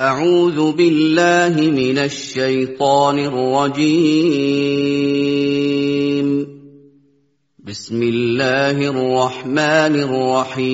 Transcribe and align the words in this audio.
أعوذ 0.00 0.72
بالله 0.78 1.54
من 1.58 1.98
الشيطان 1.98 3.18
الرجيم. 3.18 3.88
بسم 7.58 8.02
الله 8.02 8.78
الرحمن 8.94 9.94
الرحيم. 10.06 10.70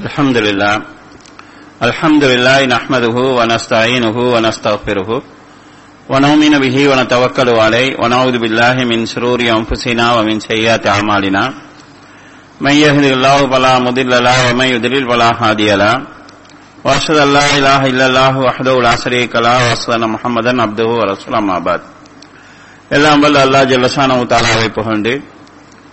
الحمد 0.00 0.36
لله 0.36 0.82
الحمد 1.82 2.24
لله 2.24 2.66
نحمده 2.66 3.16
ونستعينه 3.38 4.16
ونستغفره 4.34 5.22
ونؤمن 6.08 6.58
به 6.58 6.88
ونتوكل 6.90 7.48
عليه 7.48 7.96
ونعوذ 8.02 8.38
بالله 8.38 8.84
من 8.84 9.06
شرور 9.06 9.40
أنفسنا 9.40 10.14
ومن 10.18 10.40
سيئات 10.40 10.86
أعمالنا. 10.86 11.54
من 12.60 12.72
يهد 12.72 13.04
الله 13.04 13.50
فلا 13.50 13.78
مضل 13.78 14.24
له 14.24 14.50
ومن 14.50 14.66
يضلل 14.66 15.08
فلا 15.10 15.30
هادي 15.42 15.74
له. 15.74 16.15
واشهد 16.85 17.17
ان 17.17 17.29
لا 17.33 17.45
اله 17.57 17.81
الا 17.91 18.05
الله 18.07 18.33
وحده 18.39 18.73
لا 18.81 18.93
شريك 18.95 19.31
له 19.37 19.57
واشهد 19.61 19.91
ان 19.93 20.05
محمدا 20.15 20.51
عبده 20.61 20.85
ورسوله 20.91 21.37
اما 21.37 21.57
بعد 21.61 21.81
எல்லாம் 22.91 23.19
வல்ல 23.23 23.37
அல்லாஹ் 23.45 23.65
ஜல்லஷானஹு 23.71 24.23
தஆலாவை 24.31 24.69
புகழ்ந்து 24.77 25.13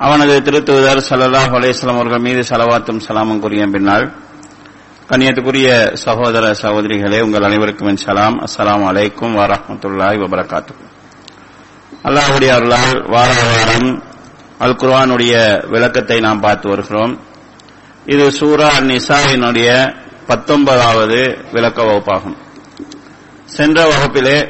அவனது 0.01 0.34
திருத்தூதர் 0.47 1.01
ஸல்லல்லாஹு 1.11 1.52
அலைஹி 1.59 1.73
வஸல்லம் 1.75 1.98
அவர்கள் 2.01 2.25
மீது 2.27 2.41
ஸலவாத்தும் 2.51 3.01
ஸலாமும் 3.07 3.41
கூறிய 3.45 3.62
பின்னால் 3.75 4.07
கண்ணியத்துக்குரிய 5.09 5.69
சகோதர 6.05 6.45
சகோதரிகளே 6.62 7.19
உங்கள் 7.27 7.47
அனைவருக்கும் 7.48 7.91
என் 7.93 8.02
சலாம் 8.05 8.37
அஸ்ஸலாமு 8.47 8.84
அலைக்கும் 8.91 9.34
வரஹ்மத்துல்லாஹி 9.41 10.19
வபரகாத்துஹு 10.25 10.83
அல்லாஹ்வுடைய 12.09 12.51
அருளால் 12.59 12.98
வார 13.15 13.30
வாரம் 13.51 13.88
அல் 14.61 14.77
குர்ஆனுடைய 14.83 15.34
விளக்கத்தை 15.75 16.19
நாம் 16.27 16.43
பார்த்து 16.47 16.66
வருகிறோம் 16.73 17.15
இது 18.07 18.27
சூரா 18.38 18.70
நிசாவினுடைய 18.91 19.70
பத்தொன்பதாவது 20.27 21.38
விளக்க 21.52 21.84
வகுப்பாகும். 21.84 22.38
சென்ற 23.46 23.91
வகுப்பிலே 23.91 24.49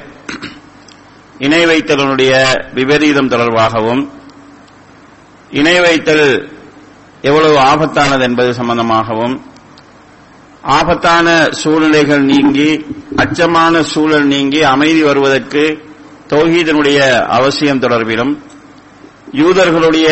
இணை 1.39 1.66
வைத்தலனுடைய 1.66 2.33
விபரீதம் 2.73 3.29
தொடர்பாகவும் 3.29 4.09
இணை 5.49 5.79
வைத்தல் 5.79 6.49
எவ்வளவு 7.21 7.57
ஆபத்தானது 7.57 8.21
என்பது 8.21 8.53
சம்பந்தமாகவும் 8.53 9.41
ஆபத்தான 10.61 11.47
சூழ்நிலைகள் 11.51 12.23
நீங்கி 12.23 12.85
அச்சமான 13.16 13.81
சூழல் 13.81 14.25
நீங்கி 14.25 14.61
அமைதி 14.63 15.03
வருவதற்கு 15.03 15.77
தௌஹீதனுடைய 16.27 17.25
அவசியம் 17.25 17.79
தொடர்பிலும் 17.79 18.39
யூதர்களுடைய 19.31 20.07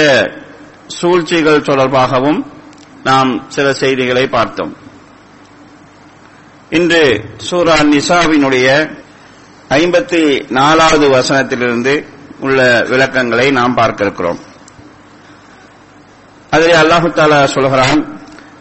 சூழ்ச்சிகள் 0.88 1.62
தொடர்பாகவும் 1.62 2.46
நாம் 3.04 3.46
சில 3.48 3.74
செய்திகளை 3.74 4.28
பார்த்தோம். 4.28 4.76
இன்று 6.72 7.04
சூரா 7.50 7.76
நிசாவினுடைய 7.84 8.68
ஐம்பத்தி 9.70 10.22
நாலாவது 10.50 11.06
வசனத்திலிருந்து 11.10 11.94
உள்ள 12.40 12.60
விளக்கங்களை 12.90 13.52
நாம் 13.52 13.74
பார்க்க 13.74 14.04
இருக்கிறோம் 14.04 14.40
அதில் 16.52 16.76
அல்லாஹு 16.76 17.10
தாலா 17.10 17.46
சொல்கிறான் 17.46 18.02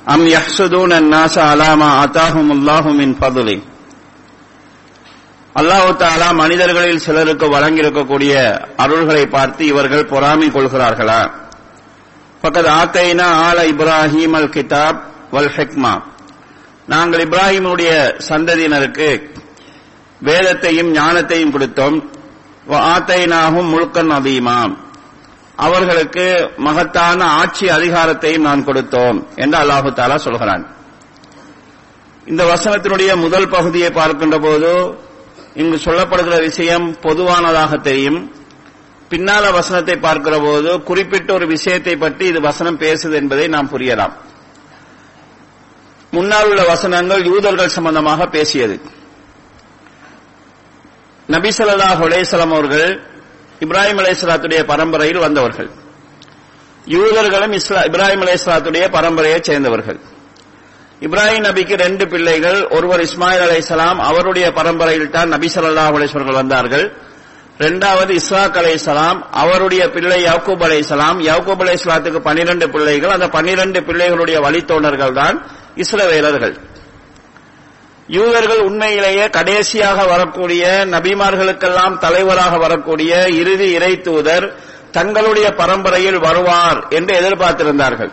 அம் 0.07 0.27
யஹ்சுதூன் 0.27 0.95
அந்நாச 0.95 1.37
அலாமா 1.53 1.89
அத்தாஹும் 2.05 2.51
அல்லாஹு 2.51 2.91
பதுலி 3.21 3.57
அல்லாஹு 5.57 5.91
தாலா 6.03 6.29
மனிதர்களில் 6.33 6.99
சிலருக்கு 6.99 7.47
வழங்கியிருக்கக்கூடிய 7.47 8.33
அருள்களை 8.77 9.25
பார்த்து 9.29 9.63
இவர்கள் 9.67 10.05
பொறாமை 10.07 10.49
கொள்கிறார்களா? 10.51 11.21
பக்கத்து 12.43 12.71
ஆத்தைனா 12.71 13.27
ஆல 13.49 13.59
இப்ராஹிம் 13.73 14.37
அல் 14.37 14.51
கிதாப் 14.51 15.01
வல் 15.33 15.53
ஹெக்மா. 15.57 15.93
நாங்கள் 16.93 17.23
இப்ராஹிமுடைய 17.27 17.91
சந்ததியினருக்கு 18.29 19.09
வேதத்தையும் 20.29 20.91
ஞானத்தையும் 20.99 21.53
கொடுத்தோம். 21.55 21.99
ஆத்தைனாகும் 22.93 23.69
முழுக்கன் 23.73 24.15
அதீமாம் 24.17 24.75
அவர்களுக்கு 25.67 26.27
மகத்தான 26.67 27.21
ஆட்சி 27.41 27.67
அதிகாரத்தையும் 27.77 28.47
நான் 28.49 28.67
கொடுத்தோம் 28.69 29.19
என்று 29.43 29.57
அல்லாஹு 29.63 29.91
தாலா 29.99 30.17
சொல்கிறான். 30.27 30.65
இந்த 32.31 32.43
வசனத்தினுடைய 32.53 33.11
முதல் 33.25 33.53
பகுதியை 33.55 33.91
பார்க்கின்ற 34.01 34.37
போது 34.47 34.71
இங்கு 35.61 35.79
சொல்லப்படுகிற 35.87 36.37
விஷயம் 36.49 36.87
பொதுவானதாக 37.07 37.73
தெரியும். 37.89 38.21
பின்னால 39.13 39.45
வசனத்தை 39.59 39.97
பார்க்கிற 40.07 40.35
போது 40.47 40.73
குறிப்பிட்ட 40.89 41.31
ஒரு 41.39 41.47
விஷயத்தை 41.55 41.95
பற்றி 42.05 42.25
இது 42.33 42.41
வசனம் 42.51 42.81
பேசுது 42.85 43.15
என்பதை 43.23 43.47
நாம் 43.55 43.73
புரியலாம். 43.75 44.15
முன்னால் 46.13 46.49
உள்ள 46.51 46.63
வசனங்கள் 46.63 47.25
யூதர்கள் 47.25 47.69
சம்பந்தமாக 47.69 48.27
பேசியது. 48.27 48.77
நபிசல்லா 51.29 51.91
ஹுலேசலம் 52.01 52.55
அவர்கள் 52.57 53.03
இப்ராஹிம் 53.65 54.01
அலேஸ்லாத்துடைய 54.03 54.61
பரம்பரையில் 54.63 55.19
வந்தவர்கள். 55.19 55.71
யூதர்களும் 56.87 57.55
இஸ்லா 57.59 57.81
இப்ராஹிம் 57.89 58.23
அலேஸ்லாத்துடைய 58.25 58.85
பரம்பரையைச் 58.97 59.49
சேர்ந்தவர்கள். 59.51 60.01
இப்ராஹிம் 61.01 61.47
நபிக்கு 61.49 61.75
ரெண்டு 61.77 62.09
பிள்ளைகள் 62.09 62.67
ஒருவர் 62.67 63.01
இஸ்மாயில் 63.01 63.45
அலைசலாம் 63.47 63.99
அவருடைய 64.09 64.53
பரம்பரையில் 64.53 65.11
தான் 65.11 65.29
நபி 65.29 65.49
சொல்லாஹ் 65.55 65.95
அலேஸ்வர்கள் 65.99 66.41
வந்தார்கள். 66.43 66.87
இரண்டாவது 67.59 68.13
இஸ்ராக் 68.15 68.59
அலைசலாம் 68.61 69.19
அவருடைய 69.31 69.91
பிள்ளை 69.91 70.25
யாக்கூப் 70.25 70.63
அலைசலாம் 70.69 71.19
யாக்கூப் 71.29 71.63
அலைசலாத்துக்கு 71.65 72.21
பனிரெண்டு 72.29 72.71
பிள்ளைகள் 72.71 73.11
அந்த 73.11 73.29
பனிரெண்டு 73.29 73.81
பிள்ளைகளுடைய 73.81 74.39
வழித்தோழர்கள் 74.47 75.13
தான் 75.13 75.39
இஸ்ரவேலர்கள். 75.77 76.55
யூதர்கள் 78.09 78.59
உண்மையிலேயே 78.59 79.29
கடைசியாக 79.29 80.05
வரக்கூடிய 80.05 80.85
நபிமார்களுக்கெல்லாம் 80.85 81.99
தலைவராக 81.99 82.57
வரக்கூடிய 82.59 83.29
இறுதி 83.29 83.71
இறை 83.73 84.01
தூதர் 84.01 84.55
தங்களுடைய 84.93 85.55
பரம்பரையில் 85.55 86.19
வருவார் 86.19 86.89
என்று 86.91 87.15
எதிர்பார்த்திருந்தார்கள். 87.15 88.13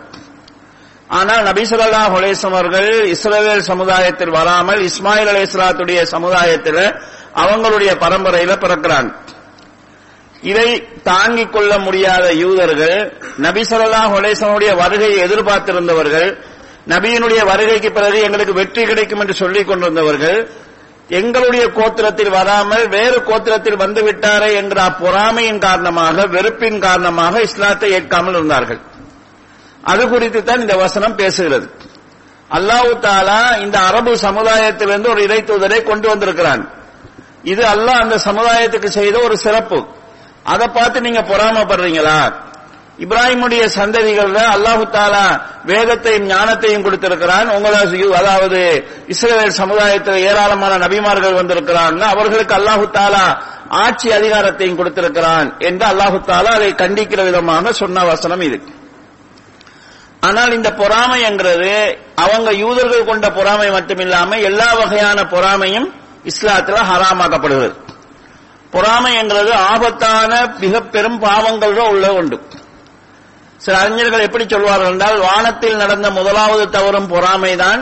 ஆனால் 1.08 1.44
நபிசுல்லா 1.44 2.02
ஹுலேசம் 2.14 2.52
அவர்கள் 2.52 3.06
இஸ்ரேல் 3.06 3.62
சமுதாயத்தில் 3.62 4.30
வராமல் 4.30 4.80
இஸ்மாயில் 4.80 5.26
அலி 5.26 5.42
இஸ்லாத்துடைய 5.48 6.02
சமுதாயத்தில் 6.02 6.94
அவங்களுடைய 7.34 7.90
பரம்பரையில 8.00 8.52
பிறக்கிறாங்க 8.64 9.10
இதை 10.42 11.00
தாங்கிக் 11.02 11.52
கொள்ள 11.52 11.78
முடியாத 11.78 12.32
யூதர்கள் 12.32 13.12
நபிசல்லா 13.42 14.02
ஹுலேசனுடைய 14.14 14.76
வருகையை 14.76 15.18
எதிர்பார்த்திருந்தவர்கள் 15.28 16.38
நபியினுடைய 16.86 17.40
வருகைக்கு 17.44 17.90
பிறகு 17.92 18.18
எங்களுக்கு 18.22 18.54
வெற்றி 18.60 18.82
கிடைக்கும் 18.84 19.20
என்று 19.20 19.34
சொல்லிக் 19.34 19.68
கொண்டிருந்தவர்கள் 19.68 20.38
எங்களுடைய 21.10 21.64
கோத்திரத்தில் 21.66 22.30
வராமல் 22.30 22.88
வேறு 22.88 23.18
கோத்திரத்தில் 23.28 23.76
வந்து 23.76 24.00
விட்டாரே 24.02 24.54
என்ற 24.54 24.88
பொறாமையின் 25.02 25.58
காரணமாக 25.58 26.26
வெறுப்பின் 26.26 26.80
காரணமாக 26.80 27.40
இஸ்லாத்தை 27.40 27.90
ஏற்காமல் 27.98 28.34
இருந்தார்கள். 28.34 28.80
அது 29.82 30.08
குறித்து 30.08 30.44
தான் 30.44 30.60
இந்த 30.60 30.76
வசனம் 30.76 31.18
பேசுகிறது. 31.18 31.66
அல்லாஹு 32.50 32.92
தாலா 33.06 33.60
இந்த 33.64 33.78
அரபு 33.78 34.12
சமுதாயத்திலிருந்து 34.26 35.10
ஒரு 35.10 35.22
இறை 35.22 35.40
தூதரை 35.44 35.80
கொண்டு 35.82 36.08
வந்திருக்கிறான். 36.08 36.62
இது 37.42 37.62
அல்லாஹ் 37.74 38.02
அந்த 38.04 38.18
சமுதாயத்துக்கு 38.28 38.86
செய்த 38.86 39.16
ஒரு 39.18 39.36
சிறப்பு. 39.36 39.78
அதை 40.44 40.68
பார்த்து 40.68 41.00
நீங்க 41.00 41.20
பொறாமப்படுறீங்களா? 41.20 42.20
இப்ராஹிமுடைய 43.04 43.64
சந்ததிகள் 43.78 44.32
அல்லாஹு 44.54 44.84
தாலா 44.96 45.26
வேதத்தையும் 45.70 46.26
ஞானத்தையும் 46.30 46.84
கொடுத்திருக்கிறான். 46.86 47.48
உங்களை 47.56 47.78
அதாவது 48.20 48.60
இஸ்ரேல் 49.14 49.58
சமுதாயத்தில் 49.60 50.24
ஏராளமான 50.30 50.72
நபிமார்கள் 50.84 51.38
வந்திருக்கிறான் 51.40 52.02
அவர்களுக்கு 52.12 52.54
அல்லாஹு 52.58 52.86
தாலா 52.98 53.24
ஆட்சி 53.84 54.08
அதிகாரத்தையும் 54.18 54.78
கொடுத்திருக்கிறான் 54.80 55.48
என்று 55.68 55.86
அல்லாஹு 55.92 56.18
தாலா 56.30 56.52
அதை 56.58 56.70
கண்டிக்கிற 56.82 57.20
விதமாக 57.28 57.72
சொன்ன 57.82 58.04
வசனம் 58.04 58.44
இது. 58.48 58.58
ஆனால் 60.28 60.52
இந்த 60.58 60.70
பொறாமைங்கிறது 60.82 61.72
அவங்க 62.24 62.50
யூதர்கள் 62.62 63.08
கொண்ட 63.10 63.26
பொறாமை 63.38 63.68
மட்டுமில்லாம 63.76 64.40
எல்லா 64.48 64.68
வகையான 64.80 65.18
பொறாமையும் 65.34 65.88
இஸ்லாத்துல 66.30 66.78
ஹராமாக்கப்படுகிறது. 66.90 67.74
பொறாமை 68.72 69.12
என்கிறது 69.20 69.52
ஆபத்தான 69.72 70.32
மிக 70.62 70.80
பெரும் 70.94 71.20
பாவங்கள் 71.26 71.76
உள்ள 71.92 72.06
உண்டு 72.20 72.38
சில 73.64 73.78
அறிஞர்கள் 73.78 74.26
எப்படி 74.26 74.44
சொல்வார்கள் 74.48 74.90
என்றால் 74.90 75.18
வானத்தில் 75.20 75.76
நடந்த 75.76 76.10
முதலாவது 76.10 76.64
தவறும் 76.70 77.10
பொறாமைதான் 77.12 77.80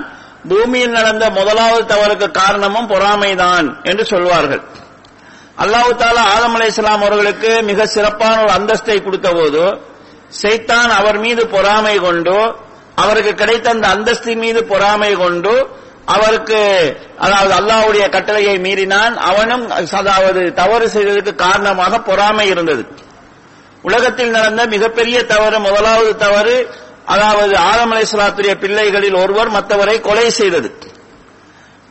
பூமியில் 0.50 0.90
நடந்த 0.90 1.25
முதலாவது 1.31 1.82
தவறுக்கு 1.94 2.31
காரணமும் 2.31 2.90
பொறாமைதான் 2.90 3.67
என்று 3.82 4.05
சொல்வார்கள். 4.05 4.62
அல்லாஹு 5.62 5.90
தாலா 6.00 6.23
ஆதம் 6.34 6.55
அலை 6.55 6.67
இஸ்லாம் 6.67 7.02
அவர்களுக்கு 7.02 7.50
மிக 7.62 7.87
சிறப்பான 7.87 8.37
ஒரு 8.40 8.52
அந்தஸ்தை 8.58 8.96
கொடுத்த 9.05 9.28
போது 9.32 9.62
செய்தான் 10.43 10.90
அவர் 10.90 11.19
மீது 11.19 11.43
பொறாமை 11.46 11.96
கொண்டு 11.99 12.37
அவருக்கு 12.94 13.32
கிடைத்த 13.34 13.67
அந்த 13.70 13.87
அந்தஸ்தின் 13.88 14.43
மீது 14.44 14.61
பொறாமை 14.64 15.12
கொண்டு 15.14 15.55
அவருக்கு 16.14 16.61
அதாவது 17.19 17.52
அல்லாவுடைய 17.61 18.05
கட்டளையை 18.08 18.55
மீறினான் 18.58 19.14
அவனும் 19.31 19.64
அதாவது 20.00 20.43
தவறு 20.52 20.87
செய்ததற்கு 20.88 21.34
காரணமாக 21.34 22.00
பொறாமை 22.00 22.46
இருந்தது. 22.49 22.84
உலகத்தில் 23.82 24.31
நடந்த 24.31 24.67
மிகப்பெரிய 24.67 25.25
தவறு 25.25 25.61
முதலாவது 25.61 26.17
தவறு 26.17 26.75
அதாவது 27.05 27.56
ஆதம் 27.56 27.93
அலைஹிஸ்ஸலாத்துடைய 27.93 28.55
பிள்ளைகளில் 28.55 29.14
ஒருவர் 29.14 29.50
மற்றவரை 29.50 30.00
கொலை 30.00 30.31
செய்தது. 30.31 30.94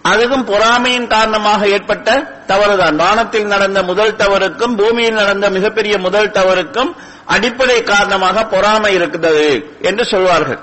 அதுவும் 0.01 0.45
பொறாமையின் 0.45 1.07
காரணமாக 1.07 1.67
ஏற்பட்ட 1.67 2.21
தவறுதான். 2.47 2.95
வானத்தில் 2.95 3.45
நடந்த 3.45 3.83
முதல் 3.83 4.15
தவறுக்கும் 4.15 4.75
பூமியில் 4.75 5.13
நடந்த 5.13 5.49
மிகப்பெரிய 5.49 5.97
முதல் 5.97 6.31
தவறுக்கும் 6.31 6.95
அடிப்படை 7.25 7.83
காரணமாக 7.83 8.45
பொறாமை 8.45 8.93
இருக்கிறது 8.93 9.77
என்று 9.81 10.05
சொல்வார்கள். 10.05 10.59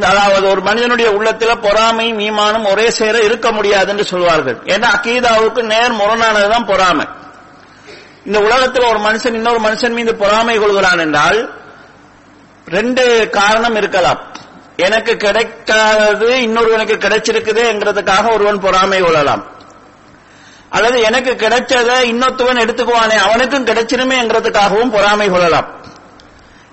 அதாவது 0.00 0.48
ஒரு 0.48 0.60
மனிதனுடைய 0.60 1.10
உள்ளத்துல 1.10 1.62
பொறாமை 1.62 2.14
மீமானம் 2.14 2.70
ஒரே 2.70 2.90
சேர 2.90 3.18
இருக்க 3.18 3.52
முடியாது 3.52 3.88
என்று 3.88 4.04
சொல்வார்கள். 4.04 4.56
ஏன்னா 4.56 4.86
அக்கீதாவுக்கு 4.96 5.62
நேர் 5.62 5.92
முரணானதுதான் 5.92 6.66
பொறாமை. 6.66 7.06
இந்த 8.26 8.38
உலகத்தில் 8.38 8.88
ஒரு 8.88 8.98
மனுஷன் 8.98 9.34
இன்னொரு 9.34 9.60
மனுஷன் 9.60 9.96
மீது 9.98 10.14
பொறாமை 10.14 10.58
கொள்கிறான் 10.58 10.98
என்றால் 10.98 11.38
ரெண்டு 12.66 13.30
காரணம் 13.30 13.76
இருக்கலாம். 13.76 14.20
எனக்கு 14.76 15.12
கிடைக்காதது 15.12 16.30
இன்னொருவனுக்கு 16.46 16.96
கிடைச்சிருக்குது 16.96 17.62
என்கிறதுக்காக 17.72 18.32
ஒருவன் 18.32 18.60
பொறாமை 18.60 19.00
கொள்ளலாம். 19.00 19.44
அல்லது 20.70 21.00
எனக்கு 21.00 21.32
கிடைச்சதை 21.32 21.96
இன்னொருத்தவன் 22.12 22.62
எடுத்துக்குவானே 22.64 23.16
அவனுக்கும் 23.16 23.66
கிடைச்சிருமேங்கிறதுக்காகவும் 23.66 24.90
பொறாமை 24.90 25.28
கொள்ளலாம். 25.28 25.68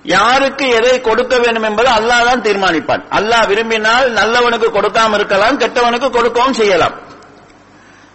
யாருக்கு 0.02 0.68
எதை 0.68 1.00
கொடுக்க 1.00 1.38
வேண்டும் 1.38 1.62
என்பது 1.62 1.90
அல்லாஹ் 1.90 2.24
தான் 2.24 2.42
தீர்மானிப்பான். 2.42 3.02
அல்லாஹ் 3.10 3.46
விரும்பினால் 3.46 4.12
நல்லவனுக்கு 4.12 4.68
கொடுக்காம 4.70 5.14
இருக்கலாம் 5.14 5.60
கெட்டவனுக்கு 5.60 6.10
கொடுக்கவும் 6.10 6.52
செய்யலாம். 6.52 7.12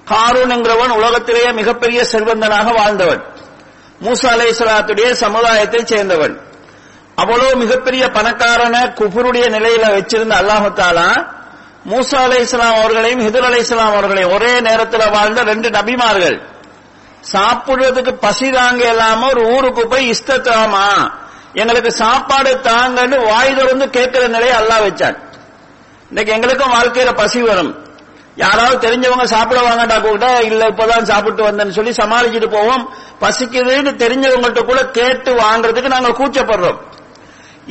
காரூன் 0.09 0.49
என்கிறவன் 0.49 0.89
உலகத்திலேயே 0.89 1.51
மிகப்பெரிய 1.51 2.05
செல்வந்தனாக 2.11 2.73
வாழ்ந்தவன். 2.73 3.23
மூசா 4.03 4.27
அலைஹிஸ்ஸலாத்துடைய 4.35 5.11
சமுதாயத்தைச் 5.11 5.93
சேர்ந்தவன். 5.93 6.39
அவ்வளவு 7.15 7.55
மிகப்பெரிய 7.55 8.05
பணக்காரன 8.05 8.93
குபுருடைய 8.93 9.45
நிலையில 9.49 9.85
வச்சிருந்த 9.95 10.35
அல்லாஹாலா 10.41 11.37
மூசா 11.89 12.15
அலை 12.15 12.41
இஸ்லாம் 12.41 12.75
அவர்களையும் 12.75 13.19
ஹிதர் 13.19 13.45
அலை 13.45 13.59
இஸ்லாம் 13.59 13.91
அவர்களையும் 13.91 14.31
ஒரே 14.31 14.59
நேரத்தில் 14.59 15.09
வாழ்ந்த 15.09 15.43
ரெண்டு 15.43 15.69
நபிமார்கள். 15.69 16.41
சாப்பிடுறதுக்கு 17.31 18.11
பசி 18.11 18.49
தாங்க 18.51 18.89
இல்லாம 18.89 19.27
ஒரு 19.27 19.45
ஊருக்கு 19.45 19.87
போய் 19.87 20.09
இஷ்டத்தாமா 20.09 21.11
எங்களுக்கு 21.53 21.91
சாப்பாடு 21.91 22.59
தாங்கன்னு 22.63 23.25
வாய் 23.25 23.55
திறந்து 23.55 23.89
கேட்கிற 23.89 24.27
நிலையை 24.27 24.57
அல்லாஹ் 24.57 24.85
வச்சான். 24.87 25.17
இன்னைக்கு 26.09 26.33
எங்களுக்கும் 26.33 26.73
வாழ்க்கையில 26.73 27.13
பசி 27.13 27.41
வரும். 27.41 27.88
யாராவது 28.43 28.75
தெரிஞ்சவங்க 28.85 29.23
சாப்பிட 29.33 29.59
வாங்கடா 29.61 29.97
கூட 29.99 30.25
இல்ல 30.49 30.67
இப்பதான் 30.71 31.07
சாப்பிட்டு 31.11 31.41
வந்தேன்னு 31.47 31.77
சொல்லி 31.77 31.93
சமாளிச்சுட்டு 32.01 32.49
போவோம். 32.57 32.83
பசிக்குதுன்னு 33.23 33.91
தெரிஞ்சவங்கள்ட்ட 34.03 34.61
கூட 34.69 34.81
கேட்டு 34.97 35.31
வாங்குறதுக்கு 35.43 35.93
நாங்க 35.95 36.11
கூச்சப்படுறோம். 36.19 36.77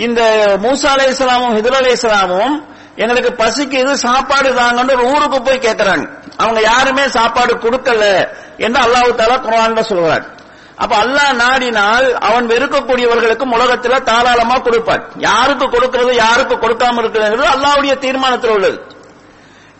இந்த 0.06 0.20
மூசா 0.64 0.90
அலை 0.94 1.06
இஸ்லாமும் 1.12 1.54
ஹிதுல் 1.58 1.78
அலை 1.78 1.92
இஸ்லாமும் 1.98 2.56
எங்களுக்கு 3.02 3.30
பசிக்குது 3.42 3.92
சாப்பாடு 4.06 4.50
தாங்கன்னு 4.58 4.94
ஒரு 4.96 5.04
ஊருக்கு 5.12 5.38
போய் 5.46 5.64
கேட்கறாங்க 5.66 6.06
அவங்க 6.42 6.60
யாருமே 6.70 7.04
சாப்பாடு 7.16 7.52
கொடுக்கல 7.64 8.02
என்று 8.66 8.80
அல்லாஹு 8.84 9.14
தாலா 9.20 9.36
குரான்ல 9.46 9.82
சொல்கிறார் 9.90 10.26
அப்ப 10.82 10.92
அல்லாஹ் 11.04 11.32
நாடினால் 11.42 12.06
அவன் 12.28 12.46
வெறுக்கக்கூடியவர்களுக்கு 12.50 13.46
உலகத்துல 13.56 13.94
தாராளமா 14.10 14.56
கொடுப்பான். 14.58 15.02
யாருக்கு 15.28 15.66
கொடுக்கிறது 15.68 16.12
யாருக்கு 16.24 16.56
கொடுக்காம 16.56 17.00
இருக்கிறது 17.02 17.46
அல்லாவுடைய 17.54 17.94
தீர்மானத்தில் 18.04 18.54
உள்ளது. 18.56 18.78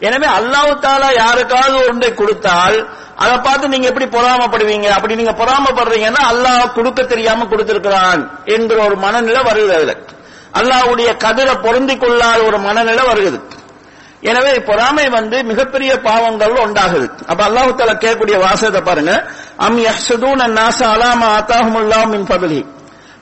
எனவே 0.01 0.27
அல்லாஹு 0.27 0.73
தாலா 0.81 1.09
யாருக்காவது 1.23 1.77
ஒன்றை 1.91 2.15
கொடுத்தால் 2.15 2.77
அதை 3.17 3.37
பார்த்து 3.39 3.69
நீங்க 3.69 3.87
எப்படி 3.87 4.07
பொறாமப்படுவீங்க? 4.07 4.89
அப்படி 4.89 5.15
நீங்க 5.15 5.33
பொறாமப்படுறீங்கன்னா 5.33 6.23
அல்லாஹ் 6.33 6.75
கொடுக்க 6.75 7.03
தெரியாம 7.03 7.47
கொடுத்திருக்கிறான் 7.47 8.21
என்கிற 8.45 8.79
ஒரு 8.85 8.97
மனநிலை 8.97 9.43
வருகிறது 9.43 9.77
அதுல. 9.79 9.95
அல்லாஹுடைய 10.53 11.09
கதிரை 11.25 11.55
பொருந்தி 11.67 11.97
கொள்ளாத 11.97 12.43
ஒரு 12.43 12.59
மனநிலை 12.59 13.05
வருகிறது 13.07 13.41
எனவே 14.23 14.53
பொறாமை 14.61 15.09
வந்து 15.09 15.43
மிகப்பெரிய 15.45 16.01
பாவங்கள் 16.01 16.55
உண்டாகுது. 16.67 17.07
அப்ப 17.27 17.41
அல்லாஹு 17.45 17.75
தாலா 17.75 17.93
கேட்கக்கூடிய 17.93 18.37
வாசகத்தை 18.47 18.81
பாருங்க. 18.81 19.13
அம் 19.59 19.79
யஹ்சதூன் 19.79 20.41
அந்நாச 20.47 20.79
அலாமா 20.95 21.27
ஆத்தாஹுமுல்லாஹ் 21.39 22.07
மின் 22.15 22.27
ஃபதலி. 22.31 22.61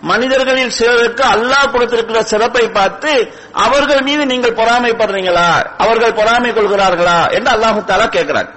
மனிதர்களில் 0.01 0.71
சிலருக்கு 0.71 1.25
அல்லாஹ் 1.25 1.71
கொடுத்திருக்கிற 1.71 2.23
சிறப்பை 2.23 2.69
பார்த்து 2.69 3.33
அவர்கள் 3.53 4.03
மீது 4.03 4.27
நீங்கள் 4.27 4.55
பொறாமைப்படுறீங்களா? 4.55 5.77
அவர்கள் 5.79 6.13
பொறாமை 6.13 6.51
கொள்கிறார்களா? 6.51 7.31
என்று 7.31 7.51
அல்லாஹு 7.51 7.85
தாலா 7.85 8.09
கேட்கிறார் 8.09 8.49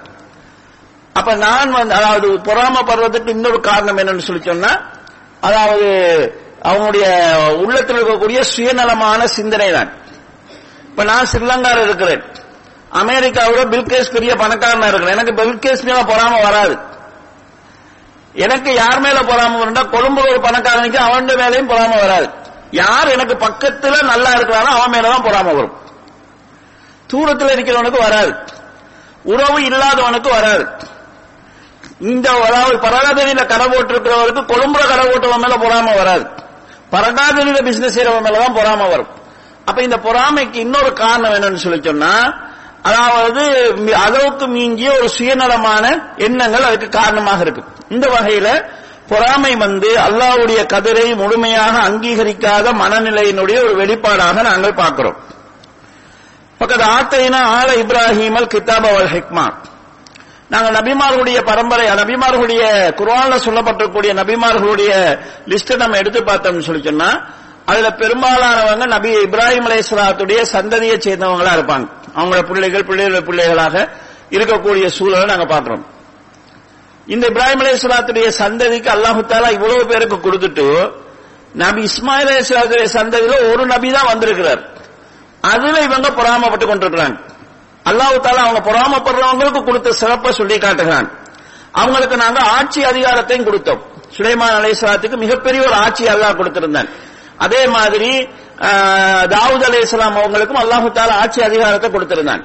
அப்ப 1.12 1.34
நான் 1.34 1.70
வந்து 1.70 1.94
அதாவது 1.94 2.38
பொறாமப்படுறதுக்கு 2.38 3.28
இன்னொரு 3.28 3.60
காரணம் 3.60 3.98
என்னன்னு 3.98 4.18
சொல்லி 4.18 4.42
சொன்னா 4.42 4.80
அதாவது 5.40 5.88
அவங்களுடைய 6.62 7.34
உள்ளத்தில் 7.54 7.96
இருக்கக்கூடிய 7.96 8.40
சுயநலமான 8.40 9.26
சிந்தனை 9.26 9.72
தான். 9.72 9.92
இப்ப 10.84 11.04
நான் 11.04 11.26
ஸ்ரீலங்காவில் 11.32 11.84
இருக்கிறேன். 11.84 12.22
அமெரிக்காவோட 12.92 13.62
பில்கேஸ் 13.70 14.12
பெரிய 14.12 14.34
பணக்காரனா 14.34 14.86
இருக்கிறேன். 14.86 15.18
எனக்கு 15.18 15.32
பில்கேஸ் 15.32 15.82
மேல 15.82 16.02
பொறாம 16.02 16.42
வராது. 16.42 16.78
எனக்கு 18.32 18.74
யார் 18.74 19.00
மேல 19.00 19.20
பொறாம 19.20 19.60
வரும்னா 19.60 19.82
கொழும்புல 19.82 20.28
ஒரு 20.28 20.40
பணக்காரனுக்கு 20.40 20.96
அவன் 20.96 21.26
மேலையும் 21.26 21.70
பொறாம 21.70 22.00
வராது. 22.00 22.30
யார் 22.70 23.08
எனக்கு 23.08 23.34
பக்கத்துல 23.34 24.02
நல்லா 24.02 24.30
இருக்கிறானோ 24.30 24.80
அவன் 24.80 25.00
மேலதான் 25.00 25.26
பொறாம 25.26 25.44
வரும். 25.44 25.72
தூரத்தில் 27.06 27.48
இருக்கிறவனுக்கு 27.48 27.98
வராது. 27.98 28.34
உறவு 29.22 29.60
இல்லாதவனுக்கு 29.60 30.28
வராது. 30.28 30.66
இந்த 32.00 32.30
அதாவது 32.30 32.76
பரகாதனியில 32.76 33.46
கடை 33.46 33.66
போட்டிருக்கிறவருக்கு 33.66 34.42
கொழும்புல 34.44 34.88
கடை 34.88 35.06
போட்டவன் 35.06 35.38
மேல 35.38 35.56
பொறாம 35.56 35.96
வராது. 35.96 36.26
பரகாதனியில 36.92 37.64
பிசினஸ் 37.64 37.98
செய்யறவன் 37.98 38.24
மேலதான் 38.24 38.56
பொறாம 38.56 38.88
வரும். 38.88 39.08
அப்ப 39.64 39.82
இந்த 39.82 39.96
பொறாமைக்கு 39.96 40.54
இன்னொரு 40.54 40.92
காரணம் 40.92 41.32
என்னன்னு 41.32 41.54
சொல்லி 41.54 41.82
சொன்னா 41.82 42.34
அதாவது 42.82 43.74
அளவுக்கு 43.94 44.46
மீங்கிய 44.46 44.92
ஒரு 44.92 45.08
சுயநலமான 45.08 46.14
எண்ணங்கள் 46.16 46.62
அதுக்கு 46.62 46.88
காரணமாக 46.88 47.40
இருக்கு. 47.40 47.64
இந்த 47.90 48.06
வகையில 48.06 48.48
பொறாமை 49.08 49.56
வந்து 49.56 49.88
அல்லாவுடைய 49.98 50.60
கதிரை 50.72 51.16
முழுமையாக 51.16 51.88
அங்கீகரிக்காத 51.88 52.72
மனநிலையினுடைய 52.72 53.58
ஒரு 53.64 53.74
வெளிப்பாடாக 53.80 54.42
நாங்கள் 54.42 54.74
பார்க்கிறோம். 54.74 55.18
பக்கத்து 56.58 56.84
ஆத்தைனா 56.84 57.40
ஆல 57.58 57.68
இப்ராஹிமல் 57.82 58.50
கிதாப் 58.54 58.88
அவல் 58.92 59.12
ஹிக்மா. 59.14 59.46
நாங்கள் 60.48 60.72
நபிமார்களுடைய 60.72 61.38
பரம்பரை 61.44 61.86
நபிமார்களுடைய 61.86 62.62
குரான்ல 63.00 63.36
சொல்லப்பட்டிருக்கக்கூடிய 63.46 64.12
நபிமார்களுடைய 64.14 64.92
லிஸ்ட் 65.46 65.76
நம்ம 65.76 65.96
எடுத்து 65.96 66.20
பார்த்தோம்னு 66.20 66.60
சொல்லி 66.60 66.82
சொன்னா 66.82 67.10
அதுல 67.66 67.88
பெரும்பாலானவங்க 67.90 68.86
நபி 68.86 69.10
இப்ராஹிம் 69.16 69.66
அலைஹிஸ்ஸலாத்துடைய 69.68 70.40
சந்ததியை 70.52 70.96
சேர்ந்தவங்களா 70.98 71.52
இருப்பாங்க. 71.58 71.86
அவங்களோட 72.16 72.42
பிள்ளைகள் 72.42 72.84
பிள்ளைகள் 72.84 73.22
பிள்ளைகளாக 73.22 73.88
இருக்கக்கூடிய 74.30 74.86
சூழலை 74.86 75.24
நாங்க 75.24 75.44
பார்க்கிறோம். 75.44 75.84
இந்த 77.08 77.24
இப்ராஹிம் 77.30 77.62
அலேஸ்வலாத்துடைய 77.64 78.28
சந்ததிக்கு 78.40 78.90
அல்லாஹு 78.90 79.20
தாலா 79.26 79.48
இவ்வளவு 79.50 79.86
பேருக்கு 79.86 80.16
கொடுத்துட்டு 80.18 80.66
நபி 81.54 81.82
இஸ்மாயில் 81.82 82.30
அலேஸ்வலாத்துடைய 82.30 82.88
சந்ததியில 82.96 83.36
ஒரு 83.50 83.62
நபி 83.66 83.88
தான் 83.90 84.10
வந்திருக்கிறார். 84.12 84.60
அதுல 85.44 85.76
இவங்க 85.80 86.08
பொறாமப்பட்டு 86.18 86.66
கொண்டிருக்கிறாங்க. 86.66 87.16
அல்லாஹு 87.84 88.18
தாலா 88.18 88.42
அவங்க 88.46 88.60
பொறாமப்படுறவங்களுக்கு 88.68 89.62
கொடுத்த 89.62 89.92
சிறப்பை 89.92 90.32
சொல்லி 90.32 90.58
காட்டுகிறான். 90.58 91.08
அவங்களுக்கு 91.74 92.16
நாங்க 92.16 92.40
ஆட்சி 92.56 92.80
அதிகாரத்தையும் 92.84 93.48
கொடுத்தோம். 93.48 93.80
சுலைமான் 94.16 94.56
அலேஸ்வலாத்துக்கு 94.58 95.16
மிகப்பெரிய 95.16 95.60
ஒரு 95.62 95.76
ஆட்சி 95.84 96.04
அல்லாஹ் 96.08 96.38
கொடுத்திருந்தான். 96.40 96.90
அதே 97.38 97.62
மாதிரி 97.76 98.12
ஆஹ், 98.68 99.24
தாவூத் 99.26 99.76
இஸ்லாம் 99.78 100.16
அவங்களுக்கும் 100.16 100.62
அல்லாஹு 100.62 100.88
தாலா 100.96 101.14
ஆட்சி 101.22 101.40
அதிகாரத்தை 101.40 101.88
கொடுத்திருந்தான். 101.90 102.42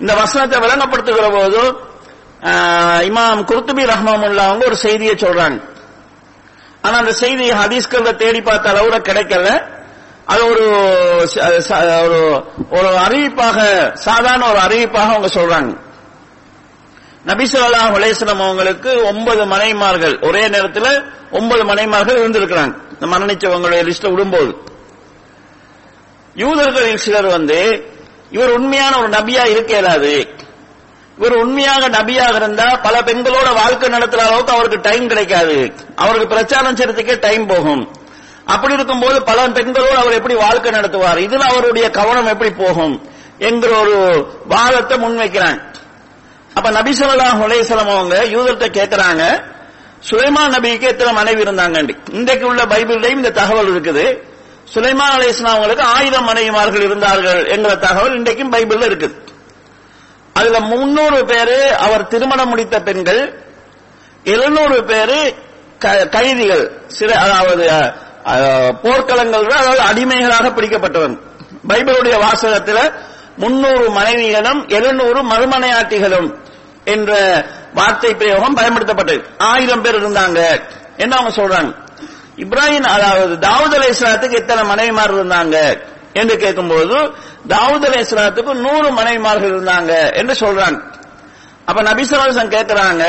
இந்த 0.00 0.12
வசனத்தை 0.14 0.58
விளங்கப்படுத்துகிற 0.60 1.28
போது 1.32 1.60
இமாம் 3.08 3.42
குர்துபி 3.50 3.84
ரஹ்மமுல்லா 3.92 4.44
அவங்க 4.48 4.64
ஒரு 4.66 4.76
செய்தியை 4.76 5.14
சொல்றாங்க. 5.14 5.58
ஆனா 6.82 6.96
அந்த 6.98 7.12
செய்தி 7.12 7.50
ஹதீஸ்கள்ல 7.50 8.16
தேடி 8.16 8.40
பார்த்த 8.40 8.72
அளவுல 8.72 8.96
கிடைக்கல. 9.08 9.48
அது 10.24 10.42
ஒரு 10.50 10.66
ஒரு 12.04 12.18
ஒரு 12.70 12.90
அறிவிப்பாக 13.06 13.58
சாதாரண 13.92 14.44
ஒரு 14.50 14.58
அறிவிப்பாக 14.58 15.08
அவங்க 15.14 15.28
சொல்றாங்க. 15.34 15.72
நபிசுல்லா 17.26 17.66
ஸல்லல்லாஹு 17.66 18.44
அவங்களுக்கு 18.48 19.04
ஒன்பது 19.04 19.44
மனைமார்கள் 19.44 20.26
ஒரே 20.28 20.48
நேரத்தில் 20.48 21.04
ஒன்பது 21.30 21.62
மனைமார்கள் 21.64 22.20
இருந்திருக்கிறாங்க. 22.22 22.74
இந்த 22.92 23.06
மரணிச்சவங்களுடைய 23.12 23.82
லிஸ்ட 23.88 24.06
விடும்போது. 24.12 24.52
யூதர்களில் 26.34 26.96
சிலர் 26.96 27.26
வந்து 27.26 27.88
இவர் 28.30 28.50
உண்மையான 28.50 28.98
ஒரு 28.98 29.08
நபியா 29.08 29.46
இருக்க 29.46 29.72
இயலாது. 29.72 30.28
இவர் 31.18 31.34
உண்மையாக 31.42 31.88
நபியாக 31.88 32.34
இருந்தா 32.34 32.66
பல 32.86 32.94
பெண்களோட 33.08 33.48
வாழ்க்கை 33.60 33.88
நடத்துற 33.88 34.20
அளவுக்கு 34.28 34.54
அவருக்கு 34.56 34.78
டைம் 34.88 35.06
கிடைக்காது. 35.08 35.58
அவருக்கு 35.96 36.26
பிரச்சாரம் 36.34 36.76
செய்யறதுக்கே 36.76 37.16
டைம் 37.26 37.46
போகும். 37.46 37.84
அப்படி 38.54 38.72
இருக்கும்போது 38.74 39.22
பல 39.22 39.48
பெண்களோடு 39.58 39.96
அவர் 40.02 40.18
எப்படி 40.20 40.34
வாழ்க்கை 40.34 40.72
நடத்துவார்? 40.72 41.20
இதுல 41.26 41.44
அவருடைய 41.52 41.86
கவனம் 41.90 42.30
எப்படி 42.32 42.50
போகும்? 42.62 42.96
என்கிற 43.38 43.72
ஒரு 43.84 43.96
வாதத்தை 44.52 44.96
முன்வைக்கிறாங்க 45.04 45.60
அப்ப 46.56 46.68
நபி 46.70 46.92
ஸல்லல்லாஹு 46.98 47.40
அலைஹி 47.46 47.62
அவங்க 47.74 48.16
யூதர்கிட்ட 48.34 48.66
கேட்கிறாங்க 48.78 49.22
சுலைமான் 50.08 50.54
நபிக்கு 50.54 50.86
எத்தனை 50.92 51.12
மனைவி 51.12 51.42
இருந்தாங்க 51.42 51.78
இன்றைக்கு 52.18 52.44
உள்ள 52.46 52.62
பைபிள்லையும் 52.72 53.20
இந்த 53.22 53.30
தகவல் 53.30 53.70
இருக்குது. 53.74 54.04
சுலைமான் 54.74 55.14
அலேஸ்லாம் 55.16 55.54
அவங்களுக்கு 55.54 55.84
ஆயிரம் 55.96 56.28
மனைவிமார்கள் 56.28 56.84
இருந்தார்கள் 56.88 57.40
என்கிற 57.46 57.72
தகவல் 57.76 58.16
இன்றைக்கும் 58.18 58.52
பைபிள்ல 58.52 58.88
இருக்குது. 58.90 59.14
அதுல 60.34 60.60
முன்னூறு 60.60 61.24
பேரு 61.24 61.76
அவர் 61.76 62.06
திருமணம் 62.06 62.48
முடித்த 62.48 62.82
பெண்கள் 62.82 63.44
எழுநூறு 64.24 64.84
பேரு 64.84 65.34
க- 65.78 66.06
கைதிகள் 66.06 66.84
சில 66.86 67.14
அதாவது 67.14 67.70
போர்க்களங்கள் 68.82 69.44
அதாவது 69.44 69.80
அடிமைகளாக 69.80 70.48
பிடிக்கப்பட்டவன். 70.48 71.18
பைபிளுடைய 71.68 72.18
வாசகத்தில் 72.20 72.92
முன்னூறு 73.36 73.90
மனைவிகளும் 73.90 74.66
எழுநூறு 74.68 75.22
மறுமனையாட்டிகளும் 75.22 76.34
என்ற 76.84 77.12
வார்த்தை 77.74 78.14
பிரயோகம் 78.14 78.56
பயன்படுத்தப்பட்டது. 78.56 79.24
ஆயிரம் 79.38 79.82
பேர் 79.82 80.02
இருந்தாங்க. 80.02 80.60
என்ன 80.96 81.16
அவங்க 81.16 81.42
சொல்றாங்க? 81.42 81.74
இப்ராஹிம் 82.36 82.82
அதாவது 82.82 83.48
தாவூத் 83.48 83.74
அலை 83.74 83.88
இஸ்லாத்துக்கு 83.88 84.32
எத்தனை 84.32 84.64
மனைவிமார் 84.64 85.14
இருந்தாங்க? 85.14 85.80
என்று 86.14 86.36
கேட்கும்போது 86.36 86.96
தாவூத் 87.48 87.86
அலி 87.86 87.98
இஸ்லாத்துக்கு 88.00 88.52
நூறு 88.64 88.90
மனைவிமார்கள் 88.90 89.52
இருந்தாங்க 89.52 89.92
என்று 90.14 90.34
சொல்றாங்க 90.40 90.80
அப்ப 91.68 91.82
நபிசலாசன் 91.82 92.54
கேட்கிறாங்க 92.54 93.04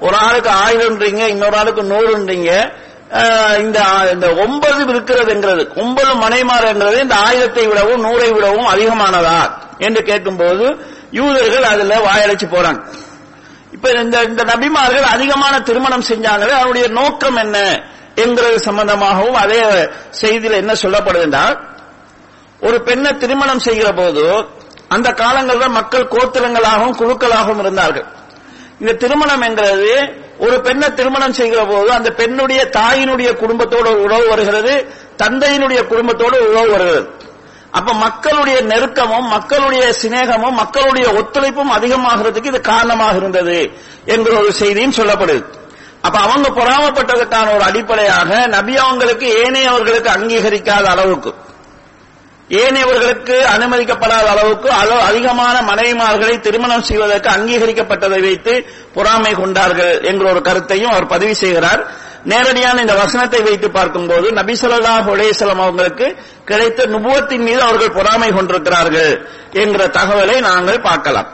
ஒரு 0.00 0.16
ஆளுக்கு 0.18 0.50
ஆயிரம்ன்றீங்க 0.60 1.22
இன்னொரு 1.28 1.56
ஆளுக்கு 1.56 1.82
நூறுன்றீங்க. 1.84 2.50
அஹ், 3.18 3.56
இந்த 3.60 3.78
இந்த 4.12 4.26
ஒன்பது 4.36 4.80
இருக்கிறதுங்கிறது 4.86 5.62
ஒன்பது 5.76 6.12
மனைமாறுங்கிறது 6.16 6.98
இந்த 7.00 7.16
ஆயிரத்தை 7.24 7.66
விடவும் 7.66 8.04
நூறை 8.04 8.28
விடவும் 8.32 8.66
அதிகமானதா? 8.66 9.38
என்று 9.78 10.02
கேட்கும்போது 10.02 10.64
யூதர்கள் 11.10 11.62
அதுல 11.64 11.94
வாயடைச்சு 12.00 12.46
போறாங்க. 12.46 12.80
இப்ப 13.72 13.90
இந்த 14.02 14.22
இந்த 14.22 14.42
நபிமார்கள் 14.44 15.06
அதிகமான 15.08 15.60
திருமணம் 15.60 16.08
செஞ்சாங்களே 16.08 16.54
அவருடைய 16.54 16.86
நோக்கம் 16.92 17.36
என்ன? 17.36 17.56
என்கிறது 18.16 18.58
சம்பந்தமாகவும் 18.60 19.36
அதே 19.36 19.60
செய்தியில் 20.20 20.60
என்ன 20.62 20.72
சொல்லப்படுது 20.82 21.22
என்றால் 21.22 21.56
ஒரு 22.60 22.82
பெண்ணை 22.82 23.16
திருமணம் 23.16 23.58
செய்கிற 23.58 23.92
போது 23.92 24.48
அந்த 24.88 25.12
காலங்களில் 25.12 25.68
மக்கள் 25.68 26.08
கோத்திரங்களாகவும் 26.08 26.98
குழுக்களாகவும் 27.00 27.58
இருந்தார்கள். 27.58 28.06
இந்த 28.80 28.92
திருமணம் 28.92 29.40
என்கிறது 29.40 29.92
ஒரு 30.38 30.60
பெண்ணை 30.60 30.94
திருமணம் 30.94 31.32
செய்கிற 31.32 31.64
போது 31.64 31.92
அந்த 31.92 32.10
பெண்ணுடைய 32.10 32.70
தாயினுடைய 32.76 33.36
குடும்பத்தோடு 33.36 34.02
உறவு 34.02 34.28
வருகிறது 34.28 34.92
தந்தையினுடைய 35.22 35.86
குடும்பத்தோடு 35.86 36.50
உறவு 36.50 36.70
வருகிறது. 36.70 37.16
அப்ப 37.70 37.92
மக்களுடைய 37.92 38.62
நெருக்கமும் 38.62 39.28
மக்களுடைய 39.28 39.92
சிநேகமும் 40.02 40.54
மக்களுடைய 40.54 41.08
ஒத்துழைப்பும் 41.08 41.72
அதிகமாகிறதுக்கு 41.76 42.44
இது 42.44 42.60
காரணமாக 42.60 43.16
இருந்தது 43.16 43.72
என்கிற 44.04 44.40
ஒரு 44.40 44.52
செய்தியும் 44.52 44.96
சொல்லப்படுது. 44.96 45.44
அப்ப 46.02 46.18
அவங்க 46.18 46.48
பொறாமப்பட்டதற்கான 46.48 47.54
ஒரு 47.54 47.62
அடிப்படையாக 47.62 48.46
நபி 48.46 48.76
அவங்களுக்கு 48.76 49.44
ஏனையவர்களுக்கு 49.44 50.10
அங்கீகரிக்காத 50.16 50.84
அளவுக்கு. 50.84 51.34
ஏனையவர்களுக்கு 52.48 53.42
அனுமதிக்கப்படாத 53.56 54.26
அளவுக்கு 54.26 54.70
அளவு 54.70 55.00
அதிகமான 55.00 55.60
மனைவிமார்களை 55.60 56.40
திருமணம் 56.40 56.82
செய்வதற்கு 56.82 57.28
அங்கீகரிக்கப்பட்டதை 57.28 58.20
வைத்து 58.20 58.70
பொறாமை 58.94 59.32
கொண்டார்கள் 59.34 60.00
என்ற 60.00 60.30
ஒரு 60.30 60.42
கருத்தையும் 60.42 60.90
அவர் 60.90 61.06
பதிவு 61.06 61.34
செய்கிறார். 61.34 61.86
நேரடியான 62.24 62.80
இந்த 62.80 62.94
வசனத்தை 62.94 63.42
வைத்து 63.42 63.70
பார்க்கும்போது 63.70 64.30
நபிசல்லா 64.30 64.52
ஸல்லல்லாஹு 64.60 65.52
அவங்களுக்கு 65.52 66.16
கிடைத்த 66.44 66.86
நுபுவத்தின் 66.86 67.42
மீது 67.42 67.62
அவர்கள் 67.62 67.92
பொறாமை 67.92 68.30
கொண்டிருக்கிறார்கள் 68.30 69.26
என்கிற 69.52 69.86
தகவலை 69.86 70.40
நாங்கள் 70.40 70.80
பார்க்கலாம். 70.80 71.28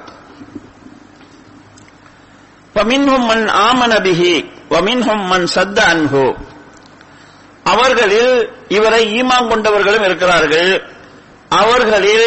ஃபமின்ஹும் 2.74 3.26
மன் 3.26 3.46
ஆமன 3.48 3.92
வமின்ஹும் 4.70 5.24
மன் 5.24 5.46
சத்த 5.54 5.78
அன்ஹு. 5.94 6.34
அவர்களில் 7.64 8.50
இவரை 8.68 9.22
ஈமான் 9.22 9.48
கொண்டவர்களும் 9.48 10.04
இருக்கிறார்கள். 10.04 10.92
அவர்களில் 11.60 12.26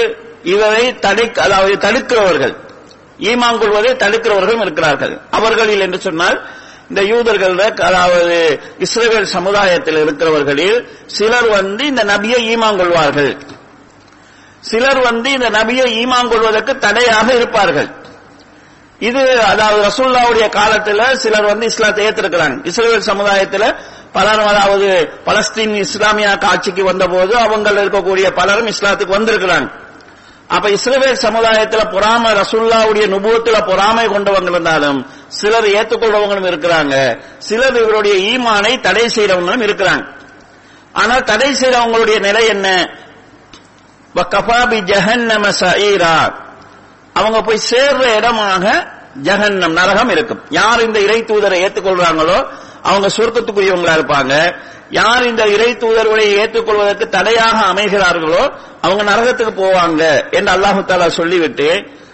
இவரை 0.53 0.85
தடுக்க 1.05 1.35
அதாவது 1.47 1.73
தடுக்கிறவர்கள் 1.85 2.55
ஈமான் 3.29 3.59
கொள்வதை 3.61 3.91
தடுக்கிறவர்களும் 4.03 4.63
இருக்கிறார்கள். 4.65 5.13
அவர்களில் 5.37 5.83
என்று 5.85 5.99
சொன்னால் 6.07 6.37
இந்த 6.89 7.01
யூதர்கள் 7.11 7.55
அதாவது 7.89 8.35
இஸ்ரேல் 8.85 9.29
சமுதாயத்தில் 9.35 9.99
இருக்கிறவர்களில் 10.03 10.77
சிலர் 11.17 11.49
வந்து 11.57 11.83
இந்த 11.91 12.03
நபியை 12.13 12.39
ஈமான் 12.53 12.79
கொள்வார்கள். 12.81 13.31
சிலர் 14.69 15.01
வந்து 15.09 15.29
இந்த 15.37 15.49
நபியை 15.59 15.87
ஈமான் 16.03 16.31
கொள்வதற்கு 16.33 16.73
தடையாக 16.85 17.27
இருப்பார்கள். 17.39 17.89
இது 19.09 19.23
அதாவது 19.51 19.79
ரசூல்லாவுடைய 19.89 20.45
காலத்துல 20.59 21.01
சிலர் 21.23 21.49
வந்து 21.51 21.65
இஸ்லாத்தை 21.71 22.05
ஏற்றிருக்கிறாங்க 22.07 22.57
இஸ்ரேல் 22.71 23.09
சமுதாயத்துல 23.11 23.65
பலரும் 24.15 24.49
அதாவது 24.51 24.87
பலஸ்தீன் 25.25 25.75
இஸ்லாமிய 25.85 26.37
ஆட்சிக்கு 26.51 26.83
வந்தபோது 26.83 27.33
அவங்க 27.37 27.71
இருக்கக்கூடிய 27.71 28.27
பலரும் 28.39 28.71
இஸ்லாத்துக்கு 28.73 29.17
வந்திருக்கிறாங்க. 29.17 29.69
அப்ப 30.55 30.69
இஸ்ரேல் 30.69 31.23
சமுதாயத்துல 31.25 31.81
பொறாம 31.93 32.23
ரசுல்லாவுடைய 32.39 33.05
நுபுவத்துல 33.13 33.57
பொறாமை 33.65 34.05
கொண்டவங்க 34.07 34.51
இருந்தாலும் 34.53 34.99
சிலர் 35.27 35.67
ஏத்துக்கொள்றவங்களும் 35.77 36.49
இருக்கிறாங்க. 36.51 36.95
சிலர் 37.37 37.77
இவருடைய 37.81 38.15
ஈமானை 38.31 38.73
தடை 38.79 39.05
செய்யறவங்களும் 39.15 39.65
இருக்கிறாங்க. 39.67 40.05
ஆனால் 40.93 41.23
தடை 41.23 41.49
செய்யறவங்களுடைய 41.53 42.19
நிலை 42.19 42.47
என்ன? 42.47 42.67
கபாபி 44.15 44.79
ஜஹன்னம 44.91 45.45
சஈரா 45.59 46.17
அவங்க 47.13 47.41
போய் 47.41 47.67
சேர்ற 47.69 48.03
இடமாக 48.17 48.65
ஜஹன்னம் 49.23 49.75
நரகம் 49.79 50.09
இருக்கும். 50.09 50.41
யார் 50.49 50.81
இந்த 50.81 50.99
இறை 50.99 51.19
தூதரை 51.23 51.57
ஏற்றுக்கொள்றாங்களோ 51.65 52.37
அவங்க 52.83 53.07
சொர்க்கத்துக்குரியவங்களா 53.17 53.95
இருப்பாங்க. 53.99 54.33
யார் 54.91 55.23
இந்த 55.23 55.43
இறை 55.47 55.77
தூதர்களை 55.83 56.25
ஏற்றுக்கொள்வதற்கு 56.41 57.09
தடையாக 57.09 57.57
அமைகிறார்களோ 57.71 58.43
அவங்க 58.81 59.03
நரகத்துக்கு 59.11 59.53
போவாங்க 59.63 60.03
என்று 60.31 60.51
அல்லாஹு 60.55 60.81
தாலா 60.85 61.07
சொல்லிவிட்டு 61.07 61.69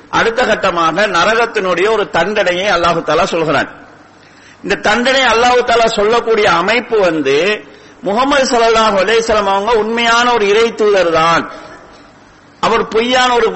அடுத்த 0.09 0.41
கட்டமாக 0.43 1.07
நரகத்தினுடைய 1.17 1.87
ஒரு 1.91 2.09
தண்டனையை 2.09 2.67
அல்லாஹு 2.75 2.99
தாலா 3.09 3.23
சொல்கிறான். 3.23 3.69
இந்த 4.63 4.75
தண்டனை 4.75 5.21
அல்லாஹு 5.33 5.61
தாலா 5.69 5.87
சொல்லக்கூடிய 5.99 6.47
அமைப்பு 6.51 6.99
வந்து 6.99 7.37
முகமது 8.07 8.45
சல்லாஹ் 8.53 8.95
அலேஸ்லாம் 9.03 9.51
அவங்க 9.53 9.73
உண்மையான 9.73 10.33
ஒரு 10.33 10.45
இறை 10.47 10.75
தூதர் 10.75 11.11
தான். 11.11 11.43
அவர் 12.63 12.87
பொய்யான 12.87 13.33
ஒரு 13.33 13.51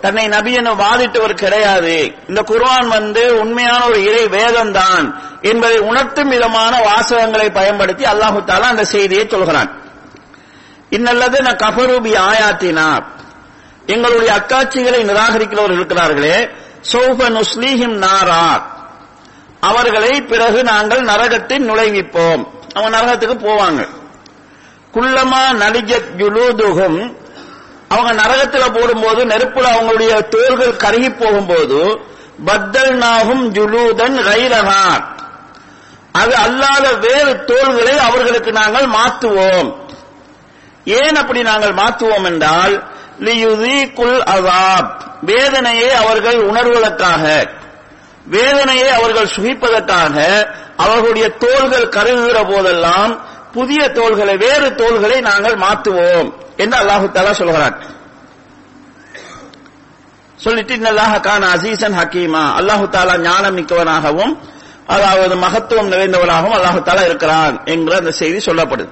தன்னை 0.00 0.26
நபி 0.26 0.52
என 0.52 0.72
வாதிட்டவர் 0.72 1.34
கிடையாது. 1.34 2.14
இந்த 2.28 2.42
குர்ஆன் 2.42 2.88
வந்து 2.88 3.38
உண்மையான 3.40 3.86
ஒரு 3.86 4.04
இறை 4.04 4.28
வேதம் 4.28 4.72
தான் 4.72 5.22
என்பதை 5.42 5.78
உணர்த்தும் 5.78 6.28
விதமான 6.28 6.78
வாசகங்களை 6.78 7.52
பயன்படுத்தி 7.52 8.04
அல்லாஹு 8.04 8.44
தாலா 8.44 8.60
அந்த 8.60 8.84
செய்தியை 8.84 9.26
சொல்கிறான். 9.28 9.80
இன்னல்லது 10.90 11.40
நான் 11.40 11.56
கபரூபி 11.56 12.16
ஆயாத்தினா. 12.16 13.04
எங்களுடைய 13.86 14.32
அக்காட்சிகளை 14.32 15.04
நிராகரிக்கிறவர்கள் 15.04 15.78
இருக்கிறார்களே. 15.78 16.50
சௌப 16.92 17.30
நுஸ்லீஹிம் 17.30 18.06
நாரா. 18.06 18.62
அவர்களை 19.60 20.22
பிறகு 20.22 20.62
நாங்கள் 20.62 21.00
நரகத்தில் 21.00 21.70
நுழைவிப்போம். 21.70 22.44
அவன் 22.74 22.92
நரகத்துக்கு 22.92 23.46
போவாங்க. 23.46 23.88
குள்ளமா 24.94 25.52
நடிஜத் 25.52 26.10
ஜுலூதுகும் 26.16 27.19
அவங்க 27.90 28.22
நரகத்துல 28.22 28.80
போடும்போது 28.80 29.24
நெருப்புல 29.24 29.66
அவங்களுடைய 29.70 30.28
தோள்கள் 30.28 30.76
கருகி 30.76 31.10
போகும்போது 31.14 31.80
பத்தல் 32.44 32.94
நாகும் 32.96 33.54
ஜுலூதன் 33.54 34.18
கைரகா 34.22 34.84
அது 36.12 36.36
அல்லாத 36.36 36.92
வேறு 36.96 37.44
தோள்களை 37.44 37.98
அவர்களுக்கு 37.98 38.52
நாங்கள் 38.52 38.86
மாற்றுவோம் 38.86 39.68
ஏன் 40.84 41.16
அப்படி 41.16 41.42
நாங்கள் 41.42 41.72
மாற்றுவோம் 41.72 42.26
என்றால் 42.26 42.74
லியுதீக்குல் 43.18 44.22
அசாப். 44.34 44.90
வேதனையை 45.22 45.90
அவர்கள் 45.92 46.38
உணர்வதற்காக. 46.42 47.24
வேதனையை 48.26 48.88
அவர்கள் 48.88 49.32
சுகிப்பதற்காக 49.36 50.16
அவர்களுடைய 50.76 51.28
தோள்கள் 51.28 51.88
கருகுகிற 51.88 52.54
போதெல்லாம் 52.54 53.12
புதிய 53.52 53.88
தோள்களை 53.88 54.36
வேறு 54.36 54.74
தோள்களை 54.74 55.20
நாங்கள் 55.20 55.56
மாற்றுவோம் 55.56 56.28
என்று 56.62 56.76
அல்லாஹு 56.82 57.06
தாலா 57.16 57.32
சொல்கிறான்? 57.40 57.76
சொல்லிட்டு 60.38 60.72
இன்னல்லாஹ 60.78 61.12
கான் 61.26 61.46
அசீசன் 61.54 61.96
ஹக்கீமா 62.00 62.44
அல்லாஹு 62.58 62.84
தாலா 62.94 63.14
ஞானம் 63.28 63.56
மிக்கவனாகவும் 63.58 64.32
அதாவது 64.94 65.34
மகத்துவம் 65.44 65.90
நிறைந்தவனாகவும் 65.92 66.56
அல்லாஹு 66.58 66.80
தாலா 66.88 67.02
இருக்கிறான் 67.10 67.56
என்கிற 67.72 67.94
அந்த 68.02 68.12
செய்தி 68.20 68.38
சொல்லப்படுது. 68.48 68.90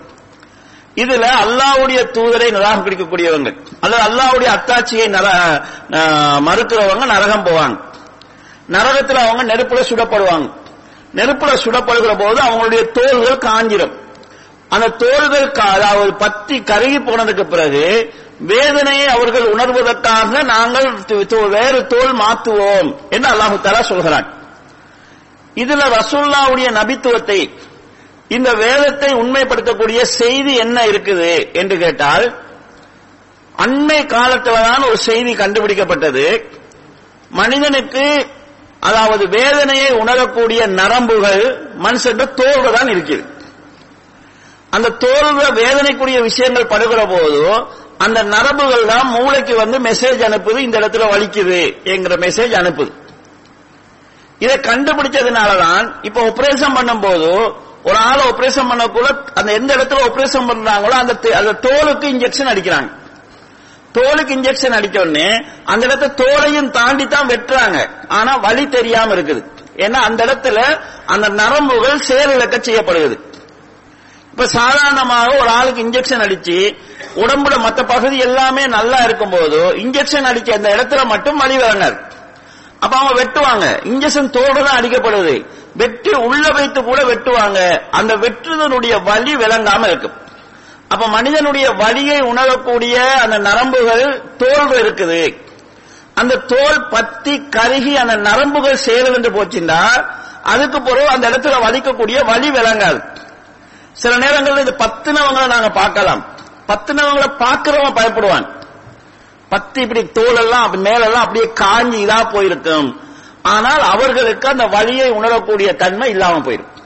இதுல 1.02 1.26
அல்லாவுடைய 1.44 2.00
தூதரை 2.16 2.48
நிராகரிக்கக்கூடியவங்க 2.56 3.50
அல்லது 3.84 4.02
அல்லாவுடைய 4.08 4.48
அத்தாட்சியை 4.56 5.06
மறுக்கிறவங்க 6.48 7.04
நரகம் 7.14 7.46
போவாங்க. 7.48 7.76
நரகத்தில் 8.76 9.20
அவங்க 9.24 9.42
நெருப்புல 9.50 9.82
சுடப்படுவாங்க. 9.90 10.48
நெருப்புல 11.18 11.52
சுடப்படுகிற 11.64 12.12
போது 12.22 12.38
அவங்களுடைய 12.46 12.80
தோள்கள் 12.96 13.44
காஞ்சிடும் 13.46 13.94
அந்த 14.70 14.86
தோள்கள் 15.02 15.46
அதாவது 15.76 16.12
பத்தி 16.14 16.56
கருகி 16.70 16.98
போனதுக்கு 16.98 17.44
பிறகு 17.44 17.84
வேதனையை 18.50 19.06
அவர்கள் 19.06 19.46
உணர்வதற்காக 19.52 20.42
நாங்கள் 20.54 20.88
வேறு 21.54 21.78
தோல் 21.92 22.12
மாற்றுவோம் 22.22 22.90
என்று 23.14 23.28
அல்லாஹு 23.32 23.56
தாலா 23.66 23.80
சொல்கிறான். 23.92 24.26
இதுல 25.62 25.86
ரசூல்லாவுடைய 25.98 26.68
நபித்துவத்தை 26.80 27.40
இந்த 28.36 28.48
வேதத்தை 28.54 29.10
உண்மைப்படுத்தக்கூடிய 29.22 30.00
செய்தி 30.20 30.52
என்ன 30.64 30.78
இருக்குது 30.86 31.32
என்று 31.60 31.76
கேட்டால் 31.78 32.26
அண்மை 33.64 34.00
காலத்தில்தான் 34.06 34.86
ஒரு 34.88 34.98
செய்தி 35.08 35.32
கண்டுபிடிக்கப்பட்டது. 35.32 36.26
மனிதனுக்கு 37.30 38.04
அதாவது 38.88 39.24
வேதனையை 39.28 39.90
உணரக்கூடிய 40.02 40.60
நரம்புகள் 40.80 41.42
மனுஷன் 41.86 42.22
தோல்ல 42.40 42.70
தான் 42.76 42.92
இருக்குது. 42.94 43.24
அந்த 44.70 44.88
தோல்ல 44.88 45.50
வேதனைக்குரிய 45.50 46.20
விஷயங்கள் 46.20 46.66
படுகிற 46.66 47.06
போது 47.06 47.42
அந்த 47.98 48.22
நரம்புகள் 48.22 48.86
தான் 48.86 49.06
மூளைக்கு 49.06 49.56
வந்து 49.56 49.78
மெசேஜ் 49.78 50.20
அனுப்புது 50.28 50.56
இந்த 50.56 50.78
இடத்துல 50.78 51.06
வலிக்குது 51.12 51.84
என்கிற 51.84 52.14
மெசேஜ் 52.14 52.52
அனுப்புது. 52.52 52.92
இதை 54.38 54.56
கண்டுபிடிச்சதுனாலதான் 54.56 55.94
இப்ப 56.02 56.20
ஆபரேஷன் 56.22 56.76
பண்ணும்போது 56.76 57.52
ஒரு 57.82 57.96
ஆளை 57.96 58.24
ஆபரேஷன் 58.28 58.70
பண்ணக்குள்ள 58.70 59.24
அந்த 59.34 59.52
எந்த 59.52 59.76
இடத்துல 59.76 60.04
ஆபரேஷன் 60.08 60.48
பண்றாங்களோ 60.50 60.90
அந்த 60.90 61.14
அந்த 61.34 61.52
தோலுக்கு 61.52 62.02
இன்ஜெக்ஷன் 62.02 62.50
அடிக்கிறாங்க. 62.52 62.88
தோலுக்கு 63.94 64.28
இன்ஜெக்ஷன் 64.28 64.76
அடிச்ச 64.78 64.98
உடனே 65.00 65.44
அந்த 65.64 65.86
இடத்த 65.86 66.24
தோலையும் 66.24 66.70
தாண்டி 66.70 67.06
தான் 67.06 67.26
வெட்டுறாங்க. 67.26 67.88
ஆனா 68.08 68.36
வலி 68.36 68.68
தெரியாம 68.68 69.14
இருக்குது. 69.14 69.42
ஏன்னா 69.76 69.98
அந்த 70.08 70.24
இடத்துல 70.24 70.78
அந்த 71.06 71.28
நரம்புகள் 71.28 72.06
செயலிழக்க 72.08 72.60
செய்யப்படுகிறது. 72.60 73.27
இப்ப 74.38 74.50
சாதாரணமாக 74.50 75.36
ஒரு 75.38 75.48
ஆளுக்கு 75.48 75.82
இன்ஜெக்ஷன் 75.82 76.20
அடிச்சு 76.20 76.76
உடம்புல 77.16 77.58
மற்ற 77.58 77.84
பகுதி 77.84 78.18
எல்லாமே 78.18 78.66
நல்லா 78.66 78.96
இருக்கும் 78.96 79.30
போது 79.30 79.56
இன்ஜெக்ஷன் 79.56 80.26
அடிச்ச 80.30 80.50
அந்த 80.52 80.68
இடத்துல 80.68 81.04
மட்டும் 81.04 81.36
வலி 81.36 81.56
வழங்காது 81.58 81.96
அப்ப 82.80 82.96
அவங்க 82.96 83.24
வெட்டுவாங்க. 83.24 83.86
இன்ஜெக்ஷன் 83.86 84.30
தோடு 84.30 84.64
தான் 84.64 84.78
அடிக்கப்படுது. 84.80 85.46
வெட்டி 85.74 86.10
உள்ள 86.10 86.48
வைத்து 86.48 86.84
கூட 86.84 87.02
வெட்டுவாங்க. 87.02 87.80
அந்த 87.90 88.16
வெட்டுதனுடைய 88.16 89.02
வலி 89.02 89.34
விளங்காம 89.36 89.86
இருக்கும். 89.86 90.12
அப்ப 90.88 91.08
மனிதனுடைய 91.08 91.70
வலியை 91.70 92.20
உணரக்கூடிய 92.20 93.20
அந்த 93.22 93.38
நரம்புகள் 93.38 94.36
தோல் 94.36 94.70
இருக்குது. 94.70 95.36
அந்த 96.14 96.36
தோல் 96.36 96.88
பத்தி 96.88 97.48
கருகி 97.56 97.94
அந்த 97.94 98.16
நரம்புகள் 98.16 98.78
செயலென்று 98.86 99.30
போச்சுன்னா 99.38 100.04
அதுக்கு 100.42 100.82
பிறகு 100.82 101.08
அந்த 101.08 101.30
இடத்துல 101.30 101.56
வலிக்கக்கூடிய 101.66 102.24
வலி 102.24 102.50
விளங்காது. 102.50 103.26
சில 104.02 104.16
நேரங்களில் 104.16 104.62
இது 104.64 104.74
பத்துனவங்களை 104.84 105.46
நாங்க 105.46 105.70
பார்க்கலாம். 105.80 106.22
பத்துனவங்களை 106.70 107.28
பார்க்கிறவன் 107.42 107.96
பயப்படுவான். 107.98 108.46
பத்து 109.48 109.78
இப்படி 109.80 110.02
தோலெல்லாம் 110.18 110.64
அப்படி 110.66 110.82
மேலெல்லாம் 110.82 111.24
அப்படியே 111.24 111.46
காஞ்சி 111.52 112.06
இதா 112.06 112.18
போயிருக்கும். 112.32 112.88
ஆனால் 113.42 113.82
அவர்களுக்கு 113.92 114.48
அந்த 114.48 114.66
வலியை 114.66 115.08
உணரக்கூடிய 115.10 115.68
தன்மை 115.82 116.10
இல்லாம 116.10 116.40
போயிருக்கும் 116.40 116.84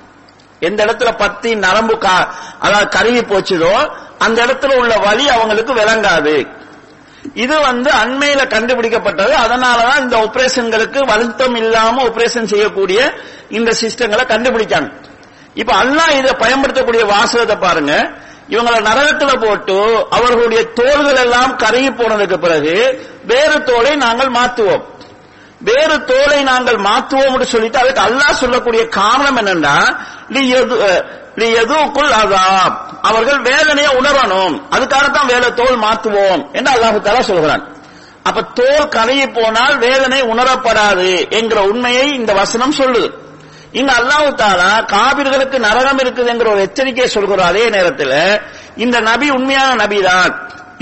எந்த 0.61 0.81
இடத்துல 0.85 1.11
பத்தி 1.16 1.50
நரம்பு 1.54 1.95
கா 1.99 2.16
அதாவது 2.59 2.88
கருகி 2.99 3.23
போச்சுதோ 3.31 3.75
அந்த 4.19 4.38
இடத்துல 4.47 4.76
உள்ள 4.76 4.97
வலி 4.97 5.25
அவங்களுக்கு 5.28 5.73
விளங்காது. 5.75 6.35
இது 7.35 7.57
வந்து 7.61 7.90
அண்மையில 8.02 8.42
கண்டுபிடிக்கப்பட்டது. 8.54 9.33
அதனாலதான் 9.45 10.00
இந்த 10.00 10.16
ஆபரேஷன்களுக்கு 10.26 11.00
வருத்தம் 11.07 11.54
இல்லாம 11.54 12.02
ஆபரேஷன் 12.02 12.50
செய்யக்கூடிய 12.52 13.00
இந்த 13.49 13.71
சிஸ்டங்களை 13.81 14.25
கண்டுபிடிச்சாங்க. 14.33 14.90
இப்ப 15.54 15.73
அல்லாஹ் 15.75 16.18
இதை 16.18 16.32
பயன்படுத்தக்கூடிய 16.32 17.04
வாசகத்தை 17.04 17.56
பாருங்க. 17.56 18.21
இவங்களை 18.49 18.78
நரகத்துல 18.88 19.47
போட்டு 19.47 20.06
அவர்களுடைய 20.11 20.62
தோள்கள் 20.64 21.16
எல்லாம் 21.16 21.56
கருகி 21.56 21.90
போனதுக்கு 21.90 22.37
பிறகு 22.38 23.04
வேறு 23.25 23.62
தோலை 23.62 23.97
நாங்கள் 23.97 24.28
மாத்துவோம் 24.28 24.82
வேறு 25.61 26.04
தோலை 26.04 26.42
நாங்கள் 26.42 26.76
மாத்துவோம் 26.76 27.42
சொல்லிட்டு 27.42 27.78
அதுக்கு 27.78 28.00
அல்லாஹ் 28.00 28.40
சொல்லக்கூடிய 28.42 28.88
காரணம் 28.88 29.37
என்னன்னா 29.37 29.76
அதாப் 32.23 32.76
அவர்கள் 33.02 33.40
வேதனையை 33.40 33.90
உணரணும். 33.97 34.62
அதுக்காகத்தான் 34.71 35.26
வேலை 35.26 35.54
தோல் 35.54 35.78
மாத்துவோம் 35.85 36.52
என்று 36.52 36.71
அல்லாஹு 36.73 36.99
தாலா 37.06 37.21
சொல்கிறான். 37.21 37.62
அப்ப 38.23 38.42
தோல் 38.42 38.88
கரையை 38.88 39.26
போனால் 39.28 39.78
வேதனை 39.78 40.23
உணரப்படாது 40.23 41.29
என்கிற 41.29 41.62
உண்மையை 41.62 42.09
இந்த 42.12 42.33
வசனம் 42.33 42.72
சொல்லுது. 42.72 43.09
இங்க 43.80 43.90
அல்லாஹு 44.00 44.30
தாலா 44.40 44.70
காபிர்களுக்கு 44.94 45.58
நரகம் 45.66 46.00
இருக்குது 46.02 46.30
என்கிற 46.32 46.48
ஒரு 46.54 46.62
எச்சரிக்கையை 46.66 47.08
சொல்கிறோம் 47.14 47.50
அதே 47.50 47.64
நேரத்தில் 47.76 48.16
இந்த 48.85 48.96
நபி 49.11 49.26
உண்மையான 49.37 49.70
நபிதான். 49.82 50.32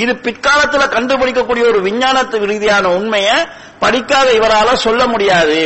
இது 0.03 0.12
பிற்காலத்துல 0.24 0.85
கண்டுபிடிக்கக்கூடிய 0.96 1.64
ஒரு 1.72 1.81
விஞ்ஞானத்து 1.87 2.46
ரீதியான 2.53 2.90
உண்மையை 2.98 3.37
படிக்காத 3.85 4.29
இவரால 4.38 4.68
சொல்ல 4.87 5.03
முடியாது. 5.12 5.61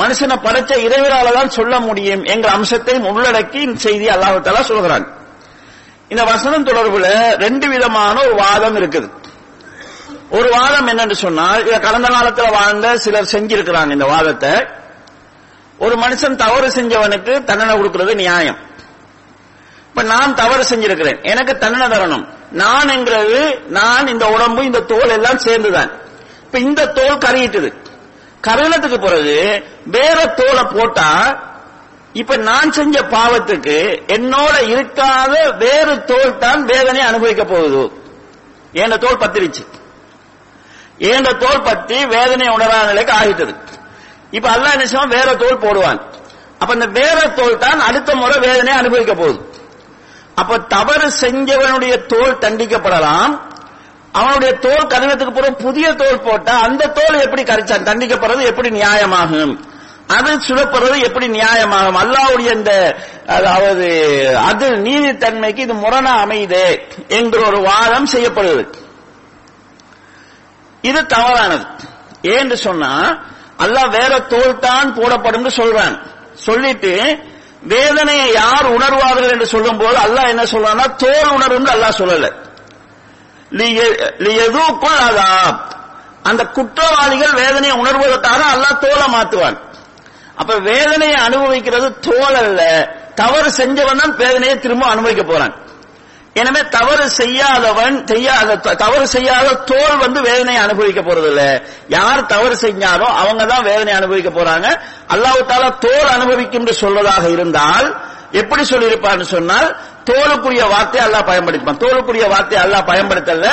மனுஷனை 0.00 0.36
படைச்ச 0.46 0.72
இறைவரால 0.86 1.28
தான் 1.38 1.54
சொல்ல 1.58 1.74
முடியும் 1.88 2.22
என்கிற 2.32 2.50
அம்சத்தை 2.58 2.94
உள்ளடக்கி 3.12 3.60
இந்த 3.66 3.78
செய்தி 3.86 4.06
அல்லாஹு 4.16 4.42
தாலா 4.48 4.64
சொல்கிறான். 4.72 5.06
இந்த 6.12 6.22
வசனம் 6.32 6.66
தொடர்புல 6.68 7.08
ரெண்டு 7.44 7.66
விதமான 7.74 8.16
ஒரு 8.26 8.34
வாதம் 8.42 8.76
இருக்குது. 8.80 9.08
ஒரு 10.38 10.48
வாதம் 10.56 10.88
என்னன்னு 10.90 11.16
சொன்னால் 11.26 11.64
இதை 11.68 11.78
கடந்த 11.86 12.08
காலத்துல 12.16 12.50
வாழ்ந்த 12.58 12.98
சிலர் 13.04 13.32
செஞ்சிருக்கிறாங்க 13.34 13.92
இந்த 13.96 14.06
வாதத்தை. 14.14 14.52
ஒரு 15.80 15.94
மனுஷன் 15.94 16.34
தவறு 16.34 16.68
செஞ்சவனுக்கு 16.68 17.44
தண்டனை 17.44 17.76
கொடுக்கிறது 17.76 18.14
நியாயம். 18.14 18.58
இப்ப 19.88 20.02
நான் 20.02 20.34
தவறு 20.34 20.62
செஞ்சிருக்கிறேன். 20.62 21.22
எனக்கு 21.22 21.58
தண்டனை 21.58 21.98
தரணும். 21.98 22.28
நான் 22.50 22.88
என்கிறது 22.88 23.60
நான் 23.66 24.06
இந்த 24.06 24.26
உடம்பு 24.26 24.64
இந்த 24.64 24.80
தோல் 24.80 25.08
எல்லாம் 25.08 25.38
சேர்ந்துதான். 25.38 25.90
இப்ப 26.42 26.58
இந்த 26.58 26.86
தோல் 26.86 27.18
கருகிட்டுது. 27.18 27.72
கரணத்துக்கு 28.46 29.00
பிறகு 29.00 29.64
வேற 29.84 30.26
தோலை 30.26 30.64
போட்டா 30.64 31.08
இப்ப 32.12 32.36
நான் 32.36 32.72
செஞ்ச 32.72 33.00
பாவத்துக்கு 33.00 33.76
என்னோட 34.06 34.54
இருக்காத 34.66 35.56
வேறு 35.56 36.04
தோல் 36.04 36.38
தான் 36.38 36.64
வேதனை 36.64 37.00
அனுபவிக்க 37.00 37.44
போகுது. 37.44 37.92
ஏண்ட 38.72 38.98
தோல் 38.98 39.16
பத்திருச்சு? 39.16 39.66
ஏண்ட 40.98 41.32
தோல் 41.32 41.62
பத்தி 41.62 42.06
வேதனை 42.06 42.48
உணராத 42.48 42.86
நிலைக்கு 42.86 43.12
ஆகிட்டது? 43.12 43.54
இப்ப 44.30 44.48
அல்லா 44.50 44.72
நிச்சயம் 44.76 45.14
வேற 45.16 45.28
தோல் 45.34 45.62
போடுவான். 45.64 46.00
அப்ப 46.58 46.70
இந்த 46.72 46.86
வேற 47.00 47.18
தோல் 47.28 47.58
தான் 47.58 47.80
அடுத்த 47.80 48.14
முறை 48.14 48.36
வேதனை 48.38 48.72
அனுபவிக்க 48.72 49.14
போகுது. 49.14 49.38
அப்ப 50.34 50.58
தவறு 50.74 51.08
செஞ்சவனுடைய 51.20 51.94
தோல் 52.06 52.40
தண்டிக்கப்படலாம். 52.44 53.32
அவனுடைய 54.12 54.52
தோல் 54.58 54.90
கடினத்துக்கு 54.92 55.34
பிறகு 55.34 55.54
புதிய 55.54 55.88
தோல் 55.94 56.20
போட்டா 56.20 56.54
அந்த 56.60 56.86
தோல் 56.86 57.18
எப்படி 57.20 57.42
கரைச்சான் 57.42 57.88
தண்டிக்கப்படுறது 57.88 58.42
எப்படி 58.42 58.70
நியாயமாகும்? 58.70 59.52
அது 60.16 60.30
சுடப்படுறது 60.46 60.96
எப்படி 61.08 61.26
நியாயமாகும்? 61.28 61.98
அல்லாவுடைய 62.02 62.50
இந்த 62.58 62.72
அதாவது 63.26 63.88
அது 64.38 64.68
நீதித்தன்மைக்கு 64.86 65.62
இது 65.66 65.74
முரணா 65.74 66.12
அமையுது 66.24 66.64
என்கிற 67.08 67.42
ஒரு 67.46 67.60
வாதம் 67.60 68.08
செய்யப்படுது 68.12 68.64
இது 70.82 71.00
தவறானது. 71.06 71.66
ஏன்னு 72.22 72.56
சொன்னா 72.66 72.92
அல்லாஹ் 73.60 73.90
வேற 73.90 74.20
தோல் 74.20 74.58
தான் 74.58 74.94
போடப்படும் 74.94 75.48
சொல்றான். 75.48 76.00
சொல்லிட்டு 76.34 77.18
வேதனையை 77.60 78.32
யார் 78.32 78.72
உணர்வார்கள் 78.72 79.30
என்று 79.30 79.46
சொல்லும் 79.46 79.78
போது 79.78 79.96
அல்லாஹ் 79.96 80.28
என்ன 80.28 80.42
சொல்றான்னா 80.42 80.96
தோல் 80.96 81.28
உணர்வு 81.28 81.58
அல்லாஹ் 81.58 81.98
சொல்லல. 81.98 82.32
எதுக்குள் 84.20 85.00
அதாப். 85.08 85.60
அந்த 86.22 86.44
குற்றவாளிகள் 86.44 87.32
வேதனையை 87.32 87.78
உணர்வதற்காக 87.78 88.42
அல்லாஹ் 88.54 88.78
தோலை 88.78 89.06
மாத்துவான். 89.06 89.58
அப்ப 90.36 90.58
வேதனையை 90.58 91.16
அனுபவிக்கிறது 91.16 91.98
தோல் 91.98 92.34
அல்ல. 92.34 92.90
தவறு 93.14 93.50
செஞ்சவன் 93.50 93.98
தான் 93.98 94.16
வேதனையை 94.16 94.58
திரும்ப 94.58 94.86
அனுபவிக்க 94.86 95.22
போறான். 95.22 95.54
எனவே 96.36 96.60
தவறு 96.74 97.04
செய்யாதவன் 97.20 97.96
செய்யாத 98.10 98.56
தவறு 98.82 99.06
செய்யாத 99.14 99.54
தோல் 99.70 99.96
வந்து 100.02 100.20
வேதனையை 100.28 100.60
அனுபவிக்க 100.66 101.00
போறது 101.02 101.28
இல்ல 101.32 101.42
யார் 101.96 102.20
தவறு 102.32 102.56
செஞ்சாலும் 102.64 103.14
அவங்க 103.22 103.42
தான் 103.52 103.66
வேதனை 103.70 103.92
அனுபவிக்க 104.00 104.30
போறாங்க. 104.38 104.68
அல்லாஹு 105.14 105.40
தோல் 105.86 106.10
அனுபவிக்கும் 106.16 106.62
என்று 106.62 106.74
சொல்வதாக 106.82 107.24
இருந்தால் 107.36 107.88
எப்படி 108.40 108.62
சொல்லியிருப்பான்னு 108.72 109.26
சொன்னால் 109.34 109.68
தோலுக்குரிய 110.10 110.62
வார்த்தையை 110.74 111.02
அல்லாஹ் 111.08 111.28
பயன்படுத்திப்பான். 111.30 111.82
தோலுக்குரிய 111.84 112.26
வார்த்தையை 112.34 112.62
அல்லாஹ் 112.66 112.88
பயன்படுத்தல 112.92 113.46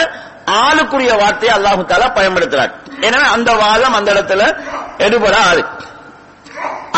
ஆளுக்குரிய 0.63 1.13
வார்த்தையை 1.23 1.53
அல்லாஹு 1.57 1.81
தாலா 1.91 2.07
பயன்படுத்துறார். 2.19 2.71
எனவே 3.07 3.25
அந்த 3.35 3.49
வாதம் 3.63 3.97
அந்த 3.99 4.09
இடத்துல 4.15 4.43
எடுபடாது. 5.05 5.63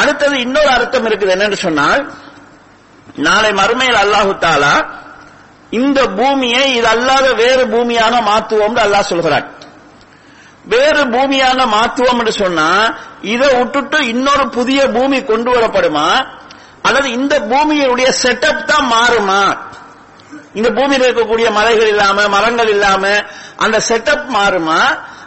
அடுத்தது 0.02 0.36
இன்னொரு 0.46 0.70
அர்த்தம் 0.78 1.08
இருக்குது 1.10 1.34
என்னன்னு 1.36 1.58
சொன்னால் 1.68 2.02
நாளை 3.28 3.52
மறுமையில் 3.62 4.02
அல்லாஹு 4.06 4.34
தாலா 4.46 4.74
இந்த 5.70 6.08
பூமியை 6.08 6.76
இது 6.76 6.88
அல்லாத 6.88 7.34
வேறு 7.34 7.68
பூமியாக 7.68 8.22
மாத்துவோம் 8.30 8.76
அல்லாஹ் 8.76 9.10
சொல்கிறான். 9.12 9.48
வேறு 10.66 11.08
பூமியாக 11.08 11.66
மாத்துவோம் 11.66 12.20
என்று 12.20 12.32
சொன்னா 12.32 12.98
இதை 13.22 13.48
விட்டுட்டு 13.56 14.08
இன்னொரு 14.08 14.50
புதிய 14.50 14.90
பூமி 14.90 15.24
கொண்டு 15.24 15.52
வரப்படுமா? 15.52 16.26
அல்லது 16.82 17.12
இந்த 17.12 17.40
பூமியினுடைய 17.40 18.10
செட்டப் 18.24 18.66
தான் 18.66 18.88
மாறுமா? 18.92 19.58
இந்த 20.54 20.70
பூமியில் 20.70 21.06
இருக்கக்கூடிய 21.08 21.52
மலைகள் 21.52 21.88
இல்லாம 21.88 22.28
மரங்கள் 22.28 22.68
இல்லாம 22.68 23.24
அந்த 23.58 23.82
செட்டப் 23.90 24.28
மாறுமா? 24.28 24.82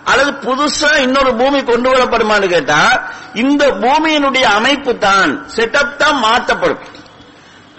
அல்லது 0.05 0.33
புதுசா 0.33 0.96
இன்னொரு 0.96 1.35
பூமி 1.35 1.64
கொண்டு 1.64 1.90
வரப்படுமான்னு 1.90 2.48
கேட்டா 2.48 3.02
இந்த 3.35 3.66
பூமியினுடைய 3.66 4.42
அமைப்பு 4.42 4.98
தான் 4.98 5.46
செட்டப் 5.57 5.96
தான் 5.96 6.18
மாற்றப்படும். 6.18 6.78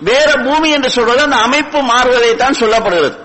வேற 0.03 0.29
பூமி 0.45 0.69
என்று 0.69 0.89
சொல்வது 0.89 1.21
அந்த 1.21 1.35
அமைப்பு 1.39 1.79
மாறுவதை 1.91 2.35
தான் 2.35 2.59
சொல்லப்படுகிறது. 2.61 3.17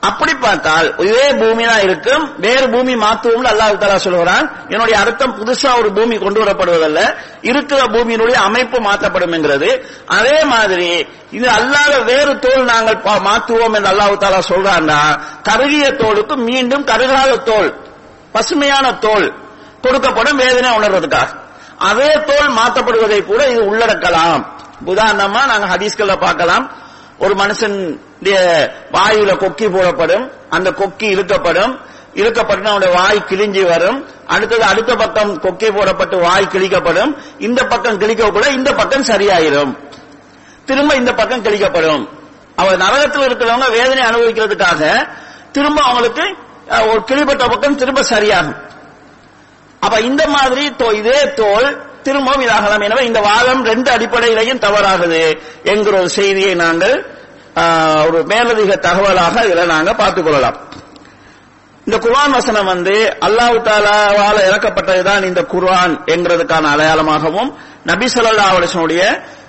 அப்படி 0.00 0.34
பார்த்தால் 0.36 0.94
இதே 1.02 1.32
பூமி 1.32 1.64
தான் 1.64 1.80
இருக்கும் 1.80 2.24
வேறு 2.38 2.66
பூமி 2.70 2.94
மாத்துவோம்னு 2.96 3.50
அல்லாஹ் 3.52 3.78
தாலா 3.78 3.96
சொல்கிறான். 3.98 4.44
என்னுடைய 4.68 4.96
அர்த்தம் 4.98 5.34
புதுசா 5.38 5.70
ஒரு 5.78 5.92
பூமி 5.92 6.16
கொண்டு 6.16 6.40
வரப்படுவதல்ல 6.40 7.00
இருக்கிற 7.42 7.80
பூமியினுடைய 7.86 8.36
அமைப்பு 8.40 8.80
மாற்றப்படும் 8.80 9.32
என்கிறது. 9.32 9.70
அதே 10.08 10.44
மாதிரி 10.44 10.90
இது 11.32 11.48
அல்லாத 11.48 11.98
வேறு 12.02 12.38
தோல் 12.38 12.64
நாங்கள் 12.64 13.02
பா- 13.06 13.22
மாற்றுவோம் 13.22 13.74
என்று 13.74 13.90
அல்லாஹ் 13.90 14.18
தாலா 14.18 14.40
சொல்றான்னா 14.50 15.00
கருகிய 15.42 15.86
தோலுக்கு 15.94 16.36
மீண்டும் 16.42 16.84
கருகாத 16.84 17.36
தோல் 17.50 17.70
பசுமையான 18.34 18.92
தோல் 18.98 19.26
கொடுக்கப்படும் 19.82 20.36
வேதனை 20.36 20.70
உணர்வதற்காக 20.78 21.30
அதே 21.80 22.10
தோல் 22.28 22.50
மாற்றப்படுவதை 22.58 23.24
கூட 23.24 23.40
இது 23.46 23.62
உள்ளடக்கலாம். 23.64 24.42
உதாரணமா 24.84 25.44
நாங்க 25.46 25.76
ஹதீஸ்கள்ல 25.76 26.20
பார்க்கலாம். 26.20 26.72
ஒரு 27.18 27.34
மனுஷன் 27.34 27.98
வாயில 28.92 29.32
கொக்கி 29.42 29.70
போடப்படும். 29.70 30.30
அந்த 30.50 30.70
கொக்கி 30.70 31.08
இழுக்கப்படும். 31.14 31.78
இழுக்கப்பட்டு 32.14 32.64
அவனுடைய 32.64 32.94
வாய் 32.94 33.24
கிழிஞ்சி 33.28 33.68
வரும். 33.68 34.08
அடுத்தது 34.26 34.62
அடுத்த 34.62 34.94
பக்கம் 34.94 35.40
கொக்கி 35.42 35.68
போடப்பட்டு 35.70 36.20
வாய் 36.20 36.48
கிழிக்கப்படும். 36.52 37.16
இந்த 37.38 37.64
பக்கம் 37.64 37.98
கிழிக்க 37.98 38.30
கூட 38.30 38.48
இந்த 38.48 38.74
பக்கம் 38.74 39.04
சரியாயிரும். 39.04 39.76
திரும்ப 40.64 40.94
இந்த 40.94 41.14
பக்கம் 41.14 41.42
கிழிக்கப்படும். 41.42 42.08
அவர் 42.56 42.76
நரகத்தில் 42.76 43.22
இருக்கிறவங்க 43.22 43.70
வேதனை 43.70 44.04
அனுபவிக்கிறதுக்காக 44.04 45.08
திரும்ப 45.52 45.82
அவங்களுக்கு 45.82 46.36
ஒரு 46.90 47.04
கிழிப்பட்ட 47.04 47.46
பக்கம் 47.46 47.76
திரும்ப 47.76 48.00
சரியாகும். 48.00 48.56
அப்ப 49.80 50.00
இந்த 50.00 50.28
மாதிரி 50.28 50.74
இதே 50.92 51.32
தோல் 51.34 51.82
திரும்பவும் 52.06 52.44
இதாகலாம். 52.46 52.86
எனவே 52.88 53.04
இந்த 53.10 53.20
வாதம் 53.28 53.62
ரெண்டு 53.70 53.90
அடிப்படையிலையும் 53.90 54.64
தவறாகுது 54.66 55.22
என்கிற 55.72 55.94
ஒரு 55.98 56.10
செய்தியை 56.18 56.54
நாங்கள் 56.64 56.96
ஒரு 58.08 58.18
மேலதிக 58.32 58.72
தகவலாக 58.88 59.44
இதில் 59.44 59.72
நாங்கள் 59.74 60.00
பார்த்துக் 60.02 60.24
கொள்ளலாம். 60.24 60.58
இந்த 61.86 61.98
குர்ஆன் 62.04 62.34
வசனம் 62.38 62.68
வந்து 62.72 62.94
அல்லாஹு 63.26 63.56
தாலாவால் 63.68 64.40
இறக்கப்பட்டதுதான் 64.48 65.22
இந்த 65.30 65.42
குர்ஆன் 65.52 65.94
என்கிறதுக்கான 66.14 66.70
அடையாளமாகவும் 66.74 67.50
நபி 67.84 68.06
சொல்லா 68.14 68.46
அலைஹி 68.54 69.00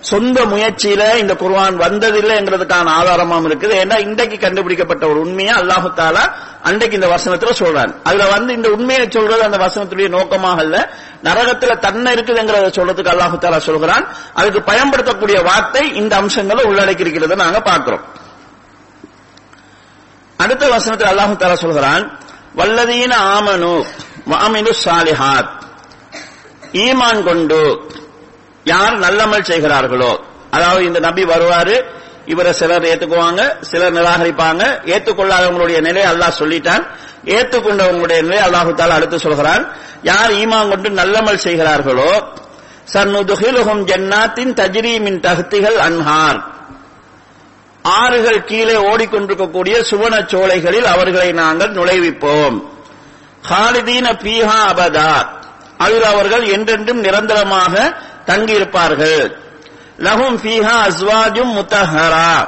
சொந்த 0.09 0.45
முயற்சியில 0.51 1.03
இந்த 1.21 1.33
குர்வான் 1.41 1.77
வந்ததில்லை 1.83 2.33
என்கிறதுக்கான 2.39 2.91
ஆதாரமாகவும் 2.99 3.47
இருக்குது. 3.49 3.75
ஏன்னா 3.83 3.97
இன்றைக்கு 3.99 4.37
கண்டுபிடிக்கப்பட்ட 4.39 5.03
ஒரு 5.11 5.19
உண்மையை 5.19 5.53
அல்லாஹு 5.59 5.89
தாலா 5.99 6.23
அன்றைக்கு 6.63 6.97
இந்த 6.99 7.09
வசனத்துல 7.15 7.51
சொல்றான். 7.61 7.91
அதுல 8.03 8.27
வந்து 8.35 8.51
இந்த 8.53 8.69
உண்மையை 8.69 9.05
சொல்றது 9.09 9.43
அந்த 9.43 9.57
வசனத்துடைய 9.65 10.09
நோக்கமாக 10.17 10.63
இல்ல. 10.63 10.77
நரகத்துல 11.23 11.75
தன்னை 11.85 12.13
இருக்குதுங்கிறத 12.13 12.69
சொல்றதுக்கு 12.79 13.13
அல்லாஹு 13.13 13.37
தாலா 13.43 13.59
சொல்கிறான். 13.69 14.05
அதுக்கு 14.33 14.61
பயன்படுத்தக்கூடிய 14.61 15.39
வார்த்தை 15.49 15.83
இந்த 16.01 16.15
அம்சங்களை 16.15 16.63
உள்ளடக்கி 16.63 17.05
இருக்கிறத 17.05 17.37
நாங்க 17.43 17.61
பார்க்கிறோம். 17.61 18.05
அடுத்த 20.43 20.63
வசனத்தில் 20.75 21.11
அல்லாஹு 21.13 21.35
தாலா 21.43 21.59
சொல்கிறான் 21.65 22.03
வல்லதீன 22.57 23.13
ஆமனு 23.35 23.73
வாமினு 24.31 24.71
சாலிஹாத் 24.85 25.51
ஈமான் 26.85 27.23
கொண்டு 27.23 27.61
யார் 28.71 28.95
நல்லமல் 28.97 29.47
செய்கிறார்களோ 29.51 30.11
அதாவது 30.51 30.83
இந்த 30.85 30.99
நபி 30.99 31.23
வருவாரு 31.23 31.75
இவரை 32.25 32.51
சிலர் 32.53 32.87
ஏத்துக்குவாங்க 32.91 33.41
சிலர் 33.61 33.93
நிராகரிப்பாங்க 33.93 34.63
ஏத்துக்கொள்ளாதவங்களுடைய 34.85 35.79
நிலை 35.81 36.03
அல்லாஹ் 36.03 36.39
சொல்லிட்டான் 36.39 36.83
ஏத்துக்கொண்டவங்களுடைய 37.37 38.19
நிலை 38.21 38.39
அல்லாஹு 38.47 38.73
தாலா 38.73 38.97
அடுத்து 38.99 39.19
சொல்கிறான் 39.19 39.63
யார் 40.01 40.31
ஈமான் 40.31 40.69
கொண்டு 40.69 40.89
நல்லமல் 40.89 41.43
செய்கிறார்களோ 41.45 42.11
சன்னுதுகிலுகும் 42.93 43.81
ஜன்னாத்தின் 43.91 44.53
தஜ்ரீமின் 44.59 45.19
தகுத்திகள் 45.19 45.77
அன்ஹார். 45.77 46.39
ஆறுகள் 47.85 48.43
கீழே 48.43 48.75
ஓடிக்கொண்டிருக்கக்கூடிய 48.89 49.75
சுவன 49.81 50.13
சோலைகளில் 50.31 50.85
அவர்களை 50.85 51.29
நாங்கள் 51.31 51.71
நுழைவிப்போம். 51.71 52.57
ஹாலிதீன 53.49 54.07
பீஹா 54.23 54.59
அபதா. 54.71 55.11
அதில் 55.77 56.03
அவர்கள் 56.03 56.45
என்றென்றும் 56.55 56.99
நிரந்தரமாக 56.99 57.73
தங்கியிருப்பார்கள். 58.27 59.35
லஹும் 59.97 60.37
ஃபீஹா 60.43 60.89
அஸ்வாஜும் 60.89 61.53
முத்தஹரா. 61.53 62.47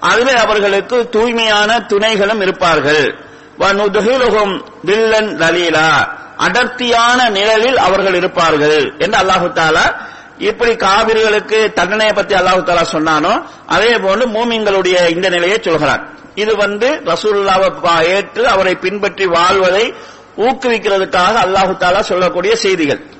அதிலே 0.00 0.32
அவர்களுக்கு 0.32 1.08
தூய்மையான 1.08 1.78
துணைகளும் 1.78 2.40
இருப்பார்கள். 2.40 3.18
வனுதுகிலுகும் 3.58 4.64
தில்லன் 4.84 5.36
லலீலா. 5.36 6.16
அடர்த்தியான 6.36 7.28
நிழலில் 7.28 7.78
அவர்கள் 7.78 8.14
இருப்பார்கள் 8.14 8.94
என்று 8.98 9.18
அல்லாஹு 9.18 9.52
தாலா 9.52 9.94
இப்படி 10.38 10.70
காவிர்களுக்கு 10.70 11.72
தண்டனையை 11.72 12.14
பத்தி 12.14 12.34
அல்லாஹு 12.34 12.62
தாலா 12.62 12.84
சொன்னானோ 12.92 13.42
அதே 13.66 13.92
போன்று 13.92 14.28
மூமிங்களுடைய 14.28 15.08
இந்த 15.08 15.28
நிலையை 15.28 15.58
சொல்கிறான். 15.62 16.18
இது 16.34 16.56
வந்து 16.56 17.02
ரசூல்லாவை 17.04 17.72
பா- 17.82 18.02
ஏற்று 18.02 18.48
அவரை 18.48 18.74
பின்பற்றி 18.74 19.26
வாழ்வதை 19.26 19.94
ஊக்குவிக்கிறதுக்காக 20.36 21.34
அல்லாஹு 21.44 21.76
தாலா 21.76 22.00
சொல்லக்கூடிய 22.00 22.56
செய்திகள். 22.56 23.17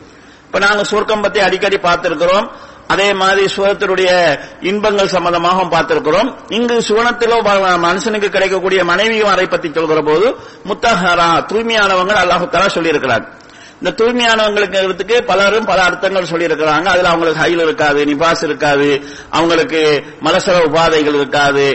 இப்ப 0.48 0.58
நாங்க 0.58 0.84
சுருக்கம் 0.84 1.20
பத்தி 1.20 1.40
அடிக்கடி 1.46 1.76
பார்த்திருக்கிறோம். 1.76 2.46
அதே 2.92 3.12
மாதிரி 3.12 3.42
சுகத்தினுடைய 3.54 4.10
இன்பங்கள் 4.60 5.10
சம்பந்தமாகவும் 5.14 5.72
பார்த்திருக்கிறோம். 5.72 6.28
இங்கு 6.48 6.76
சுவனத்திலோ 6.88 7.36
மனுஷனுக்கு 7.86 8.28
கிடைக்கக்கூடிய 8.28 8.84
மனைவியும் 8.84 9.28
வரை 9.28 9.46
பத்தி 9.46 9.68
சொல்கிற 9.72 10.00
போது 10.06 10.28
முத்தஹரா 10.68 11.26
தூய்மையானவங்க 11.50 12.14
அல்லாஹு 12.22 12.46
சொல்லியிருக்கிறார். 12.76 13.26
இந்த 13.80 13.90
தூய்மையானவங்களுக்கு 13.98 15.18
பலரும் 15.26 15.64
பல 15.64 15.82
அர்த்தங்கள் 15.88 16.30
சொல்லியிருக்கிறாங்க. 16.30 16.86
அதுல 16.94 17.10
அவங்களுக்கு 17.12 17.42
ஹைல் 17.42 17.62
இருக்காது 17.66 18.00
நிபாஸ் 18.04 18.42
இருக்காது 18.42 18.88
அவங்களுக்கு 19.30 19.82
மலசர 20.24 20.56
உபாதைகள் 20.68 21.18
இருக்காது 21.20 21.66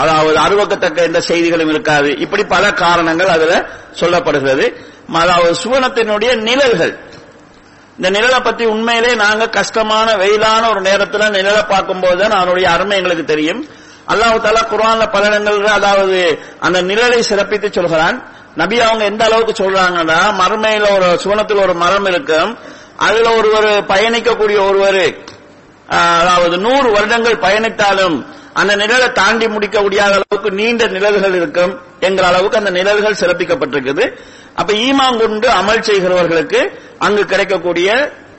அதாவது 0.00 0.38
அருவக்கத்தக்க 0.46 1.08
எந்த 1.10 1.20
செய்திகளும் 1.20 1.68
இருக்காது. 1.68 2.18
இப்படி 2.18 2.44
பல 2.44 2.72
காரணங்கள் 2.84 3.34
அதுல 3.36 3.54
சொல்லப்படுகிறது. 4.00 4.66
அதாவது 5.20 5.54
சுவனத்தினுடைய 5.62 6.32
நிழல்கள். 6.48 6.92
இந்த 8.00 8.10
நிழலை 8.10 8.40
பத்தி 8.40 8.64
உண்மையிலே 8.64 9.14
நாங்க 9.14 9.46
கஷ்டமான 9.56 10.08
வெயிலான 10.16 10.62
ஒரு 10.70 10.80
நேரத்துல 10.80 11.24
நிழலை 11.30 11.62
பார்க்கும்போது 11.66 12.20
தான் 12.22 12.36
அதனுடைய 12.38 12.66
அருமை 12.70 12.96
எங்களுக்கு 12.96 13.24
தெரியும். 13.24 13.60
அல்லாஹு 14.08 14.38
தாலா 14.44 14.62
குரான்ல 14.70 15.06
பல 15.10 15.24
இடங்கள்ல 15.30 15.70
அதாவது 15.70 16.18
அந்த 16.60 16.78
நிழலை 16.82 17.20
சிறப்பித்து 17.20 17.68
சொல்கிறான். 17.72 18.16
நபி 18.56 18.80
அவங்க 18.80 19.04
எந்த 19.04 19.24
அளவுக்கு 19.24 19.64
சொல்றாங்கன்னா 19.64 20.18
மறுமையில 20.40 20.86
ஒரு 20.96 21.08
சுவனத்தில் 21.24 21.64
ஒரு 21.66 21.74
மரம் 21.74 22.06
இருக்கும். 22.06 22.50
அதுல 22.98 23.28
ஒருவர் 23.34 23.70
பயணிக்கக்கூடிய 23.92 24.58
ஒருவர் 24.70 25.02
ஆஹ், 25.88 26.18
அதாவது 26.22 26.56
நூறு 26.58 26.88
வருடங்கள் 26.90 27.42
பயணித்தாலும் 27.44 28.16
அந்த 28.54 28.72
நிழலை 28.76 29.12
தாண்டி 29.12 29.46
முடிக்க 29.48 29.80
முடியாத 29.80 30.12
அளவுக்கு 30.18 30.50
நீண்ட 30.52 30.86
நிழல்கள் 30.86 31.34
இருக்கும் 31.34 31.72
என்கிற 32.00 32.26
அளவுக்கு 32.26 32.58
அந்த 32.58 32.70
நிழல்கள் 32.70 33.20
சிறப்பிக்கப்பட்டிருக்குது. 33.22 34.04
அப்ப 34.56 34.70
ஈமான் 34.84 35.18
கொண்டு 35.18 35.48
அமல் 35.50 35.82
செய்கிறவர்களுக்கு 35.82 36.60
அங்கு 36.98 37.24
கிடைக்கக்கூடிய 37.26 37.88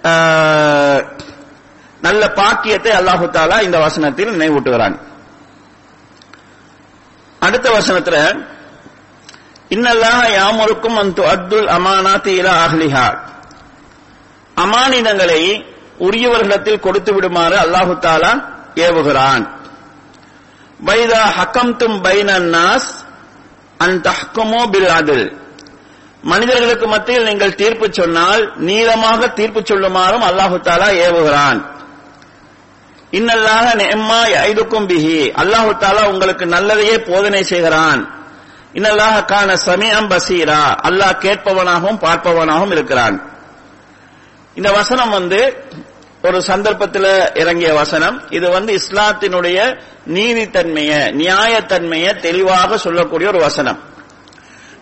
ஆஹ், 0.03 1.01
நல்ல 2.01 2.27
பாக்கியத்தை 2.31 2.91
அல்லாஹு 2.91 3.25
தாலா 3.31 3.57
இந்த 3.61 3.77
வசனத்தில் 3.79 4.31
நினைவூட்டுகிறான். 4.33 4.95
அடுத்த 7.41 7.67
வசனத்துல 7.71 8.17
இன்னல்லாஹ 9.71 10.21
யாமருக்கும் 10.33 10.97
அப்துல் 10.97 11.27
அத்துல் 11.27 11.69
அமானாத்தி 11.69 12.31
இலா 12.39 12.53
அஹ்லிஹா. 12.65 13.05
அமானிதங்களை 14.57 15.41
உரியவர்களிடத்தில் 15.99 16.79
கொடுத்து 16.79 17.11
விடுமாறு 17.13 17.55
அல்லாஹு 17.57 17.93
தாலா 17.99 18.31
ஏவுகிறான். 18.77 19.45
வைதா 20.79 21.23
ஹக்கம் 21.37 21.73
தும் 21.77 21.99
பைனாஸ் 22.03 22.89
அன் 23.79 24.01
தஹ்கமோ 24.01 24.61
பில் 24.71 24.91
அதில். 24.91 25.27
மனிதர்களுக்கு 26.21 26.87
மத்தியில் 26.87 27.23
நீங்கள் 27.23 27.55
தீர்ப்பு 27.55 27.87
சொன்னால் 27.91 28.53
நீளமாக 28.55 29.27
தீர்ப்பு 29.27 29.59
சொல்லுமாறும் 29.59 30.25
அல்லாஹு 30.29 30.59
தாலா 30.59 30.89
ஏவுகிறான். 31.05 31.65
இன்னல்லாக 33.11 33.75
நெம்மா 33.75 34.19
ஐதுக்கும் 34.47 34.87
பிஹி. 34.87 35.31
அல்லாஹு 35.31 35.77
தாலா 35.77 36.03
உங்களுக்கு 36.07 36.45
நல்லதையே 36.45 36.97
போதனை 36.97 37.43
செய்கிறான். 37.43 38.19
இன்னல்லாக 38.73 39.25
காண 39.25 39.57
சமயம் 39.57 40.09
பசீரா. 40.09 40.75
அல்லாஹ் 40.83 41.19
கேட்பவனாகவும் 41.19 41.99
பார்ப்பவனாகவும் 42.01 42.71
இருக்கிறான். 42.71 43.21
இந்த 44.55 44.71
வசனம் 44.71 45.09
வந்து 45.09 45.63
ஒரு 46.23 46.41
சந்தர்ப்பத்தில் 46.41 47.31
இறங்கிய 47.33 47.73
வசனம். 47.73 48.29
இது 48.29 48.49
வந்து 48.49 48.79
இஸ்லாத்தினுடைய 48.81 49.79
நீதித்தன்மையை 50.07 50.99
நியாயத்தன்மையை 51.21 52.19
தெளிவாக 52.19 52.77
சொல்லக்கூடிய 52.77 53.29
ஒரு 53.29 53.39
வசனம். 53.39 53.89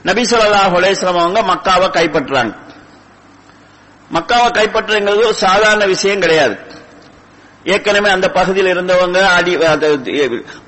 நபி 0.03 0.21
சொல்லா 0.21 0.61
ஹுலேஸ்லம் 0.75 1.19
அவங்க 1.19 1.41
மக்காவை 1.41 1.87
கைப்பற்றுறாங்க. 1.89 2.55
மக்காவை 4.13 4.49
கைப்பற்றுங்கிறது 4.51 5.17
ஒரு 5.17 5.33
சாதாரண 5.33 5.85
விஷயம் 5.85 6.19
கிடையாது. 6.19 6.57
ஏற்கனவே 7.63 8.09
அந்த 8.09 8.31
பகுதியில் 8.31 8.75
இருந்தவங்க 8.75 9.21
அடி 9.21 9.63
அது, 9.63 10.01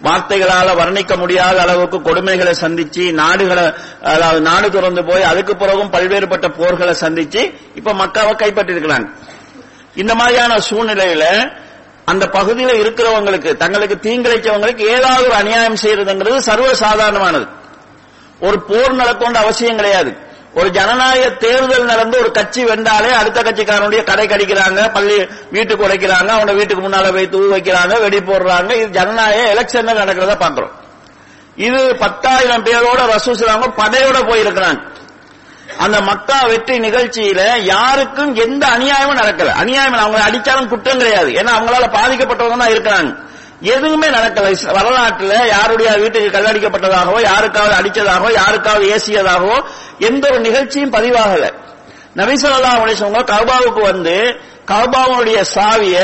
வார்த்தைகளால 0.04 0.74
வர்ணிக்க 0.74 1.18
முடியாத 1.18 1.62
அளவுக்கு 1.62 2.00
கொடுமைகளை 2.00 2.54
சந்திச்சு 2.62 3.12
நாடுகளை 3.12 3.74
அதாவது 4.04 4.42
நாடு 4.42 4.72
துறந்து 4.72 5.06
போய் 5.06 5.24
அதுக்கு 5.24 5.56
பிறகும் 5.56 5.92
பல்வேறுபட்ட 5.92 6.48
போர்களை 6.48 6.96
சந்திச்சு 7.00 7.54
இப்ப 7.76 7.94
மக்காவை 7.94 8.36
கைப்பற்றிருக்கிறாங்க. 8.36 9.10
இந்த 9.96 10.16
மாதிரியான 10.16 10.58
சூழ்நிலையில 10.58 11.52
அந்த 12.06 12.28
பகுதியில் 12.28 12.84
இருக்கிறவங்களுக்கு 12.84 13.58
தங்களுக்கு 13.58 14.10
தீங்கிழைச்சவங்களுக்கு 14.10 14.80
ஏதாவது 14.80 15.26
ஒரு 15.26 15.36
அநியாயம் 15.36 15.76
செய்யறதுங்கிறது 15.76 16.38
சர்வ 16.38 16.74
சாதாரணமானது. 16.74 17.48
ஒரு 18.42 18.58
போர் 18.70 19.00
நடக்கொண்ட 19.00 19.38
அவசியம் 19.46 19.76
கிடையாது. 19.76 20.12
ஒரு 20.54 20.70
ஜனநாயக 20.72 21.30
தேர்தல் 21.30 21.86
நடந்து 21.86 22.20
ஒரு 22.20 22.32
கட்சி 22.32 22.62
வென்றாலே 22.66 23.12
அடுத்த 23.12 23.42
கட்சிக்காரனுடைய 23.42 24.04
கடை 24.04 24.28
கடிக்கிறாங்க 24.28 24.92
பள்ளி 24.92 25.18
வீட்டுக்கு 25.52 25.86
உடைக்கிறாங்க 25.88 26.30
அவன 26.38 26.56
வீட்டுக்கு 26.56 26.88
முன்னால 26.88 27.12
போய் 27.14 27.30
தூ 27.30 27.42
வைக்கிறாங்க 27.54 28.02
வெடி 28.02 28.18
போடுறாங்க. 28.18 28.72
இது 28.72 28.90
ஜனநாயக 28.90 29.54
எலெக்ஷன் 29.54 29.92
நடக்கிறத 30.04 30.36
பாக்குறோம் 30.46 30.74
இது 31.56 31.96
பத்தாயிரம் 31.96 32.66
பேரோட 32.66 33.02
ரசூசலாங்க 33.16 33.68
படையோட 33.82 34.20
போயிருக்கிறாங்க. 34.30 34.82
அந்த 35.78 36.02
மக்கா 36.02 36.38
வெற்றி 36.48 36.80
நிகழ்ச்சியில 36.80 37.42
யாருக்கும் 37.64 38.36
எந்த 38.36 38.64
அநியாயமும் 38.68 39.20
நடக்கல. 39.22 39.52
அநியாயம் 39.64 39.94
அவங்க 39.94 40.20
அடிச்சாலும் 40.30 40.68
குற்றம் 40.68 40.98
கிடையாது. 40.98 41.32
ஏன்னா 41.32 41.52
அவங்களால 41.58 41.86
பாதிக்கப்பட்டவங்க 41.98 42.58
தான் 42.58 42.74
இருக்கிறாங்க. 42.76 43.12
எதுவுமே 43.62 44.08
நடக்கல. 44.08 44.48
வரலாற்றுல 44.78 45.34
யாருடைய 45.48 45.90
வீட்டுக்கு 46.04 46.30
கல்லடிக்கப்பட்டதாகவோ 46.38 47.22
யாருக்காவது 47.22 47.76
அடிச்சதாகவோ 47.80 48.30
யாருக்காவது 48.32 48.86
ஏசியதாகவோ 48.96 49.58
எந்த 50.00 50.32
ஒரு 50.32 50.40
நிகழ்ச்சியும் 50.40 50.94
பதிவாகல. 50.94 51.46
நபிசல்லா 52.18 52.72
அலிசவங்க 52.84 53.22
கௌபாவுக்கு 53.34 53.82
வந்து 53.82 54.16
கௌபாவுடைய 54.68 55.42
சாவிய 55.56 55.98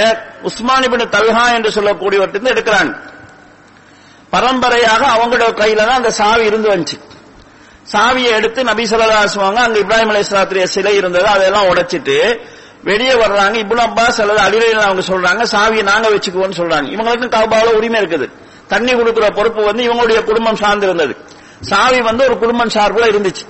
உஸ்மானிபின் 0.44 1.10
தல்ஹா 1.10 1.46
என்று 1.54 1.70
சொல்லக்கூடியவற்றிலிருந்து 1.70 2.54
எடுக்கிறாங்க. 2.56 2.94
பரம்பரையாக 4.32 5.02
அவங்களோட 5.16 5.52
கையில 5.62 5.86
தான் 5.86 6.00
அந்த 6.02 6.12
சாவி 6.12 6.46
இருந்து 6.46 6.70
வந்துச்சு. 6.70 6.98
சாவியை 7.94 8.32
எடுத்து 8.32 8.64
நபி 8.64 8.84
ஸல்லல்லாஹு 8.84 9.64
அங்க 9.66 9.80
இப்ராஹிம் 9.80 10.12
அலைஹிஸ்ஸலாத்துடைய 10.14 10.64
சிலை 10.64 10.96
இருந்தது 10.96 11.26
அதெல்லாம் 11.26 11.68
உடைச்சிட்டு 11.68 12.42
வெளியே 12.84 13.14
வர்றாங்க 13.14 13.56
இபுல் 13.64 13.84
அப்பாஸ் 13.88 14.20
அல்லது 14.22 14.42
அலிரையில் 14.48 14.88
அவங்க 14.88 15.04
சொல்றாங்க 15.12 15.44
சாவியை 15.54 15.84
நாங்க 15.84 16.10
வச்சுக்குவோம்னு 16.10 16.60
சொல்றாங்க. 16.62 16.88
இவங்களுக்கும் 16.96 17.34
கௌபாவுல 17.38 17.74
உரிமை 17.74 18.02
இருக்குது. 18.02 18.28
தண்ணி 18.68 18.94
கொடுக்கிற 18.94 19.30
பொறுப்பு 19.30 19.64
வந்து 19.64 19.84
இவங்களுடைய 19.84 20.24
குடும்பம் 20.24 20.56
சார்ந்து 20.56 20.86
இருந்தது 20.86 21.16
சாவி 21.62 22.02
வந்து 22.02 22.24
ஒரு 22.26 22.38
குடும்பம் 22.38 22.70
சார்புல 22.70 23.06
இருந்துச்சு. 23.12 23.46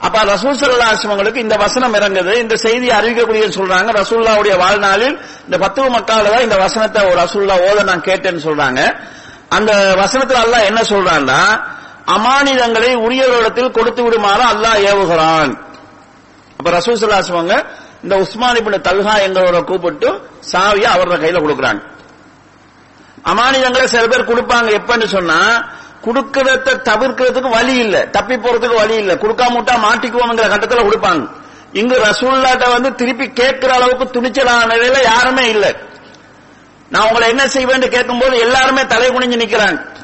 அப்ப 0.00 0.18
ரசூசல்லா 0.24 0.88
ஆசிரமங்களுக்கு 0.92 1.36
இந்த 1.36 1.56
வசனம் 1.56 1.94
இறங்குது. 1.94 2.32
இந்த 2.38 2.56
செய்தி 2.56 2.88
அறிவிக்கக்கூடிய 2.88 3.48
சொல்றாங்க. 3.58 3.92
ரசூல்லாவுடைய 4.00 4.56
வாழ்நாளில் 4.56 5.20
இந்த 5.44 5.58
பத்து 5.58 5.82
மக்கால 5.82 6.30
தான் 6.30 6.40
இந்த 6.40 6.56
வசனத்தை 6.56 7.02
ஒரு 7.02 7.16
ரசூல்லா 7.24 7.56
ஓத 7.68 7.82
நான் 7.82 8.00
கேட்டேன்னு 8.00 8.42
சொல்றாங்க. 8.48 9.00
அந்த 9.48 9.72
வசனத்துல 10.02 10.40
அல்லாஹ் 10.44 10.64
என்ன 10.64 10.80
சொல்றான்னா 10.80 11.40
அமானிதங்களை 12.06 12.94
உரியவரிடத்தில் 12.94 13.70
கொடுத்து 13.70 14.02
விடுமாறு 14.02 14.44
அல்லாஹ் 14.52 14.78
ஏவுகிறான். 14.90 15.52
அப்ப 16.58 16.70
ரசூசல்லா 16.70 17.20
ஆசிரமங்க 17.22 17.66
இந்த 18.02 18.16
உஸ்மான் 18.16 18.56
இப்படி 18.56 18.78
தல்ஹா 18.78 19.14
என்கிறவரை 19.20 19.64
கூப்பிட்டு 19.64 20.28
சாவியை 20.52 20.88
அவரோட 20.96 21.16
கையில 21.18 21.40
கொடுக்குறாங்க. 21.40 21.82
அமானிதங்களை 23.24 23.84
சில 23.84 24.06
பேர் 24.06 24.24
கொடுப்பாங்க. 24.24 24.80
எப்பன்னு 24.80 25.04
சொன்னா 25.04 25.68
கொடுக்கறத 26.04 26.80
தவிர்க்கிறதுக்கு 26.84 27.50
வழி 27.50 27.74
இல்ல. 27.74 28.06
தப்பி 28.06 28.36
போறதுக்கு 28.36 28.74
வழி 28.74 28.94
இல்ல. 28.94 29.14
கொடுக்காம 29.14 29.56
விட்டா 29.56 29.76
மாட்டிக்குவோம்ங்கிற 29.76 30.48
கட்டத்துல 30.48 30.88
கொடுப்பாங்க. 30.88 31.28
இங்கு 31.72 31.96
ரசூல்லாட்ட 31.96 32.68
வந்து 32.68 32.94
திருப்பி 32.94 33.32
கேட்கிற 33.32 33.74
அளவுக்கு 33.74 34.20
துணிச்சலான 34.20 34.66
நிலையில 34.66 35.02
யாருமே 35.02 35.48
இல்ல. 35.48 35.74
நான் 36.88 37.06
உங்களை 37.06 37.28
என்ன 37.28 37.46
செய்வேன்னு 37.46 37.88
கேட்கும்போது 37.88 38.38
எல்லாருமே 38.38 38.86
தலை 38.86 39.08
குனிஞ்சு 39.08 39.40
நிக்கிறாங்க. 39.40 39.96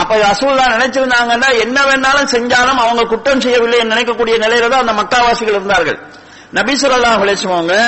அப்ப 0.00 0.12
ரசூல்லா 0.24 0.64
நினைச்சிருந்தாங்கன்னா 0.74 1.48
என்ன 1.64 1.78
வேணாலும் 1.88 2.30
செஞ்சாலும் 2.34 2.80
அவங்க 2.84 3.02
குற்றம் 3.12 3.42
செய்யவில்லை 3.44 3.78
என்று 3.82 3.94
நினைக்கக்கூடிய 3.94 4.34
நிலையில 4.44 4.68
தான் 4.72 4.84
அந்த 4.84 4.94
மக்காவாசிகள் 5.00 5.56
இருந்தார்கள். 5.56 5.98
நபி 6.58 6.74
ஸல்லல்லாஹு 6.82 7.22
அலைஹி 7.24 7.78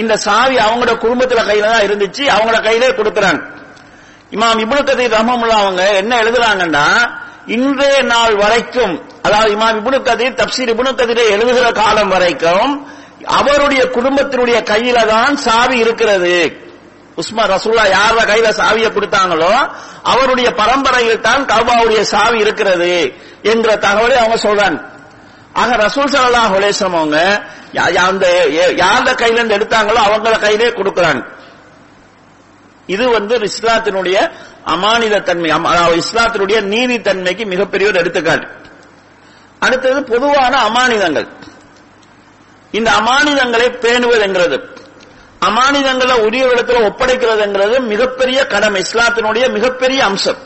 இந்த 0.00 0.14
சாவி 0.26 0.56
அவங்களோட 0.66 0.94
குடும்பத்துல 1.04 1.42
கையில 1.50 1.68
தான் 1.74 1.84
இருந்துச்சு 1.88 2.24
அவங்களோட 2.34 2.60
கையிலே 2.66 2.88
கொடுக்குறாங்க 2.98 3.40
இமாம் 4.36 4.60
இபுல் 4.64 4.86
கதீர் 4.88 5.14
ரஹ்மமுல்லா 5.18 5.58
அவங்க 5.62 5.82
என்ன 6.00 6.12
எழுதுறாங்கன்னா 6.22 6.86
இன்றைய 7.56 7.96
நாள் 8.12 8.34
வரைக்கும் 8.42 8.94
அதாவது 9.26 9.50
இமாம் 9.56 9.78
இப்னு 9.80 9.98
கதீர் 10.08 10.38
தப்சீர் 10.40 10.72
இப்னு 10.74 10.92
கதீரை 11.00 11.24
எழுதுகிற 11.36 11.68
காலம் 11.80 12.12
வரைக்கும் 12.14 12.72
அவருடைய 13.38 13.82
குடும்பத்தினுடைய 13.96 14.58
கையில 14.70 14.98
தான் 15.12 15.34
சாவி 15.46 15.76
இருக்கிறது. 15.84 16.36
உஸ்மா 17.22 17.44
ரசூல்லா 17.54 17.84
யார 17.96 18.16
கையில 18.30 18.48
சாவியை 18.60 18.90
கொடுத்தாங்களோ 18.96 19.52
அவருடைய 20.12 20.48
பரம்பரையில் 20.60 21.24
தான் 21.28 21.42
கபாவுடைய 21.52 22.00
சாவி 22.12 22.38
இருக்கிறது 22.44 22.92
என்ற 23.52 23.68
தகவலை 23.86 24.16
அவங்க 24.22 24.38
சொல்றாங்க. 24.46 24.78
ஆக 25.60 25.70
ரசூல் 25.86 26.12
ஸல்லல்லாஹு 26.12 26.52
ஹுலேசம் 26.56 26.96
அவங்க 27.00 27.18
அந்த 28.08 28.26
யார 28.82 29.06
கையில 29.22 29.38
இருந்து 29.38 29.56
எடுத்தாங்களோ 29.58 30.00
அவங்கள 30.08 30.36
கையிலே 30.46 30.70
கொடுக்கறாங்க. 30.78 31.22
இது 32.94 33.04
வந்து 33.16 33.34
இஸ்லாத்தினுடைய 33.50 34.16
அமானித 34.74 35.22
தன்மை 35.28 35.50
இஸ்லாத்தினுடைய 36.02 36.58
நீதி 36.72 36.96
தன்மைக்கு 37.08 37.44
மிகப்பெரிய 37.52 37.90
ஒரு 37.90 38.00
எடுத்துக்காட்டு. 38.02 38.48
அடுத்தது 39.66 39.98
பொதுவான 40.10 40.54
அமானிதங்கள். 40.68 41.28
இந்த 42.78 42.90
அமானிதங்களை 43.00 43.66
பேணுவதுங்கிறது 43.84 44.58
அமானிதங்களை 45.46 46.20
உரிய 46.24 46.46
இடத்துல 46.46 46.90
ஒப்படைக்கிறதுங்கிறது 46.90 47.80
மிகப்பெரிய 47.80 48.46
கடமை 48.46 48.84
இஸ்லாத்தினுடைய 48.90 49.52
மிகப்பெரிய 49.52 50.04
அம்சம். 50.04 50.36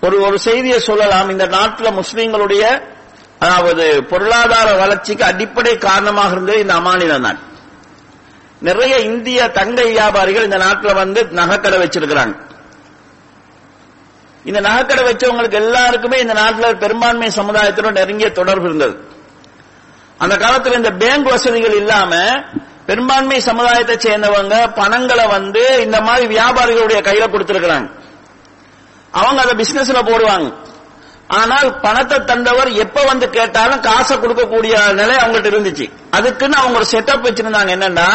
ஒரு 0.00 0.20
ஒரு 0.20 0.38
செய்தியை 0.38 0.78
சொல்லலாம். 0.78 1.28
இந்த 1.28 1.46
நாட்டில் 1.46 1.92
முஸ்லீம்களுடைய 1.92 2.82
அதாவது 3.38 4.04
பொருளாதார 4.04 4.74
வளர்ச்சிக்கு 4.76 5.24
அடிப்படை 5.24 5.78
காரணமாக 5.78 6.32
இருந்தது 6.32 6.58
இந்த 6.58 6.74
அமானிதம் 6.74 7.22
தான். 7.22 7.38
நிறைய 8.60 8.96
இந்திய 8.96 9.48
தங்க 9.48 9.82
வியாபாரிகள் 9.82 10.44
இந்த 10.44 10.56
நாட்டில் 10.56 10.94
வந்து 10.94 11.22
நகைக்கடை 11.22 11.78
வச்சிருக்கிறாங்க. 11.84 12.34
இந்த 14.44 14.60
நகைக்கடை 14.60 15.02
வச்சவங்களுக்கு 15.08 15.52
எல்லாருக்குமே 15.52 16.18
இந்த 16.18 16.32
நாட்டில் 16.32 16.76
பெரும்பான்மை 16.76 17.30
சமுதாயத்தினோட 17.36 17.90
நெருங்கிய 17.90 18.30
தொடர்பு 18.30 18.64
இருந்தது. 18.64 18.96
அந்த 20.18 20.36
காலத்துல 20.36 20.76
இந்த 20.76 20.90
பேங்க் 20.90 21.30
வசதிகள் 21.30 21.76
இல்லாம 21.76 22.14
பெரும்பான்மை 22.86 23.40
சமுதாயத்தை 23.40 23.96
சேர்ந்தவங்க 23.96 24.54
பணங்களை 24.74 25.26
வந்து 25.26 25.82
இந்த 25.82 26.00
மாதிரி 26.00 26.24
வியாபாரிகளுடைய 26.36 27.00
கையில 27.08 27.26
கொடுத்திருக்கிறாங்க. 27.30 27.88
அவங்க 29.10 29.42
அதை 29.42 29.54
பிசினஸ்ல 29.60 30.00
போடுவாங்க. 30.10 30.48
ஆனால் 31.40 31.68
பணத்தை 31.80 32.18
தந்தவர் 32.24 32.70
எப்ப 32.84 33.02
வந்து 33.02 33.30
கேட்டாலும் 33.30 33.80
காசை 33.80 34.16
கொடுக்கக்கூடிய 34.16 34.92
நிலை 34.92 35.14
அவங்கள்ட்ட 35.16 35.52
இருந்துச்சு. 35.52 35.86
அதுக்குன்னு 36.10 36.56
அவங்க 36.56 36.78
ஒரு 36.78 36.88
செட்டப் 36.90 37.26
வச்சிருந்தாங்க 37.26 37.72
என்னன்னா 37.76 38.08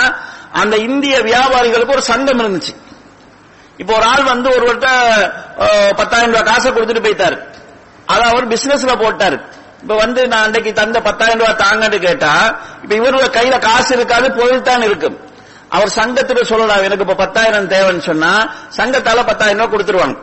அந்த 0.52 0.76
இந்திய 0.78 1.16
வியாபாரிகளுக்கு 1.20 1.96
ஒரு 1.98 2.02
சங்கம் 2.02 2.40
இருந்துச்சு. 2.40 2.74
இப்போ 3.78 3.94
ஒரு 3.96 4.06
ஆள் 4.06 4.24
வந்து 4.24 4.50
ஒருவர்கிட்ட 4.50 4.90
பத்தாயிரம் 5.96 6.32
ரூபாய் 6.32 6.50
காசை 6.52 6.72
கொடுத்துட்டு 6.72 7.06
போயிட்டாரு. 7.08 7.38
அதை 8.06 8.24
அவர் 8.32 8.48
பிசினஸ்ல 8.48 8.94
போட்டாரு. 9.04 9.38
இப்ப 9.82 9.96
வந்து 9.96 10.28
நான் 10.28 10.46
அன்றைக்கு 10.48 10.72
தந்த 10.74 11.02
பத்தாயிரம் 11.08 11.40
ரூபாய் 11.42 11.62
தாங்கன்னு 11.66 12.00
கேட்டா 12.08 12.34
இப்ப 12.84 12.94
இவரோட 12.96 13.26
கையில 13.38 13.60
காசு 13.60 13.92
இருக்காது 13.96 14.28
பொருள் 14.32 14.68
தான் 14.70 14.82
இருக்கும். 14.82 15.18
அவர் 15.70 15.92
சங்கத்துல 15.96 16.42
சொல்லலாம் 16.42 16.84
எனக்கு 16.88 17.06
இப்ப 17.08 17.18
பத்தாயிரம் 17.24 17.72
தேவைன்னு 17.76 18.04
சொன்னா 18.10 18.34
சங்கத்தால 18.78 19.24
பத்தாயிரம் 19.32 19.60
ரூபாய் 19.60 19.74
கொடுத்துருவாங்க. 19.74 20.18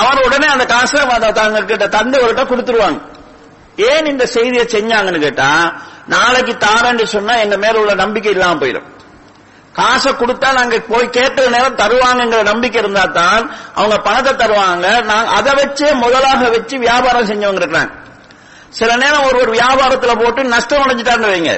அவர் 0.00 0.24
உடனே 0.26 0.46
அந்த 0.46 0.64
காசை 0.66 1.00
அந்த 1.16 1.32
தாங்க 1.40 1.60
கிட்ட 1.64 1.86
தந்தவர்கிட்ட 1.98 2.44
கொடுத்துருவாங்க. 2.52 3.00
ஏன் 3.90 4.06
இந்த 4.06 4.24
செய்தியை 4.26 4.64
செஞ்சாங்கன்னு 4.74 5.20
கேட்டா 5.26 5.50
நாளைக்கு 6.06 6.54
தாரன்னு 6.66 7.04
சொன்னா 7.16 7.34
எங்க 7.44 7.56
மேல 7.56 7.80
உள்ள 7.82 7.94
நம்பிக்கை 7.94 8.32
இல்லாம 8.32 8.58
போயிடும். 8.62 8.88
காசை 9.72 10.10
கொடுத்தா 10.12 10.48
நாங்க 10.52 10.76
போய் 10.92 11.14
கேட்ட 11.16 11.46
நேரம் 11.54 11.78
தருவாங்கங்கிற 11.82 12.42
நம்பிக்கை 12.42 12.78
இருந்தா 12.82 13.04
தான் 13.20 13.44
அவங்க 13.74 13.96
பணத்தை 13.98 14.32
தருவாங்க. 14.42 14.86
நாங்க 15.10 15.30
அதை 15.38 15.52
வச்சே 15.52 15.88
முதலாக 16.04 16.48
வச்சு 16.48 16.78
வியாபாரம் 16.78 17.28
செஞ்சவங்க 17.30 17.62
இருக்கிறாங்க. 17.62 17.92
சில 18.78 18.96
நேரம் 18.96 19.26
ஒரு 19.26 19.38
ஒரு 19.38 20.16
போட்டு 20.22 20.44
நஷ்டம் 20.44 20.82
அடைஞ்சிட்டான்னு 20.82 21.32
வைங்க. 21.32 21.52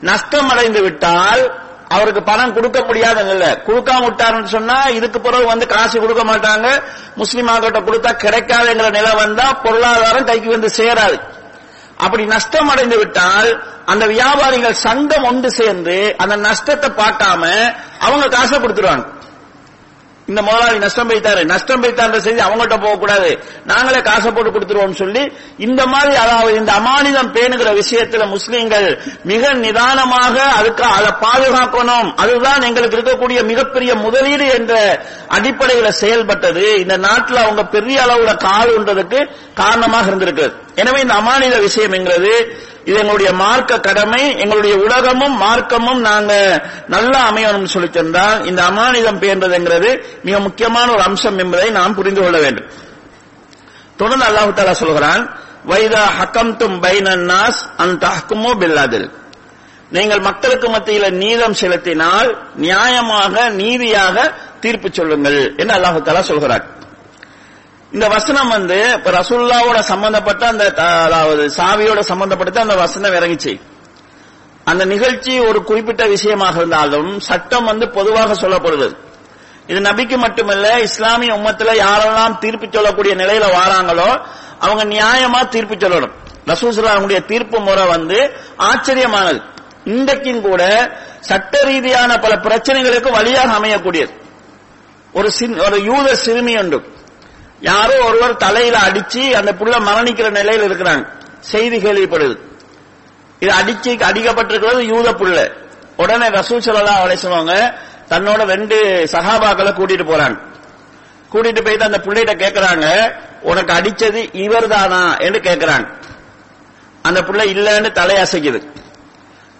நஷ்டம் 0.00 0.48
அடைந்து 0.48 0.82
விட்டால் 0.82 1.42
அவருக்கு 1.88 2.22
பணம் 2.22 2.54
கொடுக்க 2.54 2.78
முடியாதுங்க 2.80 3.30
இல்ல 3.30 3.46
கொடுக்காம 3.66 4.04
விட்டாருன்னு 4.06 4.44
சொன்னா 4.44 4.76
இதுக்கு 4.98 5.20
பிறகு 5.20 5.46
வந்து 5.46 5.66
காசு 5.66 6.00
கொடுக்க 6.00 6.22
மாட்டாங்க. 6.24 6.68
முஸ்லீம் 7.14 7.48
ஆகிட்ட 7.48 7.80
கொடுத்தா 7.80 8.10
கிடைக்காதுங்கிற 8.24 8.90
நிலை 8.90 9.12
வந்தா 9.14 9.52
பொருளாதாரம் 9.52 10.24
கைக்கு 10.24 10.50
வந்து 10.50 10.70
சேராது. 10.76 11.18
அப்படி 11.96 12.24
நஷ்டம் 12.24 12.68
அடைந்து 12.68 12.96
விட்டால் 12.98 13.50
அந்த 13.86 14.06
வியாபாரிகள் 14.06 14.80
சங்கம் 14.86 15.24
ஒன்று 15.24 15.50
சேர்ந்து 15.50 16.14
அந்த 16.18 16.36
நஷ்டத்தை 16.36 16.90
பார்க்காம 16.90 17.42
அவங்க 18.00 18.28
காசை 18.28 18.58
கொடுத்துருவாங்க. 18.58 19.06
இந்த 20.30 20.40
முதலாளி 20.42 20.78
நஷ்டம் 20.84 21.10
வைத்தாரு 21.10 21.40
நஷ்டம் 21.52 21.82
போய்த்தான்ற 21.82 22.18
செய்தி 22.26 22.40
அவங்ககிட்ட 22.44 22.76
போகக்கூடாது. 22.84 23.30
நாங்களே 23.70 24.00
காசை 24.08 24.30
போட்டு 24.30 24.50
கொடுத்துருவோம் 24.54 24.96
சொல்லி 25.02 25.22
இந்த 25.66 25.82
மாதிரி 25.86 26.14
அதாவது 26.22 26.54
இந்த 26.60 26.72
அமானிதம் 26.80 27.30
பேணுகிற 27.36 27.70
விஷயத்துல 27.80 28.26
முஸ்லீம்கள் 28.34 28.88
மிக 29.30 29.52
நிதானமாக 29.64 30.36
அதுக்கு 30.58 30.84
அதை 30.98 31.10
பாதுகாக்கணும். 31.26 32.10
அதுதான் 32.24 32.66
எங்களுக்கு 32.68 32.98
இருக்கக்கூடிய 32.98 33.42
மிகப்பெரிய 33.50 33.94
முதலீடு 34.04 34.46
என்ற 34.58 34.74
அடிப்படையில 35.36 35.88
செயல்பட்டது. 36.02 36.66
இந்த 36.84 36.96
நாட்டில் 37.06 37.44
அவங்க 37.44 37.64
பெரிய 37.76 37.98
அளவுல 38.06 38.34
கால் 38.48 38.76
உண்டதுக்கு 38.78 39.20
காரணமாக 39.62 40.10
இருந்திருக்கு. 40.10 40.48
எனவே 40.82 41.00
இந்த 41.00 41.14
அமானித 41.22 41.56
விஷயம் 41.68 41.92
என்கிறது 41.98 42.32
இது 42.84 42.96
எங்களுடைய 42.98 43.32
மார்க்க 43.32 43.80
கடமை 43.80 44.22
எங்களுடைய 44.38 44.74
உலகமும் 44.76 45.36
மார்க்கமும் 45.42 46.00
நாங்க 46.00 46.32
நல்லா 46.88 47.20
அமையணும் 47.30 47.72
சொல்லி 47.74 47.90
தந்தால் 47.90 48.44
இந்த 48.46 48.60
அமானிதம் 48.62 49.20
பேன்றதுங்கிறது 49.22 49.90
மிக 50.22 50.40
முக்கியமான 50.40 50.92
ஒரு 50.92 51.02
அம்சம் 51.02 51.38
என்பதை 51.38 51.70
நாம் 51.70 51.94
புரிந்து 51.94 52.22
கொள்ள 52.22 52.38
வேண்டும். 52.38 52.68
தொடர்ந்து 53.96 54.26
அல்லாஹு 54.26 54.52
தாலா 54.52 54.76
சொல்கிறான் 54.84 55.22
வைதா 55.68 56.04
ஹக்கம் 56.18 56.56
தும் 56.56 56.78
நாஸ் 57.32 57.60
அன் 57.76 57.98
ஹக்குமோ 58.02 58.52
பில்லாதில். 58.62 59.08
நீங்கள் 59.90 60.20
மக்களுக்கு 60.20 60.68
மத்தியில 60.68 61.10
நீதம் 61.10 61.54
செலுத்தினால் 61.54 62.30
நியாயமாக 62.56 63.50
நீதியாக 63.50 64.16
தீர்ப்பு 64.60 64.88
சொல்லுங்கள் 64.92 65.40
என்று 65.56 65.74
அல்லாஹு 65.74 65.98
தாலா 66.02 66.20
சொல்கிறார் 66.20 66.64
இந்த 67.94 68.08
வசனம் 68.08 68.48
வந்து 68.48 68.92
இப்ப 68.92 69.10
ரசுல்லாவோட 69.10 69.78
சம்பந்தப்பட்ட 69.78 70.46
அந்த 70.46 70.74
அதாவது 70.76 71.52
சாவியோட 71.56 72.00
சம்பந்தப்பட்ட 72.00 72.60
அந்த 72.60 72.74
வசனம் 72.74 73.12
இறங்கிச்சு. 73.12 73.60
அந்த 74.64 74.84
நிகழ்ச்சி 74.84 75.38
ஒரு 75.38 75.64
குறிப்பிட்ட 75.64 76.06
விஷயமாக 76.06 76.56
இருந்தாலும் 76.56 77.20
சட்டம் 77.20 77.64
வந்து 77.64 77.90
பொதுவாக 77.90 78.32
சொல்லப்படுது. 78.32 78.96
இது 79.66 79.80
நபிக்கு 79.80 80.16
மட்டுமல்ல 80.16 80.80
இஸ்லாமிய 80.80 81.34
உம்மத்துல 81.34 81.84
யாரெல்லாம் 81.84 82.38
தீர்ப்பு 82.38 82.66
சொல்லக்கூடிய 82.72 83.14
நிலையில 83.14 83.52
வாராங்களோ 83.52 84.26
அவங்க 84.58 84.84
நியாயமா 84.84 85.48
தீர்ப்பு 85.48 85.74
சொல்லணும். 85.74 86.12
ரசூசலாவுடைய 86.46 87.24
தீர்ப்பு 87.24 87.60
முறை 87.60 87.86
வந்து 87.86 88.36
ஆச்சரியமானது. 88.58 89.42
இன்றைக்கும் 89.84 90.40
கூட 90.40 90.92
சட்ட 91.20 91.62
ரீதியான 91.62 92.18
பல 92.18 92.34
பிரச்சனைகளுக்கு 92.34 93.10
வழியாக 93.10 93.52
அமையக்கூடியது. 93.52 94.10
ஒரு 95.12 95.30
சின்- 95.38 95.64
ஒரு 95.64 95.82
யூத 95.82 96.16
சிறுமி 96.16 96.56
ஒன்று 96.56 96.92
யாரோ 97.60 98.04
ஒருவர் 98.04 98.36
தலையில 98.36 98.78
அடிச்சு 98.78 99.32
அந்த 99.32 99.52
புள்ள 99.52 99.78
மரணிக்கிற 99.88 100.30
நிலையில் 100.30 100.70
இருக்கிறாங்க. 100.70 101.06
செய்தி 101.40 101.78
கேள்விப்படுது. 101.78 102.38
இது 103.40 103.52
அடிச்சு 103.62 103.96
அடிக்கப்பட்டிருக்கிறது 103.96 104.78
யூத 104.78 105.12
புள்ள. 105.12 105.52
உடனே 105.96 106.28
ரசூல் 106.28 106.60
ஸல்லல்லாஹு 106.60 107.06
அலைஹி 107.06 107.14
சொல்லுவாங்க 107.14 107.78
தன்னோட 108.08 108.44
ரெண்டு 108.44 109.08
சகாபாக்களை 109.12 109.72
கூட்டிட்டு 109.72 110.04
போறாங்க. 110.04 110.38
கூட்டிட்டு 111.32 111.62
போயிட்டு 111.64 111.84
அந்த 111.84 111.98
பிள்ளைகிட்ட 111.98 112.34
கேட்கறாங்க 112.34 113.14
உனக்கு 113.40 113.74
அடிச்சது 113.74 114.34
இவர்தானா? 114.34 115.18
என்று 115.18 115.40
கேக்குறாங்க. 115.40 115.86
அந்த 117.02 117.22
புள்ள 117.22 117.44
இல்லன்னு 117.44 117.86
தலையசைக்குது. 117.86 118.66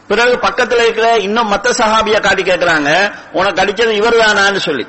பிறகு 0.09 0.37
பக்கத்துல 0.37 0.83
இருக்கிற 0.83 1.17
இன்னும் 1.17 1.53
மத்த 1.53 1.71
சஹாபிய 1.79 2.21
காட்டி 2.21 2.43
கேட்கறாங்க 2.43 3.13
உனக்கு 3.33 3.63
அடிச்சது 3.63 3.91
இவர் 3.91 4.15
தானான்னு 4.15 4.57
சொல்லி. 4.57 4.87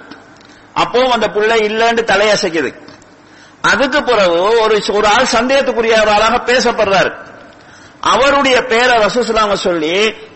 அப்பவும் 0.75 1.09
அந்த 1.09 1.27
புள்ள 1.27 1.55
இல்லன்னு 1.61 2.03
தலையசைக்குது. 2.03 2.84
அதுக்கு 3.69 3.99
பிறகு 4.09 4.39
ஒரு 4.63 4.75
ஒரு 4.97 5.07
ஆள் 5.15 5.33
சந்தேகத்துக்குரிய 5.37 5.95
ஒரு 6.05 6.11
ஆளாக 6.15 6.37
பேசப்படுறாரு. 6.49 7.11
அவருடைய 8.13 8.57
பேரை 8.71 8.95
ரசூசலாம 9.05 9.55
சொல்லி 9.67 9.93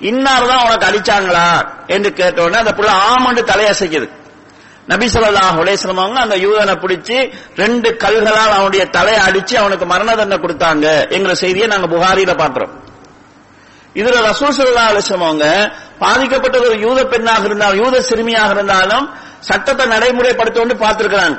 இன்னார் 0.09 0.47
தான் 0.51 0.63
உனக்கு 0.67 0.87
அடிச்சாங்களா 0.89 1.47
என்று 1.95 2.09
கேட்ட 2.19 2.39
உடனே 2.45 2.59
அந்த 2.63 2.73
புள்ள 2.77 2.91
ஆமண்டு 3.11 3.41
தலையசைக்குது. 3.51 4.07
நபிசல்லா 4.91 5.27
ஸல்லல்லாஹு 5.27 5.99
அவங்க 6.03 6.19
அந்த 6.25 6.35
யூதனை 6.45 6.75
பிடிச்சி 6.83 7.17
ரெண்டு 7.61 7.89
கல்களால் 8.03 8.55
அவனுடைய 8.57 8.83
தலையை 8.95 9.19
அடிச்சு 9.27 9.55
அவனுக்கு 9.61 9.85
மரண 9.91 10.09
தண்டனை 10.19 10.39
கொடுத்தாங்க 10.45 10.85
என்கிற 11.15 11.33
செய்தியை 11.43 11.67
நாங்க 11.73 11.89
புகாரியில 11.93 12.33
பாக்குறோம் 12.41 12.73
இதுல 13.99 14.17
ரசூல் 14.29 14.55
ஸல்லல்லாஹு 14.57 14.91
அலைஹி 14.93 15.13
அவங்க 15.29 15.45
பாதிக்கப்பட்டது 16.03 16.65
ஒரு 16.69 16.79
யூத 16.87 16.99
பெண்ணாக 17.13 17.47
இருந்தாலும் 17.49 17.79
யூத 17.83 18.01
சிறுமியாக 18.09 18.55
இருந்தாலும் 18.55 19.05
சட்டத்தை 19.49 19.85
நடைமுறைப்படுத்த 19.93 20.75
பார்த்திருக்கிறாங்க. 20.85 21.37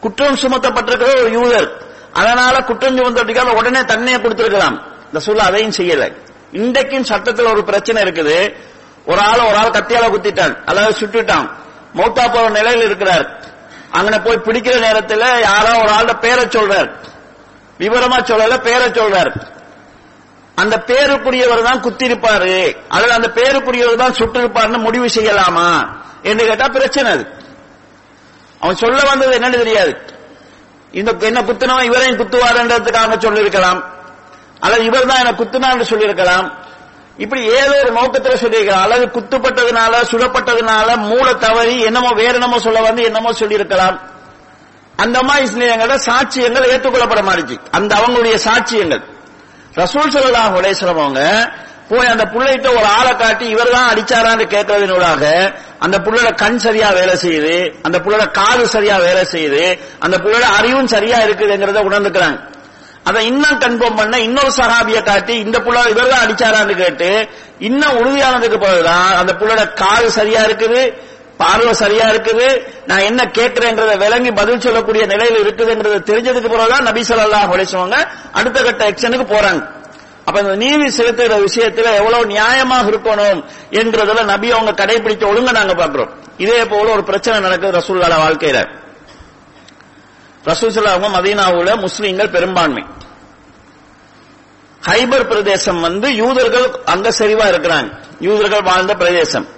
குற்றம் 0.00 0.34
சுமத்தப்பட்டிருக்கிற 0.34 1.20
ஒரு 1.20 1.30
யூதர். 1.30 1.70
அதனால 2.12 2.60
குற்றம் 2.60 2.98
சுமத்தப்பட்டிருக்காம 2.98 3.54
உடனே 3.54 3.84
தன்னையை 3.84 4.20
கொடுத்திருக்கலாம். 4.20 4.80
சூழல் 5.16 5.46
அதையும் 5.46 5.72
செய்யல. 5.76 6.16
இன்றைக்கும் 6.52 7.04
சட்டத்தில் 7.04 7.46
ஒரு 7.46 7.64
பிரச்சனை 7.64 8.02
இருக்குது. 8.02 8.54
ஒரு 9.06 9.20
ஆள் 9.20 9.38
ஒரு 9.38 9.56
ஆள் 9.56 9.70
கத்தியால 9.70 10.10
குத்திட்டான் 10.10 10.64
அதாவது 10.64 10.98
சுட்டுட்டான். 10.98 11.50
மௌத்தா 11.94 12.32
போற 12.32 12.48
நிலையில் 12.48 12.84
இருக்கிறார். 12.84 13.44
அங்கன 13.92 14.24
போய் 14.24 14.42
பிடிக்கிற 14.44 14.78
நேரத்தில் 14.78 15.40
யாரோ 15.40 15.82
ஒரு 15.82 15.92
ஆளோட 15.92 16.20
பேரை 16.20 16.44
சொல்றார். 16.44 16.94
விவரமா 17.78 18.18
சொல்லல 18.18 18.58
பேரை 18.58 18.86
சொல்றார். 18.88 19.40
அந்த 20.54 20.82
பேருக்குரியவர் 20.86 21.62
தான் 21.62 21.82
குத்திருப்பாரு. 21.82 22.76
அல்லது 22.88 23.12
அந்த 23.12 23.30
பேருக்குரியவர் 23.34 23.96
தான் 23.96 24.12
சுட்டிருப்பாருன்னு 24.12 24.78
முடிவு 24.78 25.06
செய்யலாமா? 25.06 25.86
என்று 26.22 26.46
கேட்டா 26.46 26.68
பிரச்சனை 26.68 27.12
அது. 27.12 27.39
அவன் 28.60 28.76
சொல்ல 28.76 29.02
வந்தது 29.02 29.38
என்னன்னு 29.38 29.62
தெரியாது. 29.64 29.92
இந்த 30.92 31.12
என்ன 31.20 31.40
குத்துனவன் 31.40 31.82
இவரையும் 31.82 32.18
குத்துவாருன்றதுக்காக 32.18 33.18
சொல்லியிருக்கலாம். 33.18 33.84
அல்லது 34.60 34.84
இவர் 34.84 35.06
தான் 35.06 35.18
என்ன 35.18 35.32
குத்துனான்னு 35.32 35.82
சொல்லியிருக்கலாம். 35.82 36.58
இப்படி 37.16 37.42
ஏதோ 37.42 37.80
ஒரு 37.82 37.92
நோக்கத்தில் 37.92 38.36
சொல்லியிருக்கலாம். 38.36 38.82
அல்லது 38.82 39.06
குத்துப்பட்டதுனால 39.06 39.94
சுடப்பட்டதுனால 40.10 40.96
மூல 40.96 41.34
தவறி 41.34 41.80
என்னமோ 41.80 42.12
வேற 42.12 42.32
என்னமோ 42.32 42.58
சொல்ல 42.58 42.80
வந்து 42.80 43.02
என்னமோ 43.02 43.32
சொல்லியிருக்கலாம். 43.32 44.00
அந்த 44.96 45.22
மாதிரி 45.22 45.44
விஷயங்கள 45.46 45.98
சாட்சியங்கள் 46.06 46.70
ஏற்றுக்கொள்ளப்பட 46.72 47.22
மாட்டுச்சு. 47.28 47.58
அந்த 47.70 47.94
அவங்களுடைய 47.96 48.38
சாட்சியங்கள். 48.44 49.02
ரசூல் 49.74 50.14
சொல்லலாம் 50.16 50.56
அலைஹி 50.56 50.74
வஸல்லம் 50.74 51.00
அவங்க 51.04 51.52
போய் 51.90 52.12
அந்த 52.12 52.24
புள்ளைகிட்ட 52.32 52.68
ஒரு 52.78 52.86
ஆளை 52.98 53.12
காட்டி 53.22 53.44
இவர் 53.54 53.74
தான் 53.76 53.90
அடிச்சாரான்னு 53.92 54.44
கேட்கறதுனூடாக 54.54 55.24
அந்த 55.84 55.96
புள்ளோட 56.06 56.30
கண் 56.42 56.60
சரியா 56.64 56.88
வேலை 56.98 57.14
செய்யுது 57.24 57.56
அந்த 57.86 57.96
புள்ளோட 58.04 58.24
காது 58.38 58.64
சரியா 58.74 58.96
வேலை 59.06 59.24
செய்யுது 59.34 59.64
அந்த 60.06 60.16
புள்ளோட 60.24 60.46
அறிவும் 60.58 60.90
சரியா 60.94 61.18
இருக்குதுங்கிறத 61.26 61.82
உணர்ந்துக்கிறாங்க. 61.88 62.38
அதை 63.08 63.20
இன்னும் 63.30 63.60
கன்ஃபார்ம் 63.64 63.98
பண்ண 64.00 64.16
இன்னொரு 64.26 64.50
சஹாபிய 64.58 64.98
காட்டி 65.10 65.34
இந்த 65.44 65.58
புள்ள 65.66 65.78
இவர் 65.92 66.10
தான் 66.12 66.24
அடிச்சாரான்னு 66.24 66.74
கேட்டு 66.82 67.08
இன்னும் 67.68 67.98
உறுதியானதுக்கு 68.00 68.58
பிறகுதான் 68.64 69.10
அந்த 69.20 69.32
புள்ளோட 69.40 69.62
காது 69.82 70.08
சரியா 70.18 70.42
இருக்குது 70.48 70.82
பார்வை 71.42 71.72
சரியா 71.82 72.06
இருக்குது 72.12 72.46
நான் 72.88 73.06
என்ன 73.10 73.20
கேட்கிறேன்றத 73.38 73.92
விளங்கி 74.04 74.30
பதில் 74.40 74.64
சொல்லக்கூடிய 74.66 75.02
நிலையில் 75.12 75.42
இருக்குதுங்கிறது 75.44 75.98
தெரிஞ்சதுக்கு 76.10 76.50
பிறகுதான் 76.54 76.88
நபி 76.90 77.02
ஸல்லல்லாஹு 77.10 77.54
அலைஹி 77.56 78.00
அடுத்த 78.38 78.58
கட்ட 78.66 78.82
ஆக்ஷனுக்கு 78.90 79.26
போறாங்க. 79.34 79.62
அப்ப 80.30 80.42
இந்த 80.42 80.56
நீதி 80.56 81.02
செலுத்துகிற 81.02 81.44
விஷயத்துல 81.44 81.94
எவ்வளவு 81.94 82.24
நியாயமாக 82.24 82.90
இருக்கணும் 82.90 83.44
என்றதுல 83.70 84.24
நபி 84.24 84.50
அவங்க 84.50 84.84
கடைபிடிச்ச 84.84 85.24
ஒழுங்க 85.26 85.50
நாங்க 85.50 85.74
பாக்குறோம் 85.74 86.10
இதே 86.36 86.64
போல 86.64 86.90
ஒரு 86.90 87.04
பிரச்சனை 87.04 87.40
நடக்குது 87.40 87.78
ரசூல்லால 87.78 88.14
வாழ்க்கையில. 88.26 88.78
ரசூல் 90.44 91.10
மதீனாவுல 91.14 91.86
முஸ்லீம்கள் 91.86 92.30
பெரும்பான்மை. 92.30 92.84
ஹைபர் 94.86 95.28
பிரதேசம் 95.28 95.80
வந்து 95.80 96.14
யூதர்கள் 96.14 96.70
அங்க 96.84 97.08
செறிவா 97.08 97.48
இருக்கிறாங்க. 97.52 97.92
யூதர்கள் 98.20 98.62
வாழ்ந்த 98.62 98.94
பிரதேசம். 98.94 99.48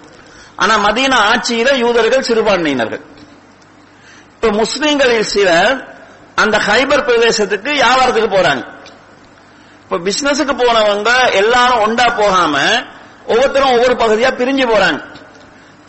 ஆனா 0.56 0.78
மதீனா 0.78 1.16
ஆட்சியில 1.34 1.76
யூதர்கள் 1.76 2.24
சிறுபான்மையினர்கள். 2.24 3.00
இப்ப 4.40 4.48
முஸ்லீம்களில் 4.48 5.20
சிலர் 5.20 5.96
அந்த 6.34 6.58
ஹைபர் 6.58 7.06
பிரதேசத்துக்கு 7.08 7.74
வியாபாரத்துக்கு 7.74 8.30
போறாங்க. 8.36 8.80
இப்ப 9.92 10.04
பிசினஸுக்கு 10.04 10.54
போனவங்க 10.58 11.10
எல்லாரும் 11.38 11.80
ஒண்டா 11.86 12.04
போகாம 12.18 12.54
ஒவ்வொருத்தரும் 13.32 13.72
ஒவ்வொரு 13.74 13.94
பகுதியா 14.02 14.30
பிரிஞ்சு 14.38 14.64
போறாங்க. 14.70 15.00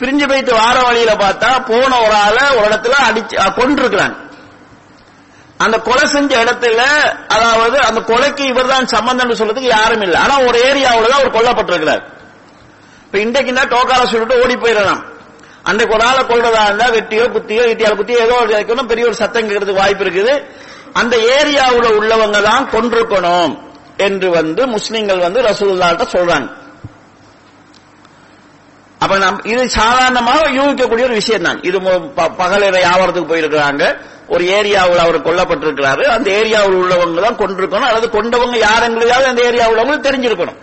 பிரிஞ்சு 0.00 0.24
போயிட்டு 0.30 0.52
வார 0.58 0.74
வழியில 0.86 1.12
பார்த்தா 1.22 1.50
போன 1.68 1.90
ஒரு 2.06 2.16
ஆளை 2.24 2.42
ஒரு 2.56 2.66
இடத்துல 2.70 2.98
அடிச்சு 3.06 3.36
கொண்டிருக்கிறாங்க 3.58 4.16
அந்த 5.64 5.76
கொலை 5.86 6.04
செஞ்ச 6.16 6.32
இடத்துல 6.44 6.82
அதாவது 7.36 7.78
அந்த 7.88 8.02
கொலைக்கு 8.10 8.44
இவர் 8.52 8.70
தான் 8.74 8.90
சம்பந்தம் 8.94 9.40
சொல்றதுக்கு 9.40 9.72
யாரும் 9.78 10.04
இல்லை. 10.06 10.18
ஆனா 10.24 10.36
ஒரு 10.48 10.60
ஏரியாவில் 10.68 11.10
தான் 11.10 11.20
அவர் 11.20 11.36
கொல்லப்பட்டிருக்கிறார். 11.38 12.04
இப்ப 13.06 13.18
இன்றைக்கு 13.24 13.54
தான் 13.60 13.72
டோக்கால 13.74 14.04
சொல்லிட்டு 14.12 14.40
ஓடி 14.44 14.56
போயிடலாம். 14.66 15.02
அன்றைக்கு 15.70 15.96
ஒரு 15.98 16.06
ஆளை 16.10 16.22
கொள்றதா 16.32 16.68
இருந்தா 16.68 16.90
வெட்டியோ 16.98 17.26
குத்தியோ 17.38 17.66
இட்டியால் 17.72 17.98
குத்தியோ 18.02 18.20
ஏதோ 18.28 18.36
ஒரு 18.42 18.88
பெரிய 18.92 19.06
ஒரு 19.10 19.20
சத்தம் 19.24 19.48
கேட்கறதுக்கு 19.48 19.82
வாய்ப்பு 19.82 20.06
இருக்குது. 20.08 20.34
அந்த 21.00 21.14
ஏரியாவுல 21.36 21.86
உள்ளவங்க 22.00 22.40
தான் 22.50 22.66
கொண்டிருக்கணும் 22.74 23.54
என்று 23.96 24.30
வந்து 24.30 24.66
முஸ்லிம்கள் 24.66 25.18
வந்து 25.18 25.42
ரசூல்லாட்ட 25.42 26.06
சொல்றாங்க. 26.12 26.62
அப்ப 28.98 29.18
நம் 29.18 29.40
இது 29.44 29.70
சாதாரணமாக 29.70 30.50
யூகிக்கக்கூடிய 30.50 31.04
ஒரு 31.04 31.14
விஷயம் 31.14 31.42
தான். 31.42 31.62
இது 31.62 31.80
மு- 31.80 32.10
பகலிர 32.16 32.70
வியாபாரத்துக்கு 32.70 33.34
போயிருக்கிறாங்க. 33.34 33.96
ஒரு 34.28 34.44
ஏரியாவில் 34.44 34.96
அவர் 34.96 35.22
கொல்லப்பட்டிருக்கிறாரு. 35.22 36.02
அந்த 36.02 36.30
ஏரியாவில் 36.30 36.76
உள்ளவங்க 36.76 37.20
தான் 37.20 37.36
கொண்டிருக்கணும். 37.36 37.86
அல்லது 37.86 38.08
கொண்டவங்க 38.08 38.56
யாருங்கிறதாவது 38.56 39.24
அந்த 39.24 39.42
ஏரியா 39.42 39.70
உள்ளவங்களுக்கு 39.70 40.10
தெரிஞ்சிருக்கணும். 40.10 40.62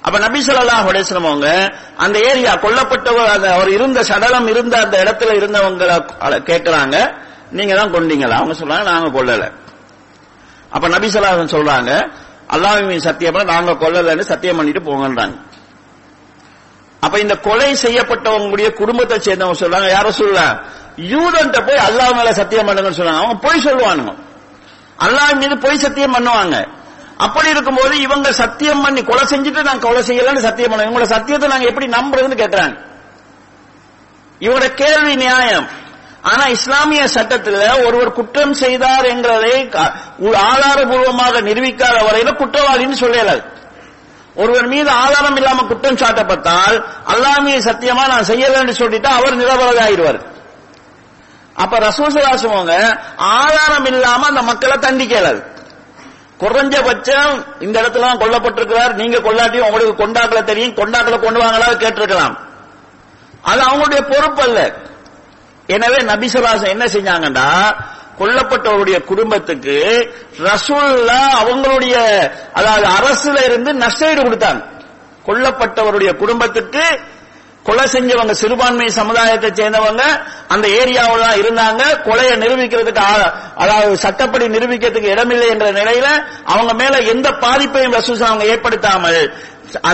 அப்ப 0.00 0.18
நபி 0.18 0.44
ஸல்லல்லாஹு 0.44 0.90
அலைஹி 0.90 1.14
அவங்க 1.14 1.72
அந்த 1.96 2.18
ஏரியா 2.18 2.54
கொல்லப்பட்டவர் 2.54 3.26
அந்த 3.26 3.52
அவர் 3.52 3.68
இருந்த 3.68 4.02
சடலம் 4.02 4.46
இருந்த 4.46 4.78
அந்த 4.78 5.02
இடத்துல 5.02 5.32
இருந்தவங்களை 5.32 6.42
கேட்கிறாங்க 6.42 7.14
நீங்க 7.50 7.74
தான் 7.74 7.92
கொண்டீங்களா? 7.92 8.30
அவங்க 8.30 8.64
சொல்றாங்க 8.64 8.82
நாங்க 8.82 9.22
கொல்லல. 9.22 9.52
அப்ப 10.70 10.88
நபி 10.88 11.08
ஸல்லல்லாஹு 11.08 11.44
சொல்றாங்க 11.44 12.10
அல்லாஹ்வின் 12.54 13.06
சத்தியம் 13.08 13.40
நாங்க 13.52 13.72
கொல்லலன்னு 13.82 14.24
சத்தியம் 14.32 14.58
பண்ணிட்டு 14.58 14.82
போங்கன்றாங்க. 14.88 15.36
அப்ப 17.04 17.14
இந்த 17.24 17.34
கொலை 17.46 17.70
செய்யப்பட்டவங்களுடைய 17.84 18.68
குடும்பத்தை 18.80 19.16
சேர்ந்தவங்க 19.26 19.58
சொல்றாங்க 19.62 19.88
யார 19.96 20.08
சொல்ல 20.20 20.40
யூதன்ட்ட 21.12 21.58
போய் 21.66 21.84
அல்லாஹ் 21.88 22.16
மேல 22.18 22.30
சத்தியம் 22.40 22.68
பண்ணுங்கன்னு 22.68 22.98
சொல்றாங்க. 23.00 23.22
அவங்க 23.22 23.36
போய் 23.46 23.64
சொல்லுவானுங்க. 23.66 24.12
அல்லாஹ் 25.06 25.36
மீது 25.42 25.56
பொய் 25.64 25.82
சத்தியம் 25.84 26.14
பண்ணுவாங்க. 26.16 26.56
அப்படி 27.26 27.48
இருக்கும்போது 27.54 27.94
இவங்க 28.06 28.28
சத்தியம் 28.40 28.82
பண்ணி 28.84 29.00
கொலை 29.10 29.24
செஞ்சுட்டு 29.32 29.62
நான் 29.68 29.84
கொலை 29.86 30.02
செய்யலன்னு 30.08 30.46
சத்தியம் 30.48 30.70
பண்ணுவோம் 30.70 30.88
இவங்களோட 30.88 31.08
சத்தியத்தை 31.14 31.46
நாங்க 31.52 31.66
எப்படி 31.70 31.86
நம்புறதுன்னு 31.96 32.40
கேட்கறாங்க 32.42 32.76
இவரோட 34.40 34.66
கேள்வி 34.82 35.14
நியாயம். 35.24 35.66
ஆனா 36.28 36.44
இஸ்லாமிய 36.46 37.02
சட்டத்தில் 37.08 37.60
ஒருவர் 37.86 38.12
குற்றம் 38.12 38.54
செய்தார் 38.54 39.04
என்கிறதை 39.04 39.54
ஆதாரபூர்வமாக 40.50 41.42
நிரூபிக்காத 41.48 41.98
வரையில 42.08 42.32
குற்றவாளின்னு 42.40 42.98
சொல்லலாது 43.04 43.44
ஒருவர் 44.34 44.66
மீது 44.66 44.90
ஆதாரம் 44.90 45.36
இல்லாம 45.36 45.62
குற்றம் 45.62 45.96
சாட்டப்பட்டால் 45.96 46.76
அல்லாமிய 47.12 47.58
சத்தியமா 47.68 48.04
நான் 48.06 48.28
செய்யலன்னு 48.30 48.74
சொல்லிட்டா 48.82 49.10
அவர் 49.18 49.36
நிரபராதி 49.36 49.80
ஆயிடுவார் 49.86 50.20
அப்ப 51.54 51.78
ரசூசலாசுவங்க 51.78 52.74
ஆதாரம் 53.36 53.88
இல்லாம 53.92 54.26
அந்த 54.26 54.42
மக்களை 54.42 54.76
தண்டிக்கலாது 54.76 55.40
குறைஞ்சபட்சம் 56.42 57.32
இந்த 57.60 57.76
இடத்துல 57.82 58.10
கொல்லப்பட்டிருக்கிறார். 58.22 58.92
நீங்க 58.94 59.18
கொள்ளாட்டியும் 59.18 59.66
உங்களுக்கு 59.68 59.96
கொண்டாக்களை 59.96 60.42
தெரியும். 60.44 60.74
கொண்டாக்களை 60.74 61.18
கொண்டு 61.18 61.40
வாங்களா 61.40 61.70
கேட்டிருக்கலாம். 61.84 62.36
அது 63.42 63.60
அவங்களுடைய 63.62 64.02
பொறுப்பு 64.12 64.42
அல்ல 64.42 64.60
எனவே 65.68 65.98
நபிசுலாசம் 66.10 66.72
என்ன 66.74 66.84
செஞ்சாங்கன்னா 66.86 67.48
கொல்லப்பட்டவருடைய 68.20 68.98
குடும்பத்துக்கு 69.04 69.76
ரசூல்லா 70.46 71.20
அவங்களுடைய 71.40 71.96
அதாவது 72.52 72.86
அரசுல 72.98 73.44
இருந்து 73.44 73.70
நஷ்டஈடு 73.74 74.22
கொடுத்தாங்க. 74.22 74.62
கொல்லப்பட்டவருடைய 75.26 76.10
குடும்பத்துக்கு 76.16 76.84
கொலை 77.66 77.84
செஞ்சவங்க 77.92 78.34
சிறுபான்மை 78.40 78.86
சமுதாயத்தை 78.98 79.48
சேர்ந்தவங்க 79.50 80.02
அந்த 80.48 80.66
ஏரியாவில் 80.80 81.24
தான் 81.26 81.40
இருந்தாங்க. 81.42 81.82
கொலையை 82.06 82.34
நிரூபிக்கிறதுக்கு 82.42 83.02
அதாவது 83.62 83.96
சட்டப்படி 84.04 84.44
நிரூபிக்கிறதுக்கு 84.48 85.12
இடமில்லை 85.14 85.48
என்ற 85.54 85.66
நிலையில 85.80 86.08
அவங்க 86.52 86.72
மேல 86.74 86.98
எந்த 87.14 87.28
பாதிப்பையும் 87.44 87.96
ரசூசா 87.98 88.26
அவங்க 88.30 88.46
ஏற்படுத்தாமல் 88.54 89.20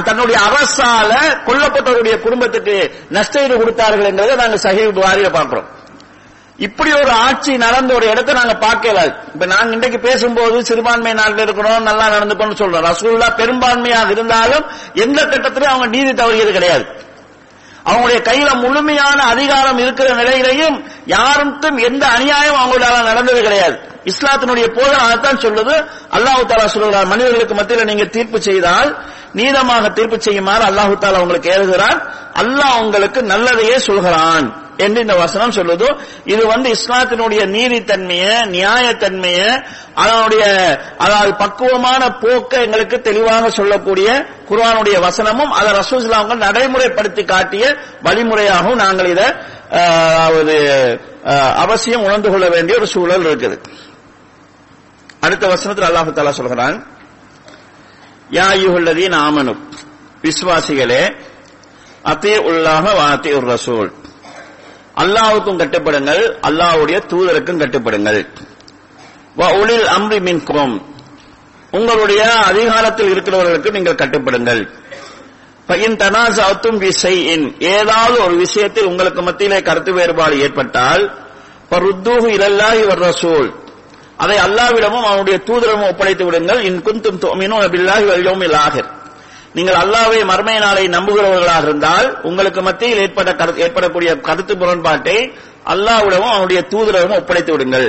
தன்னுடைய 0.05 0.41
அரசால 0.49 1.13
கொல்லப்பட்டவருடைய 1.47 2.21
குடும்பத்துக்கு 2.21 2.77
நஷ்டஈடு 3.13 3.57
கொடுத்தார்கள் 3.57 4.11
என்றதை 4.11 4.35
நாங்க 4.35 4.57
சஹீஹ் 4.57 4.97
புகாரில 4.99 5.31
பார்க்கிறோம். 5.31 5.69
இப்படி 6.57 6.93
ஒரு 6.93 7.11
ஆட்சி 7.11 7.57
நடந்த 7.57 7.95
ஒரு 7.95 8.07
இடத்தை 8.09 8.35
நாங்க 8.35 8.55
பார்க்கல. 8.67 8.99
இப்ப 9.35 9.47
நாங்க 9.47 9.73
இன்றைக்கு 9.73 9.99
பேசும்போது 9.99 10.65
சிறுபான்மை 10.65 11.13
நாட்டில் 11.13 11.39
இருக்கிறோம் 11.39 11.83
நல்லா 11.83 12.07
நடந்துக்கணும்னு 12.09 12.61
சொல்றோம். 12.63 12.87
ரசூல்லா 12.91 13.29
பெரும்பான்மையாக 13.37 14.11
இருந்தாலும் 14.11 14.67
எந்த 14.95 15.23
கட்டத்திலும் 15.23 15.73
அவங்க 15.73 15.87
நீதி 15.87 16.13
தவறியது 16.23 16.53
கிடையாது. 16.53 16.85
அவங்களுடைய 17.87 18.21
கையில 18.29 18.51
முழுமையான 18.55 19.19
அதிகாரம் 19.23 19.79
இருக்கிற 19.79 20.09
நிலையிலையும் 20.15 20.77
யாருக்கும் 21.07 21.77
எந்த 21.77 22.07
அநியாயம் 22.07 22.61
அவங்களால 22.63 23.03
நடந்தது 23.05 23.43
கிடையாது. 23.43 23.77
இஸ்லாத்தினுடைய 24.05 24.67
போதனை 24.77 25.01
அதைத்தான் 25.05 25.43
சொல்லுது. 25.45 25.75
அல்லாஹு 26.17 26.43
தாலா 26.49 26.67
சொல்லுகிறார் 26.67 27.07
மனிதர்களுக்கு 27.07 27.55
மத்தியில் 27.55 27.85
நீங்க 27.85 28.05
தீர்ப்பு 28.05 28.41
செய்தால் 28.41 28.91
நீதமாக 29.35 29.93
தீர்ப்பு 29.93 30.19
செய்யுமாறு 30.21 30.65
அல்லாஹு 30.71 30.95
தாலா 31.05 31.21
உங்களுக்கு 31.21 31.53
ஏறுகிறான் 31.57 32.01
அல்லாஹ் 32.43 32.81
உங்களுக்கு 32.81 33.21
நல்லதையே 33.23 33.77
சொல்கிறான். 33.77 34.47
என்று 34.79 35.01
இந்த 35.01 35.15
வசனம் 35.15 35.53
சொல்லுதோ. 35.53 35.89
இது 36.27 36.43
வந்து 36.47 36.69
இஸ்லாத்தினுடைய 36.71 37.43
நீதித்தன்மைய 37.51 38.25
நியாயத்தன்மைய 38.55 39.41
அதனுடைய 39.95 40.45
அதாவது 40.99 41.33
பக்குவமான 41.35 42.03
போக்கை 42.23 42.59
எங்களுக்கு 42.63 43.01
தெளிவாக 43.01 43.51
சொல்லக்கூடிய 43.51 44.09
குர்வானுடைய 44.49 44.97
வசனமும் 45.01 45.53
அதை 45.53 45.73
ரசூஸ்லாங்க 45.73 46.35
நடைமுறைப்படுத்தி 46.45 47.25
காட்டிய 47.25 47.65
வழிமுறையாகவும் 48.03 48.77
நாங்கள் 48.77 49.11
இதை 49.11 49.29
ஆஹ், 51.25 51.55
அவசியம் 51.57 52.03
உணர்ந்து 52.03 52.29
கொள்ள 52.31 52.47
வேண்டிய 52.49 52.75
ஒரு 52.79 52.87
சூழல் 52.87 53.25
இருக்குது. 53.25 53.57
அடுத்த 55.23 55.45
வசனத்தில் 55.49 55.87
அல்லாஹு 55.89 56.13
தாலா 56.13 56.33
சொல்கிறான் 56.33 56.77
யா 58.31 58.49
யுஹல்லதீன் 58.63 59.17
ஆமனு 59.21 59.55
விசுவாசிகளே 60.25 61.03
அத்தே 62.05 62.35
உள்ளாக 62.49 62.87
வாத்தே 62.99 63.33
ஒரு 63.35 63.47
ரசூல். 63.47 63.91
அல்லாவுக்கும் 64.97 65.59
கட்டுப்படுங்கள் 65.59 66.39
அல்லாஹ்வுடைய 66.43 66.99
தூதருக்கும் 67.09 67.59
கட்டுப்படுங்கள். 67.59 68.27
வ 69.39 69.47
அம்ரி 69.99 70.21
மின்கும். 70.21 70.83
உங்களுடைய 71.71 72.33
அதிகாரத்தில் 72.33 73.15
இருக்கிறவர்களுக்கு 73.15 73.71
நீங்கள் 73.71 73.95
கட்டுப்படுங்கள். 73.95 74.71
பையன் 75.67 75.97
தனாசாத்தும் 75.97 77.11
இன் 77.11 77.57
ஏதாவது 77.59 78.25
ஒரு 78.25 78.37
விஷயத்தில் 78.37 78.85
உங்களுக்கு 78.85 79.23
மத்தியிலே 79.23 79.63
கருத்து 79.63 79.93
வேறுபாடு 79.93 80.41
ஏற்பட்டால் 80.41 81.27
பருத்தூஹு 81.71 82.29
இலல்லாஹி 82.37 82.87
வர் 82.87 82.99
ரசூல். 82.99 83.55
அதை 84.17 84.39
அல்லாவிடமும் 84.39 85.03
அவனுடைய 85.03 85.41
தூதரமும் 85.47 85.89
ஒப்படைத்து 85.89 86.25
விடுங்கள். 86.25 86.63
இன் 86.63 86.83
குந்தும் 86.83 87.19
தோமினும் 87.19 87.63
பில்லாஹி 87.75 88.07
வல் 88.07 88.27
யௌமில் 88.27 88.57
ஆகிர் 88.57 89.03
நீங்கள் 89.55 89.75
அல்லாவை 89.75 90.25
மர்மை 90.25 90.59
நாளை 90.59 90.89
நம்புகிறவர்களாக 90.89 91.63
இருந்தால் 91.63 92.21
உங்களுக்கு 92.23 92.63
மத்தியில் 92.63 92.99
ஏற்பட 92.99 93.35
ஏற்படக்கூடிய 93.57 94.21
கருத்து 94.21 94.57
முரண்பாட்டை 94.57 95.33
அல்லாவிடமும் 95.67 96.35
அவனுடைய 96.37 96.61
தூதரவும் 96.71 97.17
ஒப்படைத்து 97.17 97.53
விடுங்கள். 97.53 97.89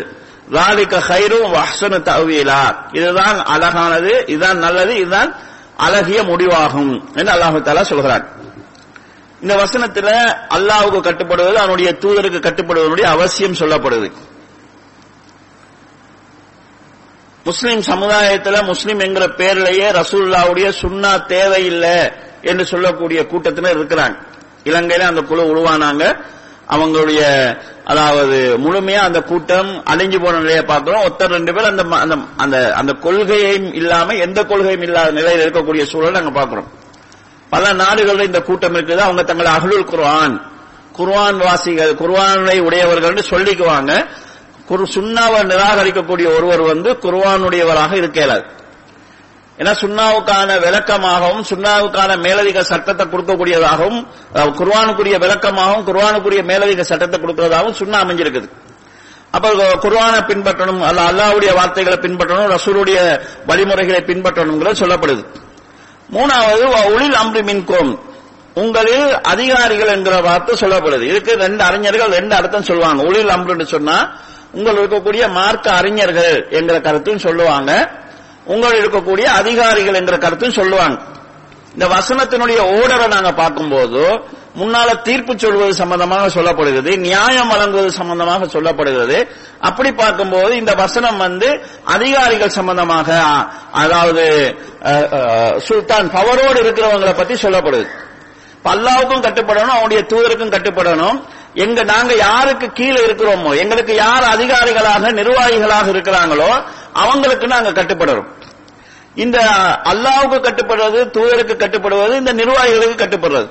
ராலிக 0.52 0.98
ஹைரும் 1.08 1.54
வஹ்சனு 1.56 2.00
தவியலா 2.10 2.62
இதுதான் 2.92 3.40
அழகானது 3.46 4.24
இதுதான் 4.28 4.58
நல்லது 4.58 4.96
இதுதான் 4.96 5.32
அழகிய 5.78 6.24
முடிவாகும் 6.24 6.94
என்று 7.16 7.32
அல்லாஹு 7.34 7.62
தாலா 7.62 7.82
சொல்கிறான். 7.82 8.26
இந்த 9.42 9.56
வசனத்துல 9.56 10.10
அல்லாவுக்கு 10.58 11.00
கட்டுப்படுவது 11.00 11.58
அவனுடைய 11.58 11.98
தூதருக்கு 12.02 12.40
கட்டுப்படுவதனுடைய 12.40 13.08
அவசியம் 13.16 13.54
சொல்லப்படுது. 13.54 14.12
முஸ்லிம் 17.46 17.80
சமுதாயத்துல 17.80 18.64
முஸ்லிம் 18.64 19.00
என்கிற 19.00 19.28
பேர்லயே 19.28 20.04
ரசூல்லாவுடைய 20.04 20.74
சுண்ணா 20.82 21.26
தேவையில்லை 21.26 22.12
என்று 22.42 22.66
சொல்லக்கூடிய 22.66 23.26
கூட்டத்தினர் 23.26 23.80
இருக்கிறாங்க. 23.80 24.16
இலங்கையில 24.64 25.00
அந்த 25.00 25.22
குழு 25.22 25.56
உருவானாங்க. 25.56 26.16
அவங்களுடைய 26.70 27.56
அதாவது 27.86 28.58
முழுமையா 28.58 28.98
அந்த 28.98 29.22
கூட்டம் 29.22 29.84
அழிஞ்சு 29.84 30.24
போன 30.24 30.38
நிலையை 30.38 30.64
பார்க்கிறோம். 30.64 31.02
ஒருத்தர் 31.02 31.28
ரெண்டு 31.28 31.54
பேர் 31.54 31.66
அந்த 31.66 31.84
ம- 31.84 32.00
அந்த 32.00 32.18
அந்த 32.38 32.74
அந்த 32.74 32.94
கொள்கையும் 32.94 33.74
இல்லாம 33.74 34.14
எந்த 34.14 34.46
கொள்கையும் 34.46 34.82
இல்லாத 34.82 35.12
நிலையில் 35.12 35.52
இருக்கக்கூடிய 35.52 35.84
சூழலை 35.84 36.14
நாங்க 36.14 36.30
பார்க்கிறோம். 36.30 36.72
பல 37.50 37.74
நாடுகளில் 37.74 38.26
இந்த 38.26 38.42
கூட்டம் 38.42 38.76
இருக்குது. 38.76 38.98
அவங்க 38.98 39.24
தங்களை 39.24 39.52
அஹ்லுல் 39.52 39.86
குர்ஆன் 39.86 40.52
குர்ஆன் 40.92 41.38
வாசிகள் 41.38 41.94
குர்ஆனை 41.94 42.60
உடையவர்கள் 42.60 43.14
சொல்லிக்குவாங்க. 43.14 44.06
குர் 44.70 44.84
சுண்ணாவை 44.96 45.40
நிராகரிக்கக்கூடிய 45.52 46.28
ஒருவர் 46.38 46.64
வந்து 46.72 46.92
குர்வானுடையவராக 47.06 47.94
இருக்க 48.02 48.20
இயலாது 48.22 48.46
ஏன்னா 49.60 49.74
சுண்ணாவுக்கான 49.82 50.56
விளக்கமாகவும் 50.64 51.46
சுண்ணாவுக்கான 51.50 52.12
மேலதிக 52.24 52.64
சட்டத்தை 52.70 53.04
கொடுக்கக்கூடியதாகவும் 53.12 54.00
குர்வானுக்குரிய 54.60 55.18
விளக்கமாகவும் 55.24 55.86
குர்வானுக்குரிய 55.90 56.42
மேலதிக 56.52 56.84
சட்டத்தை 56.90 57.18
கொடுக்கிறதாகவும் 57.20 57.78
சுண்ணா 57.82 58.00
அமைஞ்சிருக்குது. 58.06 58.50
அப்ப 59.36 59.54
குர்வானை 59.86 60.20
பின்பற்றணும் 60.32 60.82
அல்ல 60.90 61.00
அல்லாஹ்வுடைய 61.12 61.54
வார்த்தைகளை 61.60 61.98
பின்பற்றணும் 62.06 62.52
ரசூலுடைய 62.56 63.00
வழிமுறைகளை 63.50 64.02
பின்பற்றணுங்கிறது 64.10 64.82
சொல்லப்படுது. 64.84 65.24
மூணாவது 66.16 66.66
ஒளில் 66.96 67.18
அம்பு 67.22 67.42
மின்கோம். 67.50 67.94
உங்களில் 68.64 69.08
அதிகாரிகள் 69.34 69.94
என்கிற 69.96 70.18
வார்த்தை 70.28 70.54
சொல்லப்படுது. 70.62 71.06
இதுக்கு 71.12 71.32
ரெண்டு 71.46 71.62
அறிஞர்கள் 71.70 72.16
ரெண்டு 72.20 72.34
அர்த்தம் 72.36 72.70
சொல்லுவாங்க. 72.70 73.02
உளில் 73.10 73.34
அம்புன்னு 73.36 73.66
சொன்னா 73.76 73.98
உங்கள் 74.58 74.80
இருக்கக்கூடிய 74.82 75.24
மார்க்க 75.40 75.78
அறிஞர்கள் 75.80 76.38
என்கிற 76.58 76.78
கருத்தும் 76.88 77.24
சொல்லுவாங்க. 77.26 77.72
உங்கள் 78.54 78.78
இருக்கக்கூடிய 78.80 79.28
அதிகாரிகள் 79.42 80.00
என்கிற 80.00 80.18
கருத்தும் 80.26 80.58
சொல்லுவாங்க. 80.60 80.98
இந்த 81.76 81.86
வசனத்தினுடைய 81.96 82.60
ஓடரை 82.80 83.08
நாங்க 83.14 83.32
பார்க்கும்போது 83.42 84.04
முன்னால 84.60 84.90
தீர்ப்பு 85.08 85.34
சொல்வது 85.44 85.74
சம்பந்தமாக 85.80 86.28
சொல்லப்படுகிறது 86.36 86.92
நியாயம் 87.08 87.50
வழங்குவது 87.54 87.90
சம்பந்தமாக 87.98 88.46
சொல்லப்படுகிறது. 88.54 89.18
அப்படி 89.70 89.90
பார்க்கும்போது 90.02 90.54
இந்த 90.62 90.74
வசனம் 90.84 91.18
வந்து 91.18 91.50
அதிகாரிகள் 91.96 92.58
சம்பந்தமாக 92.60 93.18
அதாவது 93.82 94.26
சுல்தான் 95.68 96.08
பவரோடு 96.18 96.60
இருக்கிறவங்களை 96.66 97.16
பத்தி 97.18 97.38
சொல்லப்படுது. 97.46 97.90
பல்லாவுக்கும் 98.68 98.74
அல்லாவுக்கும் 98.74 99.26
கட்டுப்படணும் 99.26 99.76
அவனுடைய 99.78 100.02
தூதருக்கும் 100.12 100.54
கட்டுப்படணும். 100.56 101.18
எங்க 101.64 101.84
நாங்க 101.84 102.14
யாருக்கு 102.16 102.68
கீழே 102.72 103.00
இருக்கிறோமோ 103.06 103.52
எங்களுக்கு 103.58 103.94
யார் 103.96 104.26
அதிகாரிகளாக 104.36 105.12
நிர்வாகிகளாக 105.20 105.88
இருக்கிறாங்களோ 105.96 106.50
அவங்களுக்கு 106.94 107.48
நாங்க 107.48 107.72
கட்டுப்படுறோம். 107.72 108.28
இந்த 109.16 109.38
அல்லாவுக்கு 109.92 110.38
கட்டுப்படுறது 110.48 111.00
தூதருக்கு 111.16 111.56
கட்டுப்படுவது 111.56 112.16
இந்த 112.16 112.34
நிர்வாகிகளுக்கு 112.34 112.98
கட்டுப்படுறது. 113.04 113.48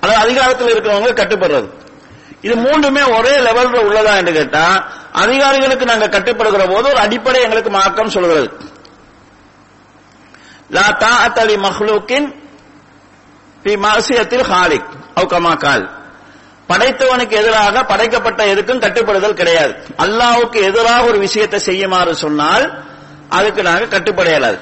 அதாவது 0.00 0.22
அதிகாரத்தில் 0.24 0.72
இருக்கிறவங்க 0.74 1.12
கட்டுப்படுறது. 1.22 1.68
இது 2.42 2.56
மூன்றுமே 2.56 3.02
ஒரே 3.18 3.34
லெவல்ல 3.38 3.76
உள்ளதா 3.88 4.16
என்று 4.16 4.32
கேட்டா 4.32 4.64
அதிகாரிகளுக்கு 5.12 5.84
நாங்க 5.84 6.08
கட்டுப்படுகிற 6.08 6.64
போது 6.72 6.88
ஒரு 6.88 6.98
அடிப்படை 6.98 7.42
எங்களுக்கு 7.42 7.70
மார்க்கம் 7.70 8.14
சொல்கிறது. 8.16 8.48
லா 10.70 10.86
தா 11.02 11.12
அத்தலி 11.26 11.56
மஹ்லூக்கின் 11.66 12.28
பி 13.62 13.76
மாசியத்தில் 13.76 14.46
ஹாலிக் 14.52 14.90
அவு 15.14 15.56
கால் 15.56 15.86
படைத்தவனுக்கு 16.70 17.34
எதிராக 17.42 17.84
படைக்கப்பட்ட 17.84 18.40
எதுக்கும் 18.52 18.82
கட்டுப்படுதல் 18.84 19.38
கிடையாது. 19.40 19.72
அல்லாவுக்கு 20.04 20.58
எதிராக 20.70 21.04
ஒரு 21.04 21.18
விஷயத்தை 21.18 21.58
செய்யுமாறு 21.60 22.14
சொன்னால் 22.14 22.64
அதுக்கு 23.28 23.62
நாங்கள் 23.62 23.94
கட்டுப்பட 23.94 24.28
இயலாது 24.28 24.58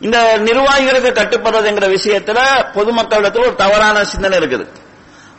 இந்த 0.00 0.18
நிர்வாகிகளுக்கு 0.38 1.10
கட்டுப்படுறதுங்கிற 1.18 1.86
விஷயத்துல 1.96 2.38
பொதுமக்களிடத்தில் 2.74 3.46
ஒரு 3.46 3.54
தவறான 3.54 4.04
சிந்தனை 4.04 4.38
இருக்குது. 4.38 4.66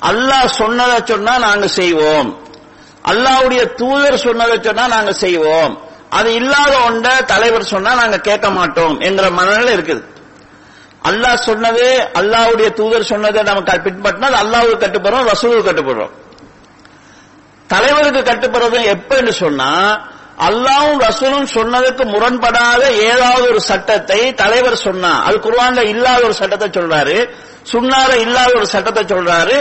அல்லாஹ் 0.10 0.48
சொன்னதை 0.62 0.98
சொன்னா 1.06 1.38
நாங்க 1.38 1.68
செய்வோம். 1.68 2.30
அல்லாஹ்வுடைய 3.12 3.62
தூதர் 3.76 4.18
சொன்னதை 4.18 4.56
சொன்னா 4.62 4.88
நாங்க 4.88 5.14
செய்வோம். 5.14 5.74
அது 6.10 6.30
இல்லாத 6.34 6.74
ஒண்ட 6.88 7.08
தலைவர் 7.32 7.72
சொன்னா 7.74 7.94
நாங்க 7.96 8.18
கேட்க 8.20 8.50
மாட்டோம் 8.50 8.96
என்ற 9.00 9.30
மனநிலை 9.30 9.74
இருக்குது. 9.78 10.04
அல்லாஹ் 11.08 11.44
சொன்னதே 11.48 11.90
அல்லாஹ்வுடைய 12.20 12.70
தூதர் 12.80 13.10
சொன்னதை 13.12 13.42
நம்ம 13.50 13.62
பின்பற்றினால் 13.86 14.38
அல்லாவுக்கு 14.44 14.44
அல்லாஹ்வுக்கு 14.44 14.84
கட்டுப்படுறோம் 14.86 15.28
ரசூலுக்கு 15.32 15.68
கட்டுப்படுறோம். 15.70 16.14
தலைவருக்கு 17.70 18.22
கட்டுப்படுறது 18.30 18.80
எப்பன்னு 18.96 19.32
சொன்னா 19.44 19.72
அல்லாவும் 20.48 21.00
ரசூலும் 21.08 21.48
சொன்னதுக்கு 21.56 22.04
முரண்படாத 22.14 22.82
ஏதாவது 23.10 23.46
ஒரு 23.52 23.62
சட்டத்தை 23.70 24.20
தலைவர் 24.42 24.84
சொன்னா 24.88 25.12
அது 25.28 25.38
குர்வான்ல 25.46 25.84
இல்லாத 25.94 26.20
ஒரு 26.28 26.36
சட்டத்தை 26.42 26.68
சொல்றாரு 26.78 27.16
சுண்ணால 27.72 28.12
இல்லாத 28.26 28.52
ஒரு 28.60 28.68
சட்டத்தை 28.74 29.04
சொல்றாரு 29.14 29.58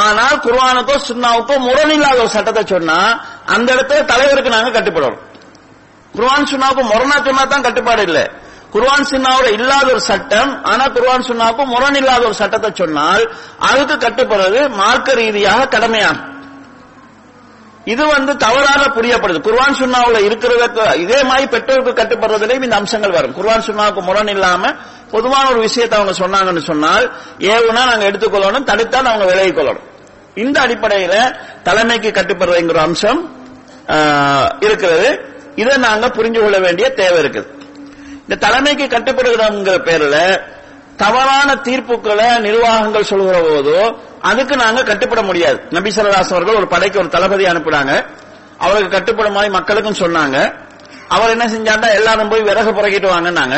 ஆனால் 0.00 0.40
குர்வானுக்கோ 0.46 0.96
சுண்ணாவுக்கோ 1.08 1.54
முரண் 1.68 1.94
இல்லாத 1.96 2.18
ஒரு 2.24 2.32
சட்டத்தை 2.36 2.64
சொன்னா 2.72 2.98
அந்த 3.54 3.68
இடத்துல 3.76 4.04
தலைவருக்கு 4.12 4.54
நாங்க 4.56 4.72
கட்டுப்படுறோம். 4.76 5.18
குர்வான் 6.14 6.50
சுண்ணாவுக்கு 6.52 6.84
முரணா 6.92 7.16
சொன்னா 7.28 7.44
தான் 7.44 7.66
கட்டுப்பாடு 7.68 8.02
இல்லை. 8.08 8.24
குர்வான் 8.72 9.10
சுன்னாவோட 9.10 9.48
இல்லாத 9.52 9.86
ஒரு 9.90 10.02
சட்டம் 10.02 10.50
ஆனா 10.64 10.84
குர்வான் 10.88 11.26
சுண்ணாவுக்கும் 11.28 11.70
முரண் 11.70 11.94
இல்லாத 11.94 12.22
ஒரு 12.24 12.34
சட்டத்தை 12.34 12.70
சொன்னால் 12.74 13.24
அதுக்கு 13.68 13.96
கட்டுப்படுறது 13.98 14.60
மார்க்க 14.76 15.14
ரீதியாக 15.14 15.68
கடமையாகும். 15.68 16.24
இது 17.86 18.04
வந்து 18.06 18.32
தவறாக 18.36 18.84
புரியப்படுது. 18.90 19.40
குர்வான் 19.40 19.78
சுன்னாவுல 19.80 20.20
இருக்கிறதுக்கு 20.26 20.84
இதே 20.98 21.18
மாதிரி 21.22 21.46
பெற்றோருக்கு 21.46 21.92
கட்டுப்படுறதுலையும் 21.94 22.66
இந்த 22.66 22.76
அம்சங்கள் 22.76 23.10
வரும். 23.10 23.34
குர்வான் 23.34 23.66
சுண்ணாவுக்கு 23.66 24.02
முரண் 24.02 24.28
இல்லாம 24.28 24.72
பொதுவான 25.12 25.44
ஒரு 25.50 25.60
விஷயத்தை 25.60 25.96
அவங்க 25.98 26.14
சொன்னாங்கன்னு 26.18 26.64
சொன்னால் 26.66 27.04
ஏவுனா 27.48 27.82
நாங்க 27.84 28.04
எடுத்துக்கொள்ளணும் 28.10 28.64
தடுத்தால் 28.64 29.10
அவங்க 29.10 29.24
விலகிக் 29.24 29.58
கொள்ளணும் 29.58 29.86
இந்த 30.36 30.56
அடிப்படையில 30.60 31.14
தலைமைக்கு 31.62 32.10
கட்டுப்படுறதுங்கிற 32.10 32.80
அம்சம் 32.80 33.20
ஆஹ், 33.94 34.48
இருக்கிறது. 34.60 35.08
இதை 35.56 35.74
நாங்க 35.80 36.06
புரிஞ்சு 36.16 36.40
கொள்ள 36.40 36.58
வேண்டிய 36.58 36.86
தேவை 36.94 37.18
இருக்குது. 37.22 37.48
இந்த 38.28 38.48
தலைமைக்கு 38.48 38.84
கட்டுப்படுகிறோம்ங்கிற 38.84 39.76
பேர்ல 39.88 40.40
தவறான 40.96 41.54
தீர்ப்புகளை 41.54 42.38
நிர்வாகங்கள் 42.38 43.04
சொல்கிற 43.04 43.40
போதோ 43.40 43.96
அதுக்கு 44.20 44.56
நாங்க 44.56 44.82
கட்டுப்பட 44.82 45.22
முடியாது. 45.22 45.62
நபி 45.70 45.90
அவர்கள் 45.98 46.54
ஒரு 46.54 46.66
படைக்கு 46.66 46.98
ஒரு 46.98 47.08
தளபதி 47.08 47.44
அனுப்புனாங்க. 47.44 48.06
அவருக்கு 48.58 48.90
கட்டுப்படுமாய் 48.96 49.50
மக்களுக்கும் 49.50 50.00
சொன்னாங்க. 50.00 50.52
அவர் 51.08 51.30
என்ன 51.30 51.46
செஞ்சாண்டா 51.46 51.94
எல்லாரும் 51.94 52.28
போய் 52.28 52.42
விறகு 52.42 52.70
புறக்கிட்டு 52.70 53.08
வாங்கினாங்க 53.08 53.56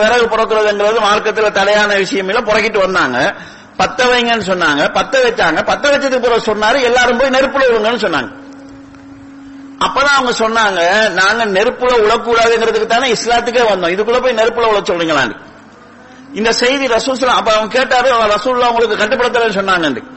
விறகு 0.00 0.26
புறக்கிறதுங்கிறது 0.36 1.00
மார்க்கத்தில் 1.00 1.52
தலையான 1.52 1.96
விஷயம் 1.96 2.28
இல்ல 2.28 2.40
புறக்கிட்டு 2.40 2.78
வந்தாங்க. 2.78 3.34
பத்த 3.78 4.00
வைங்கன்னு 4.10 4.48
சொன்னாங்க. 4.52 4.82
பத்த 5.00 5.14
வச்சாங்க. 5.26 5.60
பத்த 5.72 5.84
வச்சதுக்கு 5.92 6.20
பிறகு 6.20 6.54
சொன்னாரு 6.54 6.82
எல்லாரும் 6.82 7.18
போய் 7.18 7.30
நெருப்புல 7.30 7.64
விடுங்கன்னு 7.68 8.04
சொன்னாங்க. 8.06 8.30
அப்பதான் 9.78 10.16
அவங்க 10.16 10.32
சொன்னாங்க 10.32 11.10
நாங்க 11.10 11.46
நெருப்புல 11.46 11.92
உழக்கூடாதுங்கிறதுக்கு 12.06 12.86
தானே 12.86 13.12
இஸ்லாத்துக்கே 13.12 13.62
வந்தோம். 13.62 13.92
இதுக்குள்ள 13.94 14.22
போய் 14.22 14.34
நெருப்புல 14.34 14.68
உழ 14.72 14.80
சொல்றீங்களான்னு. 14.80 15.36
இந்த 16.34 16.52
செய்தி 16.52 16.86
ரசூல் 16.86 17.24
அப்ப 17.24 17.52
அவங்க 17.54 17.78
கேட்டாரு 17.78 18.10
ரசூல்லா 18.10 18.68
உங்களுக்கு 18.68 19.04
கட்டுப்படுத்தலன்னு 19.04 19.58
சொன்னாங்க 19.60 20.12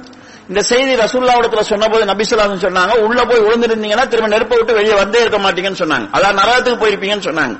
இந்த 0.50 0.62
செய்தி 0.62 0.96
ரசூல்லாவிடத்துல 0.96 1.60
சொன்னபோது 1.60 2.06
நபிசுல்லான்னு 2.06 2.66
சொன்னாங்க 2.66 2.98
உள்ள 2.98 3.26
போய் 3.26 3.40
விழுந்திருந்தீங்கன்னா 3.40 4.08
திரும்ப 4.08 4.28
நெருப்பை 4.28 4.58
விட்டு 4.58 4.74
வெளியே 4.74 4.94
வந்தே 4.94 5.20
இருக்க 5.20 5.38
மாட்டீங்கன்னு 5.38 5.82
சொன்னாங்க. 5.84 6.10
அதான் 6.14 6.38
நரகத்துக்கு 6.38 6.86
போயிருப்பீங்கன்னு 6.86 7.28
சொன்னாங்க. 7.30 7.60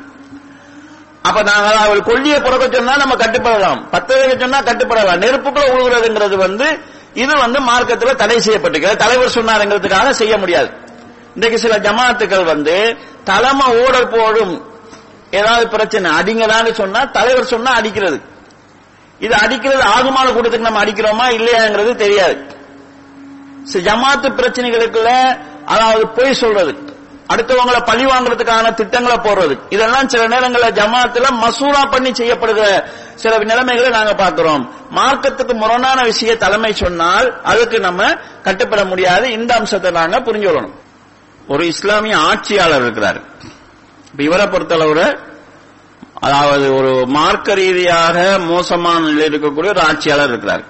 அப்ப 1.22 1.42
நாங்க 1.44 1.76
அவள் 1.76 2.04
கொல்லிய 2.04 2.42
புறக்க 2.42 2.76
சொன்னா 2.76 2.96
நம்ம 2.96 3.16
கட்டுப்படலாம். 3.16 3.90
பத்து 3.90 4.18
வைக்க 4.18 4.38
சொன்னா 4.38 4.62
கட்டுப்படலாம். 4.62 5.22
நெருப்புக்குள்ள 5.22 5.72
உழுகுறதுங்கிறது 5.72 6.36
வந்து 6.36 6.80
இது 7.14 7.38
வந்து 7.38 7.60
மார்க்கத்துல 7.60 8.16
தடை 8.16 8.38
செய்யப்பட்டிருக்கிறது. 8.38 8.96
தலைவர் 8.96 9.36
சொன்னாருங்கிறதுக்காக 9.36 10.10
செய்ய 10.10 10.38
முடியாது. 10.38 10.70
இன்றைக்கு 11.38 11.58
சில 11.64 11.76
ஜமாத்துக்கள் 11.80 12.46
வந்து 12.46 12.76
தலைமை 13.24 13.66
ஓடர் 13.82 14.08
போடும் 14.14 14.54
ஏதாவது 15.32 15.66
பிரச்சனை 15.74 16.12
அடிங்கதான்னு 16.20 16.72
சொன்னா 16.80 17.02
தலைவர் 17.18 17.52
சொன்னா 17.52 17.72
அடிக்கிறது. 17.80 18.18
இது 19.20 19.36
அடிக்கிறது 19.36 19.84
ஆகுமான 19.84 20.32
கூட்டத்துக்கு 20.36 20.68
நம்ம 20.68 20.82
அடிக்கிறோமா 20.84 21.26
இல்லையாங்கிறது 21.38 21.92
தெரியாது. 21.96 22.38
ஜமாத்து 23.86 24.30
பிரச்சனைகளுக்குள்ள 24.40 25.12
அதாவது 25.66 26.08
பொய் 26.08 26.34
சொல்றது 26.34 26.74
அடுத்தவங்களை 27.34 27.82
பழி 27.86 28.06
வாங்குறதுக்கான 28.06 28.74
திட்டங்களை 28.74 29.18
போடுறது 29.18 29.56
இதெல்லாம் 29.70 30.10
சில 30.16 30.28
நேரங்களில் 30.34 30.78
ஜமாத்துல 30.80 31.30
மசூரா 31.44 31.84
பண்ணி 31.92 32.12
செய்யப்படுகிற 32.12 32.68
சில 33.16 33.38
நிலைமைகளை 33.52 33.90
நாங்க 33.90 34.16
பார்க்கிறோம். 34.24 34.66
மார்க்கத்துக்கு 34.96 35.54
முரணான 35.54 36.00
விஷய 36.04 36.38
தலைமை 36.38 36.74
சொன்னால் 36.74 37.30
அதுக்கு 37.44 37.80
நம்ம 37.80 38.12
கட்டுப்பட 38.42 38.84
முடியாது. 38.86 39.32
இந்த 39.32 39.54
அம்சத்தை 39.56 39.92
நாங்க 39.92 40.20
புரிஞ்சு 40.20 40.50
கொள்ளணும். 40.50 40.76
ஒரு 41.54 41.64
இஸ்லாமிய 41.74 42.16
ஆட்சியாளர் 42.32 42.84
இருக்கிறார். 42.86 43.20
இப்ப 44.12 44.22
இவரை 44.30 44.46
பொறுத்தளவுல 44.54 45.04
அதாவது 46.28 46.66
ஒரு 46.78 46.92
மார்க்க 47.16 47.56
ரீதியாக 47.62 48.18
மோசமான 48.52 49.02
நிலையில் 49.08 49.32
இருக்கக்கூடிய 49.32 49.74
ஒரு 49.76 49.84
ஆட்சியாளர் 49.90 50.32
இருக்கிறார். 50.34 50.64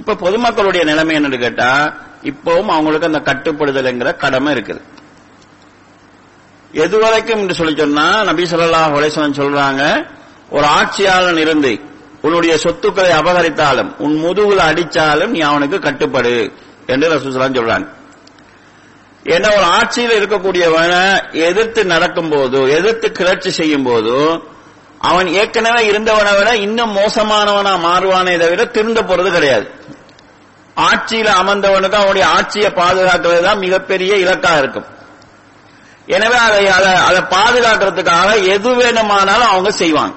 இப்ப 0.00 0.16
பொதுமக்களுடைய 0.24 0.82
நிலைமை 0.90 1.14
என்னன்னு 1.18 1.38
கேட்டா 1.44 1.70
இப்பவும் 2.30 2.72
அவங்களுக்கு 2.76 3.10
அந்த 3.10 3.20
கட்டுப்படுதல்ங்கிற 3.28 4.10
கடமை 4.24 4.50
இருக்குது. 4.56 4.80
எதுவரைக்கும் 6.84 7.40
என்று 7.42 7.54
சொல்லி 7.60 7.74
சொன்னா 7.76 8.08
நபி 8.30 8.42
ஸல்லல்லாஹு 8.50 8.96
அலைஹி 8.98 9.14
சொல்றாங்க 9.42 9.84
ஒரு 10.56 10.66
ஆட்சியாளன் 10.78 11.40
இருந்து 11.44 11.72
உன்னுடைய 12.26 12.54
சொத்துக்களை 12.64 13.12
அபகரித்தாலும் 13.20 13.90
உன் 14.04 14.16
முதுகுல 14.24 14.60
அடிச்சாலும் 14.70 15.32
நீ 15.36 15.40
அவனுக்கு 15.50 15.78
கட்டுப்படு 15.86 16.34
என்று 16.92 17.08
ரசூலுல்லாஹ் 17.12 17.58
சொல்றாங்க. 17.58 17.88
ஏன்னா 19.24 19.56
ஒரு 19.56 19.62
ஆட்சியில் 19.62 20.26
இருக்கக்கூடியவனை 20.26 21.32
எதிர்த்து 21.32 21.84
நடக்கும் 21.84 22.28
போது 22.28 22.70
எதிர்த்து 22.70 23.12
கிளர்ச்சி 23.12 23.50
செய்யும் 23.50 23.86
போதோ 23.86 24.40
அவன் 24.98 25.26
ஏற்கனவே 25.26 25.90
இருந்தவனை 25.90 26.38
விட 26.38 26.56
இன்னும் 26.56 26.96
மோசமானவனா 26.96 27.76
மாறுவானே 27.76 28.38
தவிர 28.38 28.64
திருந்த 28.64 29.02
போறது 29.02 29.32
கிடையாது. 29.32 29.70
ஆட்சியில 30.76 31.26
அமர்ந்தவனுக்கு 31.26 31.92
அவனுடைய 31.92 32.26
ஆட்சியை 32.26 32.70
பாதுகாக்கிறது 32.70 33.42
தான் 33.42 33.58
மிகப்பெரிய 33.58 34.14
இலக்கா 34.14 34.58
இருக்கும். 34.58 34.84
எனவே 36.06 36.36
அதை 36.36 36.64
அதை- 36.64 36.94
அதை 36.94 37.20
பாதுகாக்கிறதுக்காக 37.20 38.46
எது 38.46 38.74
வேணுமானாலும் 38.74 39.48
அவங்க 39.48 39.70
செய்வாங்க. 39.70 40.14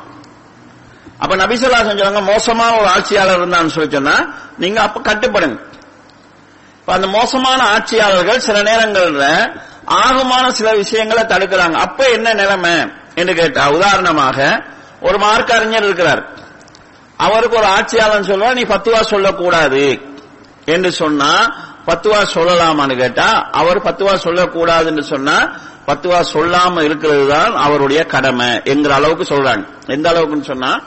அப்ப 1.18 1.36
நபிசல்லா 1.36 1.84
செஞ்சவங்க 1.84 2.22
மோசமான 2.22 2.76
ஒரு 2.76 2.88
ஆட்சியாளர் 2.88 3.48
இருந்தான்னு 3.48 3.68
சொல்லி 3.68 3.92
சொன்னா 3.92 4.34
நீங்க 4.58 4.82
அப்ப 4.82 5.14
கட்டுப்படுங்க. 5.14 5.60
அந்த 6.86 7.08
மோசமான 7.08 7.64
ஆட்சியாளர்கள் 7.64 8.40
சில 8.40 8.62
நேரங்கள்ல 8.62 9.26
ஆகமான 9.86 10.52
சில 10.52 10.72
விஷயங்களை 10.72 11.24
தடுக்கிறாங்க. 11.24 11.74
அப்ப 11.74 12.10
என்ன 12.10 12.34
நிலைமை 12.34 12.76
என்று 13.16 13.34
கேட்டா 13.34 13.70
உதாரணமாக 13.70 14.38
ஒரு 15.02 15.18
மார்க்க 15.18 15.56
அறிஞர் 15.56 15.84
இருக்கிறார். 15.84 16.24
அவருக்கு 17.18 17.58
ஒரு 17.58 17.68
ஆட்சியாளன் 17.68 18.30
சொல்லுவா 18.32 18.54
நீ 18.54 18.62
பத்துவா 18.62 19.02
சொல்லக்கூடாது. 19.02 20.00
என்று 20.66 20.92
சொன்னா 20.92 21.32
பத்துவா 21.88 22.20
சொல்லலாமான்னு 22.34 22.96
கேட்டா 22.96 23.50
அவர் 23.52 23.80
பத்துவா 23.82 24.14
சொல்லக்கூடாதுன்னு 24.26 25.00
சொன்னா 25.00 25.38
பத்துவா 25.88 26.20
சொல்லாம 26.34 26.82
இருக்கிறது 26.84 27.28
தான் 27.28 27.56
அவருடைய 27.56 28.04
கடமை 28.04 28.62
என்கிற 28.64 28.96
அளவுக்கு 28.96 29.36
சொல்றாங்க. 29.36 29.64
எந்த 29.88 30.10
அளவுக்குன்னு 30.12 30.52
சொன்னா 30.54 30.82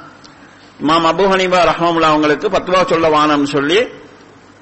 இமாம் 0.82 1.06
அபு 1.12 1.24
ஹனீபா 1.32 1.60
ரஹமுல்லா 1.72 2.08
அவங்களுக்கு 2.14 2.48
பத்துவா 2.48 2.86
சொல்ல 2.86 3.08
வானம்னு 3.08 3.44
சொல்லி 3.44 3.78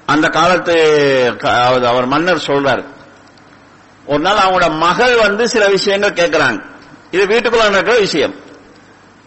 அந்த 0.05 0.27
காலத்து 0.27 1.35
க- 1.37 1.49
அதாவது 1.49 1.87
அவர் 1.87 2.05
மன்னர் 2.05 2.43
சொல்றாரு. 2.47 2.85
ஒரு 4.05 4.19
நாள் 4.19 4.37
அவங்களோட 4.37 4.77
மகள் 4.77 5.15
வந்து 5.15 5.49
சில 5.49 5.67
விஷயங்கள் 5.67 6.11
கேட்கிறாங்க. 6.11 6.63
இது 7.11 7.25
வீட்டுக்குள்ள 7.25 7.63
நடக்கிற 7.63 7.97
விஷயம். 7.97 8.35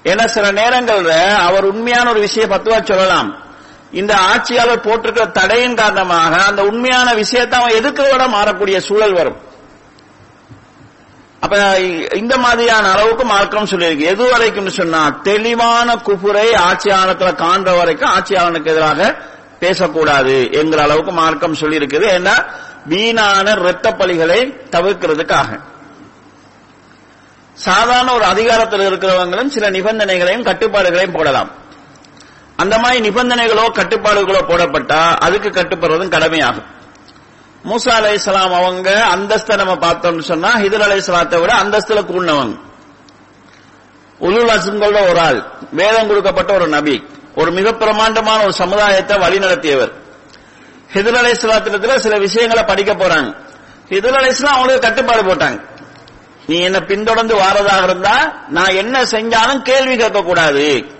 ஏன்னா 0.03 0.25
சில 0.25 0.51
நேரங்கள்ல 0.51 1.35
அவர் 1.35 1.63
உண்மையான 1.63 2.09
ஒரு 2.09 2.19
விஷயம் 2.19 2.51
பத்துவா 2.51 2.83
சொல்லலாம். 2.83 3.43
இந்த 3.91 4.17
ஆட்சியாளர் 4.17 4.81
போட்டிருக்கிற 4.81 5.25
தடையின் 5.27 5.75
காரணமாக 5.75 6.43
அந்த 6.43 6.63
உண்மையான 6.63 7.13
விஷயத்தை 7.13 7.59
அவன் 7.59 7.73
எதிர்க்கிறதோட 7.73 8.35
மாறக்கூடிய 8.35 8.77
சூழல் 8.77 9.13
வரும். 9.13 9.48
அப்ப 11.39 11.79
இந்த 12.13 12.37
மாதிரியான 12.37 12.91
அளவுக்கு 12.91 13.25
மார்க்கம் 13.25 13.65
சொல்லியிருக்கு. 13.65 13.99
எது 13.99 14.29
வரைக்கும் 14.29 14.69
சொன்னா 14.69 15.09
தெளிவான 15.09 15.95
குபுரை 15.95 16.47
ஆட்சியாளத்துல 16.53 17.35
காண்ற 17.35 17.77
வரைக்கும் 17.77 18.09
ஆட்சியாளனுக்கு 18.09 18.65
எதிராக 18.65 19.17
பேசக்கூடாது 19.59 20.51
என்கிற 20.51 20.83
அளவுக்கு 20.83 21.11
மார்க்கம் 21.11 21.53
சொல்லியிருக்குது. 21.53 22.05
ஏன்னா 22.17 22.45
வீணான 22.85 23.51
இரத்த 23.51 23.91
பலிகளை 23.91 24.39
தவிர்க்கிறதுக்காக. 24.71 25.59
சாதாரண 27.53 28.13
ஒரு 28.13 28.23
அதிகாரத்தில் 28.23 28.93
இருக்கிறவங்களும் 28.93 29.47
சில 29.47 29.71
நிபந்தனைகளையும் 29.71 30.45
கட்டுப்பாடுகளையும் 30.45 31.17
போடலாம். 31.17 31.49
அந்த 32.55 32.77
மாதிரி 32.77 33.09
நிபந்தனைகளோ 33.09 33.65
கட்டுப்பாடுகளோ 33.69 34.41
போடப்பட்டா 34.47 35.15
அதுக்கு 35.15 35.49
கட்டுப்படுறதும் 35.49 36.09
கடமையாகும். 36.09 36.77
மூசா 37.63 37.89
அலை 37.89 38.17
அவங்க 38.25 38.89
அந்தஸ்தை 39.15 39.55
நம்ம 39.55 39.75
பார்த்தோம்னு 39.75 40.21
சொன்னா 40.21 40.49
ஹிதர் 40.55 40.85
அலை 40.87 40.99
விட 41.39 41.53
அந்தஸ்துல 41.53 42.01
கூடினவங்க. 42.11 42.57
உலுல் 44.19 44.49
அசுங்கள 44.49 45.09
ஒரு 45.09 45.19
ஆள் 45.19 45.43
வேதம் 45.71 46.07
கொடுக்கப்பட்ட 46.07 46.53
ஒரு 46.53 46.67
நபி 46.67 47.03
ஒரு 47.35 47.51
மிக 47.51 47.73
பிரமாண்டமான 47.73 48.43
ஒரு 48.43 48.53
சமுதாயத்தை 48.53 49.17
வழிநடத்தியவர். 49.17 49.91
ஹிதர் 50.93 51.19
அலை 51.21 51.33
சில 51.99 52.17
விஷயங்களை 52.17 52.63
படிக்க 52.63 52.93
போறாங்க. 52.93 53.35
ஹிதர் 53.89 54.17
அலை 54.19 54.31
அவங்களுக்கு 54.43 54.85
கட்டுப்பாடு 54.87 55.23
போட்டாங்க. 55.23 55.59
நீ 56.47 56.59
என்ன 56.59 56.79
பின்தொடர்ந்து 56.79 57.35
வாரதாக 57.35 57.83
இருந்தா 57.83 58.33
நான் 58.49 58.77
என்ன 58.83 59.03
செஞ்சாலும் 59.03 59.61
கேள்வி 59.61 59.95
கேட்க 59.97 60.21
கூடாது 60.21 60.97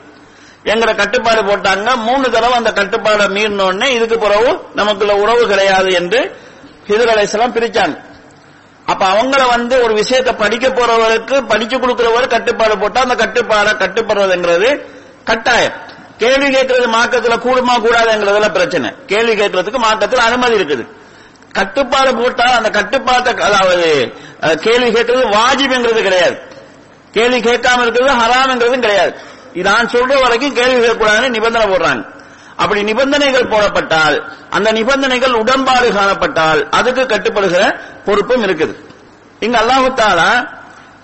எங்கிற 0.64 0.96
கட்டுப்பாடு 0.96 1.42
போட்டாங்க. 1.42 1.96
மூணு 1.96 2.30
தடவை 2.30 2.56
அந்த 2.58 2.72
கட்டுப்பாடை 2.72 3.26
மீறினோடனே 3.38 3.84
இதுக்கு 3.84 4.18
பிறகு 4.18 4.60
நமக்குள்ள 4.76 5.16
உறவு 5.16 5.48
கிடையாது 5.48 5.92
என்று 5.94 6.48
ஹிதர் 6.90 7.12
அலைசலாம் 7.14 7.56
பிரிச்சாங்க. 7.58 7.96
அப்ப 8.92 9.04
அவங்கள 9.14 9.42
வந்து 9.50 9.76
ஒரு 9.84 9.94
விஷயத்தை 9.94 10.34
படிக்க 10.34 10.68
போறவருக்கு 10.70 11.36
படிச்சு 11.48 11.78
கொடுக்கிறவர் 11.78 12.28
கட்டுப்பாடு 12.28 12.78
போட்டா 12.78 13.02
அந்த 13.02 13.16
கட்டுப்பாட 13.24 13.72
கட்டுப்படுறதுங்கிறது 13.82 14.70
கட்டாயம். 15.24 15.76
கேள்வி 16.18 16.48
கேட்கறது 16.56 16.88
மார்க்கத்துல 16.96 17.36
கூடுமா 17.44 17.74
கூடாதுங்கிறதுல 17.84 18.48
பிரச்சனை. 18.52 18.90
கேள்வி 19.06 19.34
கேட்கறதுக்கு 19.42 19.80
மார்க்கத்தில் 19.88 20.26
அனுமதி 20.28 20.56
இருக்குது. 20.60 20.86
கட்டுப்பாடு 21.52 22.12
போட்டா 22.16 22.44
அந்த 22.44 22.70
கட்டுப்பாட்டை 22.70 23.32
அதாவது 23.48 23.88
கேள்வி 24.62 24.90
கேட்கறது 24.96 25.24
வாஜிப்ங்கிறது 25.38 26.02
கிடையாது. 26.08 26.38
கேள்வி 27.12 27.40
கேட்காம 27.50 27.82
இருக்கிறது 27.82 28.14
ஹராம்ங்கிறதும் 28.24 28.86
கிடையாது. 28.88 29.14
நான் 29.68 29.92
சொல்ற 29.94 30.22
வரைக்கும் 30.22 30.58
கேள்வி 30.60 30.80
கேட்கக்கூடாதுன்னு 30.86 31.36
நிபந்தனை 31.38 31.68
போடுறாங்க. 31.72 32.04
அப்படி 32.60 32.84
நிபந்தனைகள் 32.84 33.48
போடப்பட்டால் 33.48 34.24
அந்த 34.50 34.72
நிபந்தனைகள் 34.72 35.32
உடன்பாடு 35.32 35.92
காணப்பட்டால் 35.94 36.68
அதுக்கு 36.70 37.06
கட்டுப்படுகிற 37.06 37.78
பொறுப்பும் 38.06 38.44
இருக்குது. 38.44 38.74
இங்க 39.40 39.58
அல்லாஹு 39.58 39.94
தாலா 39.94 40.60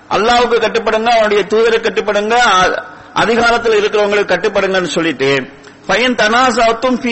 அல்லாஹ்வுக்கு 0.10 0.58
கட்டுப்படுங்க 0.60 1.10
அவனுடைய 1.10 1.44
தூதரை 1.44 1.82
கட்டுப்படுங்க 1.82 2.36
அ- 2.36 2.84
அதிகாரத்தில் 3.14 3.84
இருக்கிறவங்களுக்கு 3.84 4.34
கட்டுப்படுங்கன்னு 4.34 4.86
சொல்லிட்டு 4.86 5.42
பையன் 5.88 6.16
தனாசாத்தும் 6.16 7.04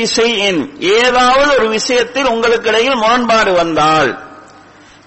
ஏதாவது 0.80 1.58
ஒரு 1.58 1.68
விஷயத்தில் 1.68 2.28
உங்களுக்கு 2.28 2.70
இடையில் 2.70 2.96
முரண்பாடு 2.96 3.52
வந்தால் 3.52 4.18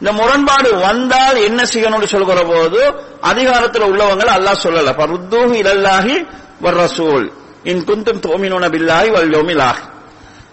இந்த 0.00 0.12
முரண்பாடு 0.12 0.74
வந்தால் 0.74 1.36
என்ன 1.36 1.62
செய்யணும்னு 1.64 2.04
சொல்கிற 2.04 2.44
போது 2.44 2.94
அதிகாரத்தில் 3.20 3.82
உள்ளவங்களை 3.82 4.28
அல்லாஹ் 4.28 4.62
சொல்லல. 4.62 4.92
பருத்தூஹு 4.92 5.54
இலல்லாஹி 5.54 6.26
வர் 6.60 6.92
இன் 7.66 7.84
குந்தும் 7.84 8.20
தோமினுன 8.20 8.68
பில்லாய் 8.68 9.10
வல் 9.10 9.74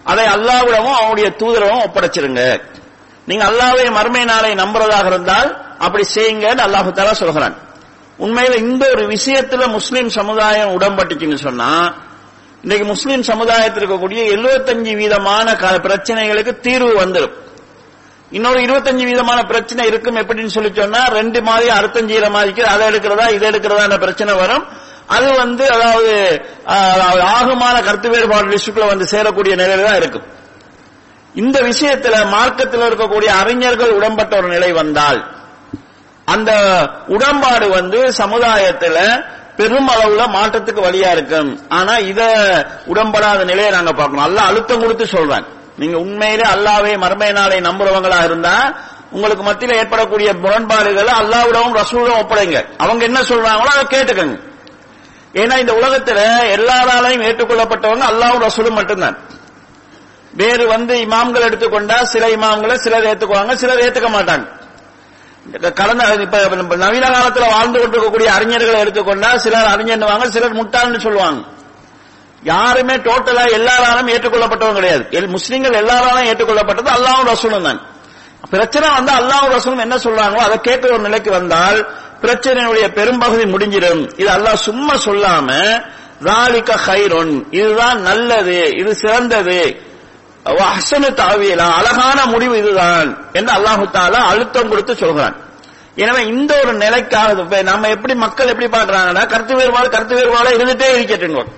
அதை 0.04 0.24
அல்லாவிடமும் 0.26 0.92
அவனுடைய 0.92 1.28
தூதரவும் 1.38 1.82
ஒப்படைச்சிருங்க. 1.84 2.60
நீங்க 3.26 3.44
அல்லாவை 3.44 3.90
மறுமை 3.90 4.24
நாளை 4.24 4.54
நம்புறதாக 4.54 5.06
இருந்தால் 5.06 5.76
அப்படி 5.78 6.04
செய்யுங்கன்னு 6.14 6.64
அல்லாஹு 6.66 6.90
தாலா 6.92 7.12
சொல்கிறான். 7.12 7.56
உண்மையில 8.18 8.56
இந்த 8.56 8.88
ஒரு 8.88 9.06
விஷயத்துல 9.06 9.68
முஸ்லீம் 9.68 10.08
சமுதாயம் 10.08 10.80
உடம்பட்டுச்சுன்னு 10.80 11.34
சொன்னா 11.34 11.94
இன்னைக்கு 12.62 12.86
முஸ்லீம் 12.86 13.22
சமுதாயத்தில் 13.22 13.84
இருக்கக்கூடிய 13.84 14.20
75 14.32 14.94
வீதமான 14.94 15.56
க- 15.56 15.80
பிரச்சனைகளுக்கு 15.82 16.60
தீர்வு 16.60 17.04
வந்துடும் 17.04 17.32
இன்னொரு 18.30 18.60
25 18.60 19.04
வீதமான 19.04 19.46
பிரச்சனை 19.46 19.86
இருக்கும் 19.86 20.16
எப்படின்னு 20.16 20.46
சொல்லி 20.46 20.72
சொன்னா 20.74 21.04
ரெண்டு 21.04 21.42
மாதிரி 21.42 21.68
அர்த்தம் 21.68 22.08
செய்யற 22.08 22.30
மாதிரி 22.30 22.62
அதை 22.62 22.86
எடுக்கிறதா 22.88 23.30
இதை 23.30 23.50
எடுக்கிறதா 23.50 23.98
பிரச்சனை 23.98 24.34
வரும். 24.34 24.64
அது 25.06 25.28
வந்து 25.36 25.64
அதாவது 25.72 26.14
ஆகமான 27.36 27.82
கருத்து 27.82 28.08
வேறுபாடு 28.10 28.52
லிஸ்டுக்குள்ள 28.52 28.86
வந்து 28.86 29.06
சேரக்கூடிய 29.10 29.54
நிலையில 29.62 29.84
தான் 29.84 30.00
இருக்கும். 30.02 30.26
இந்த 31.34 31.60
விஷயத்துல 31.60 32.16
மார்க்கத்தில் 32.34 32.88
இருக்கக்கூடிய 32.88 33.30
அறிஞர்கள் 33.42 33.96
உடம்பட்ட 33.98 34.36
ஒரு 34.36 34.48
நிலை 34.48 34.72
வந்தால் 34.72 35.20
அந்த 36.34 36.52
உடன்பாடு 37.06 37.66
வந்து 37.68 37.98
சமுதாயத்துல 38.18 38.98
பெருமளவுல 39.58 40.22
மாற்றத்துக்கு 40.36 40.80
வழியா 40.86 41.10
இருக்கும். 41.16 41.60
ஆனா 41.68 41.96
இத 41.96 42.22
உடன்படாத 42.86 43.44
நிலையை 43.44 43.72
நாங்க 43.72 43.92
பார்க்கணும். 43.92 44.24
அல்ல 44.24 44.40
அழுத்தம் 44.40 44.80
கொடுத்து 44.80 45.06
சொல்றேன். 45.06 45.44
நீங்க 45.76 45.96
உண்மையிலே 45.96 46.46
அல்லாவே 46.54 46.98
மர்மை 47.04 47.32
நாளை 47.32 47.60
நம்புறவங்களா 47.60 48.24
இருந்தா 48.24 48.56
உங்களுக்கு 49.10 49.42
மத்தியில் 49.42 49.76
ஏற்படக்கூடிய 49.76 50.32
முரண்பாடுகளை 50.34 51.12
அல்லாவிடவும் 51.20 51.78
ரசூலும் 51.80 52.18
ஒப்படைங்க. 52.22 52.58
அவங்க 52.78 53.04
என்ன 53.04 53.20
சொல்றாங்களோ 53.20 53.70
அதை 53.76 53.84
கேட்டுக்கங்க. 53.94 54.36
ஏன்னா 55.40 55.54
இந்த 55.62 55.72
உலகத்துல 55.72 56.18
எல்லாராலையும் 56.56 57.24
ஏற்றுக்கொள்ளப்பட்டவங்க 57.28 58.04
அல்லாவும் 58.12 58.44
ரசூலும் 58.48 58.78
மட்டும்தான். 58.78 59.16
வேறு 60.40 60.64
வந்து 60.66 60.94
இமாம்கள் 61.06 61.46
எடுத்துக்கொண்டா 61.48 61.96
சில 62.12 62.26
இமாம்களை 62.36 62.74
சிலர் 62.84 63.08
ஏத்துக்குவாங்க 63.10 63.54
சிலர் 63.62 63.82
ஏத்துக்க 63.86 64.08
மாட்டாங்க. 64.16 64.46
கடந்த 65.78 66.04
இப்ப 66.26 66.76
நவீன 66.84 67.06
காலத்துல 67.14 67.48
வாழ்ந்து 67.54 67.78
கொண்டிருக்கக்கூடிய 67.80 68.28
அறிஞர்களை 68.36 68.78
எடுத்துக்கொண்டா 68.84 69.30
சிலர் 69.36 69.72
அறிஞர்வாங்க 69.74 70.28
சிலர் 70.36 70.58
முட்டாள்னு 70.60 71.00
சொல்லுவாங்க. 71.06 71.42
யாருமே 72.42 72.94
டோட்டலா 73.08 73.44
எல்லாராலும் 73.58 74.08
ஏற்றுக்கொள்ளப்பட்டவங்க 74.14 74.80
கிடையாது. 74.80 75.04
முஸ்லீம்கள் 75.36 75.80
எல்லாராலும் 75.82 76.28
ஏற்றுக்கொள்ளப்பட்டது 76.30 76.90
அல்லாவும் 76.96 77.30
ரசூலும் 77.32 77.66
தான். 77.68 77.80
பிரச்சனை 78.50 78.88
வந்து 78.96 79.12
அல்லாஹ்வும் 79.12 79.54
ரசூலும் 79.56 79.84
என்ன 79.86 79.96
சொல்றாங்களோ 79.96 80.42
அதை 80.48 80.56
கேட்கிற 80.60 80.90
ஒரு 80.94 81.02
நிலைக்கு 81.02 81.30
வந்தால் 81.30 81.78
பிரச்சனையுடைய 82.24 82.86
பெரும்பகுதி 82.98 83.44
முடிஞ்சிடும். 83.54 84.02
இது 84.20 84.30
அல்லாஹ் 84.36 84.64
சும்மா 84.68 84.94
சொல்லாம 85.08 85.48
ராலிக 86.28 86.70
ஹைரொன் 86.86 87.34
இதுதான் 87.58 87.98
நல்லது 88.08 88.58
இது 88.80 88.92
சிறந்தது. 89.02 89.58
அசனு 90.76 91.08
தாவியலா 91.20 91.66
அழகான 91.78 92.18
முடிவு 92.32 92.54
இதுதான் 92.62 93.08
என்று 93.38 93.52
அல்லாஹு 93.56 93.84
தாலா 93.96 94.20
அழுத்தம் 94.32 94.70
கொடுத்து 94.72 94.94
சொல்கிறான். 95.02 95.36
எனவே 96.02 96.22
இந்த 96.32 96.52
ஒரு 96.62 96.72
நிலைக்காக 96.84 97.60
நம்ம 97.70 97.88
எப்படி 97.96 98.14
மக்கள் 98.24 98.50
எப்படி 98.52 98.68
பாக்குறாங்கன்னா 98.76 99.22
கருத்து 99.32 99.54
வேறுபாடு 99.58 99.88
கருத்து 99.94 100.14
வேறுபாடு 100.18 100.48
இருந்துட்டே 100.56 100.88
இருக்கட்டும் 100.96 101.52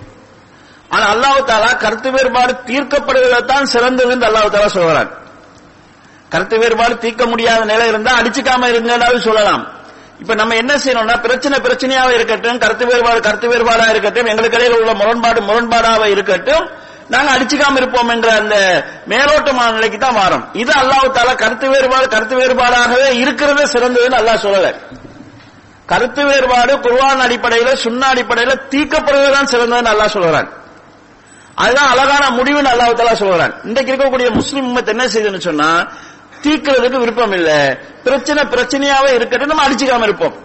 ஆனா 0.93 1.05
அல்லாஹு 1.13 1.39
தாலா 1.51 1.69
கருத்து 1.83 2.09
வேறுபாடு 2.15 2.53
தீர்க்கப்படுவதான் 2.69 3.65
சிறந்தது 3.73 4.11
என்று 4.15 4.27
அல்லாஹு 4.29 4.51
தாலா 4.55 4.69
சொல்கிறான். 4.75 5.09
கருத்து 6.33 6.55
வேறுபாடு 6.61 6.93
தீர்க்க 7.03 7.23
முடியாத 7.31 7.61
நிலை 7.71 7.87
இருந்தா 7.87 8.11
அடிச்சுக்காம 8.19 8.69
இருங்கன்னு 8.73 9.27
சொல்லலாம். 9.29 9.63
இப்ப 10.19 10.35
நம்ம 10.35 10.55
என்ன 10.55 10.73
செய்யணும்னா 10.83 11.15
பிரச்சனை 11.21 11.57
பிரச்சனையாக 11.59 12.13
இருக்கட்டும் 12.13 12.61
கருத்து 12.63 12.85
வேறுபாடு 12.85 13.19
கருத்து 13.21 13.47
வேறுபாடா 13.51 13.85
இருக்கட்டும் 13.89 14.29
எங்களுக்கு 14.31 14.57
இடையில 14.57 14.79
உள்ள 14.81 14.93
முரண்பாடு 14.93 15.41
முரண்பாடாக 15.41 16.05
இருக்கட்டும் 16.15 16.65
நாங்க 17.09 17.29
அடிச்சுக்காம 17.35 17.77
இருப்போம் 17.77 18.09
என்ற 18.09 18.29
அந்த 18.31 18.55
மேலோட்டமான 19.11 19.71
நிலைக்கு 19.71 19.97
தான் 19.97 20.13
மாறும் 20.13 20.45
இது 20.53 20.71
அல்லாஹ் 20.81 21.35
கருத்து 21.43 21.67
வேறுபாடு 21.69 22.07
கருத்து 22.07 22.35
வேறுபாடாகவே 22.35 23.09
இருக்கிறது 23.23 23.63
சிறந்ததுன்னு 23.73 24.19
அல்லாஹ் 24.21 24.43
சொல்லல. 24.45 24.69
கருத்து 25.87 26.21
வேறுபாடு 26.25 26.73
குர்ஆன் 26.85 27.23
அடிப்படையில 27.25 27.69
சுண்ணா 27.83 28.07
அடிப்படையில 28.13 28.53
தீக்கப்படுவதுதான் 28.73 29.51
சிறந்ததுன்னு 29.53 29.93
அல்லாஹ் 29.93 30.15
சொல்றான். 30.17 30.49
அதுதான் 31.57 31.91
அழகான 31.93 32.25
முடிவுன்னு 32.29 32.71
அல்லாஹ் 32.73 32.99
தாலா 32.99 33.15
சொல்றான். 33.21 33.53
இன்றைக்கு 33.63 33.91
இருக்கக்கூடிய 33.93 34.27
முஸ்லிம் 34.39 34.69
என்ன 34.93 35.05
செய்யுதுன்னு 35.13 35.47
சொன்னா 35.49 35.69
தீர்க்கிறதுக்கு 36.43 37.03
விருப்பம் 37.03 37.35
இல்ல 37.39 37.51
பிரச்சனை 38.07 38.43
பிரச்சனையாவே 38.53 39.11
இருக்கட்டும் 39.17 39.51
நம்ம 39.53 39.65
அடிச்சுக்காம 39.67 40.07
இருப்போம். 40.09 40.35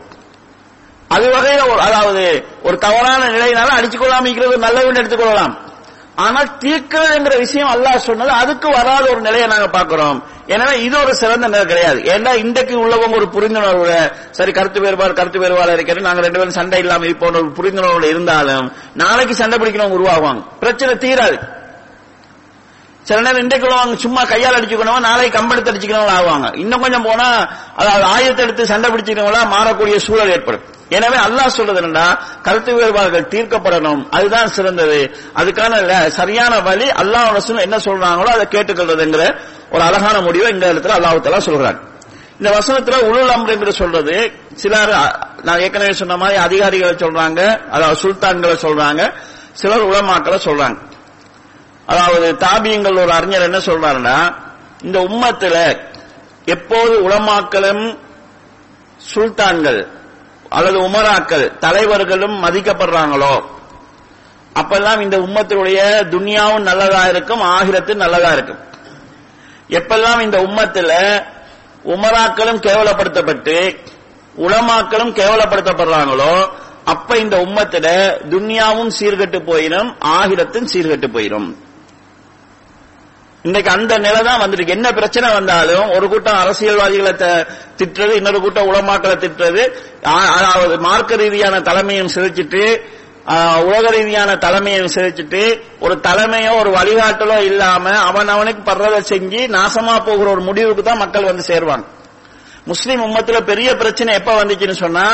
அது 1.15 1.27
வகையில 1.37 1.65
ஒரு 1.73 1.81
அதாவது 1.89 2.25
ஒரு 2.67 2.77
தவறான 2.85 3.23
நிலையினால 3.37 3.75
அடிச்சுக்கொள்ளாம 3.79 4.27
இருக்கிறது 4.29 4.65
நல்லதுன்னு 4.67 5.01
எடுத்துக்கொள்ளலாம். 5.03 5.55
ஆனால் 6.25 6.49
தீர்க்கிறதுங்கிற 6.63 7.35
விஷயம் 7.43 7.71
அல்லாஹ் 7.75 8.07
சொன்னது 8.07 8.33
அதுக்கு 8.43 8.69
வராத 8.79 9.05
ஒரு 9.13 9.21
நிலையை 9.27 9.47
நாங்க 9.53 9.69
பாக்குறோம் 9.77 10.19
எனவே 10.55 10.75
இது 10.87 10.97
ஒரு 11.03 11.13
சிறந்த 11.21 11.47
நிலை 11.53 11.65
கிடையாது. 11.71 12.01
ஏன்னா 12.15 12.31
இன்றைக்கு 12.43 12.75
உள்ளவங்க 12.85 13.15
ஒரு 13.21 13.29
புரிந்துணர்வுல 13.37 13.95
சரி 14.39 14.53
கருத்து 14.59 14.83
வேறுபாடு 14.85 15.13
கருத்து 15.21 15.43
வேறுபாடு 15.43 15.77
இருக்கிறது 15.77 16.07
நாங்க 16.09 16.23
ரெண்டு 16.27 16.41
பேரும் 16.41 16.59
சண்டை 16.59 16.81
இல்லாம 16.85 17.07
இருப்போம் 17.09 17.39
ஒரு 17.41 17.51
புரிந்துணர்வுல 17.59 18.09
இருந்தாலும் 18.15 18.67
நாளைக்கு 19.03 19.35
சண்டை 19.41 19.59
பிடிக்கிறவங்க 19.59 19.99
உருவாகுவாங்க 19.99 20.43
பிரச்சனை 20.65 20.95
தீராது. 21.05 21.39
சில 23.09 23.21
நேரம் 23.25 23.43
இன்றைக்கு 23.43 23.67
உள்ளவங்க 23.69 23.97
சும்மா 24.03 24.23
கையால் 24.33 24.57
அடிச்சுக்கணும் 24.57 25.05
நாளைக்கு 25.07 25.37
கம்பெடுத்து 25.37 25.71
அடிச்சுக்கணும் 25.71 26.13
ஆவாங்க 26.17 26.49
இன்னும் 26.63 26.83
கொஞ்சம் 26.85 27.07
போனா 27.07 27.27
அதாவது 27.81 28.05
ஆயுதத்தை 28.15 28.43
எடுத்து 28.47 28.65
சண்டை 28.73 28.89
பிடிச்சிக்கிறவங்களா 28.93 29.43
மாறக்கூடிய 29.55 29.97
சூழல் 30.07 30.33
ஏற்படும். 30.35 30.65
எனவே 30.97 31.19
அல்லாஹ் 31.27 31.55
சொல்றது 31.57 31.81
என்னன்னா 31.81 32.07
கருத்து 32.47 32.71
வேறுபாடுகள் 32.79 33.29
தீர்க்கப்படணும். 33.33 34.03
அதுதான் 34.17 34.53
சிறந்தது. 34.57 34.99
அதுக்கான 35.41 35.73
சரியான 36.19 36.55
வழி 36.69 36.87
அல்லாஹ் 37.03 37.27
ரசூல் 37.39 37.65
என்ன 37.67 37.77
சொல்றாங்களோ 37.87 38.31
அதை 38.37 38.47
கேட்டுக்கொள்றதுங்கிற 38.55 39.25
ஒரு 39.75 39.83
அழகான 39.89 40.17
முடிவை 40.29 40.49
இந்த 40.55 40.67
இடத்துல 40.73 40.97
அல்லாஹ் 40.99 41.47
சொல்றாங்க 41.49 41.81
இந்த 42.41 42.51
வசனத்துல 42.59 42.97
உளுல் 43.09 43.35
அம்புங்கிற 43.35 43.59
என்று 43.59 43.75
சொல்றது 43.81 44.15
சிலர் 44.61 44.95
நான் 45.47 45.61
ஏற்கனவே 45.65 45.93
சொன்ன 46.01 46.17
மாதிரி 46.23 46.39
அதிகாரிகளை 46.47 46.95
சொல்றாங்க 47.05 47.41
அதாவது 47.75 48.01
சுல்தான்களை 48.05 48.57
சொல்றாங்க 48.67 49.03
சிலர் 49.61 49.87
உளமாக்களை 49.91 50.39
சொல்றாங்க. 50.49 50.79
அதாவது 51.93 52.37
தாபியங்கள் 52.37 52.97
ஒரு 52.97 53.13
அறிஞர் 53.13 53.43
என்ன 53.43 53.59
சொல்றாருன்னா 53.59 54.17
இந்த 54.81 54.99
உம்மத்துல 55.01 55.57
எப்போது 56.47 56.95
உலமாக்களும் 57.03 57.85
சுல்தான்கள் 59.13 59.81
அல்லது 60.51 60.79
உமராக்கள் 60.79 61.59
தலைவர்களும் 61.59 62.45
மதிக்கப்படுறாங்களோ 62.45 63.35
அப்பெல்லாம் 64.57 65.01
இந்த 65.01 65.17
உம்மத்தினுடைய 65.19 65.79
துனியாவும் 66.11 66.59
நல்லதா 66.61 67.09
இருக்கும் 67.09 67.41
ஆகிரத்து 67.51 67.95
நல்லதா 67.95 68.33
இருக்கும். 68.33 68.59
எப்பெல்லாம் 69.71 70.21
இந்த 70.21 70.39
உம்மத்துல 70.39 70.93
உமராக்களும் 71.85 72.61
கேவலப்படுத்தப்பட்டு 72.61 73.57
உலமாக்களும் 74.39 75.13
கேவலப்படுத்தப்படுறாங்களோ 75.13 76.33
அப்ப 76.85 77.19
இந்த 77.19 77.37
உம்மத்துல 77.37 77.87
துன்யாவும் 78.31 78.93
சீர்கெட்டு 78.99 79.39
போயிடும் 79.47 79.91
ஆகிரத்தும் 80.13 80.71
சீர்கெட்டு 80.73 81.07
போயிடும் 81.07 81.49
இன்னைக்கு 83.45 83.71
அந்த 83.71 83.99
நிலை 83.99 84.21
தான் 84.23 84.41
வந்துருக்கு. 84.41 84.69
என்ன 84.69 84.93
பிரச்சனை 84.93 85.33
வந்தாலும் 85.33 85.91
ஒரு 85.91 86.09
கூட்டம் 86.09 86.37
அரசியல்வாதிகளை 86.37 87.13
த- 87.13 87.47
திட்டுறது 87.77 88.11
இன்னொரு 88.11 88.41
கூட்டம் 88.41 88.69
உளமாக்களை 88.73 89.17
திட்டுறது. 89.17 89.63
அதாவது 90.03 90.79
மார்க்க 90.79 91.17
ரீதியான 91.17 91.61
தலைமையும் 91.61 92.09
சிதைச்சிட்டு 92.15 92.63
உலக 93.65 93.91
ரீதியான 93.91 94.37
தலைமையும் 94.37 94.93
சிதைச்சிட்டு 94.95 95.43
ஒரு 95.81 96.01
தலைமையோ 96.03 96.59
ஒரு 96.59 96.71
வழிகாட்டலோ 96.71 97.39
இல்லாம 97.43 97.91
அவன் 98.01 98.29
அவனுக்கு 98.29 98.73
படுறதை 98.73 99.01
செஞ்சு 99.09 99.41
நாசமா 99.49 100.05
போகிற 100.05 100.31
ஒரு 100.31 100.41
முடிவுக்கு 100.41 100.83
தான் 100.83 100.99
மக்கள் 100.99 101.25
வந்து 101.25 101.43
சேருவாங்க. 101.47 101.85
முஸ்லீம் 102.67 103.01
உம்மத்துல 103.05 103.39
பெரிய 103.41 103.77
பிரச்சனை 103.77 104.11
எப்ப 104.15 104.33
வந்துச்சுன்னு 104.41 104.77
சொன்னா 104.83 105.05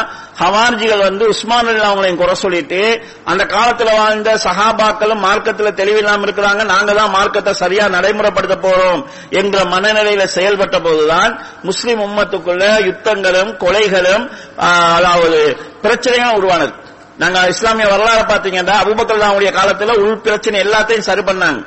ஹவார்ஜிகள் 0.41 1.05
வந்து 1.07 1.25
உஸ்மான் 1.29 1.69
அவங்களையும் 1.87 2.19
குறை 2.23 2.35
சொல்லிட்டு 2.35 2.81
அந்த 3.25 3.45
காலத்துல 3.45 3.95
வாழ்ந்த 3.97 4.35
சஹாபாக்களும் 4.45 5.23
மார்க்கத்துல 5.27 5.71
தெளிவில்லாம 5.81 6.27
இருக்கிறாங்க 6.27 6.65
நாங்க 6.65 6.93
தான் 6.93 7.11
மார்க்கத்தை 7.11 7.53
சரியா 7.53 7.85
நடைமுறைப்படுத்த 7.89 8.57
போறோம் 8.67 9.01
என்ற 9.31 9.65
மனநிலையில 9.65 10.27
செயல்பட்ட 10.37 10.79
போதுதான் 10.83 11.33
முஸ்லீம் 11.63 12.03
உம்மத்துக்குள்ள 12.09 12.65
யுத்தங்களும் 12.89 13.53
கொலைகளும் 13.65 14.27
அதாவது 14.69 15.41
பிரச்சனையா 15.83 16.29
உருவானது. 16.39 16.73
நாங்க 17.19 17.39
இஸ்லாமிய 17.49 17.87
வரலாறு 17.89 18.25
பாத்தீங்கன்னா 18.33 18.75
அபுபக்கர் 18.83 19.27
அவங்களுடைய 19.27 19.53
காலத்துல 19.59 19.95
உள் 20.03 20.19
பிரச்சனை 20.19 20.65
எல்லாத்தையும் 20.65 21.09
சரி 21.09 21.21
பண்ணாங்க. 21.21 21.61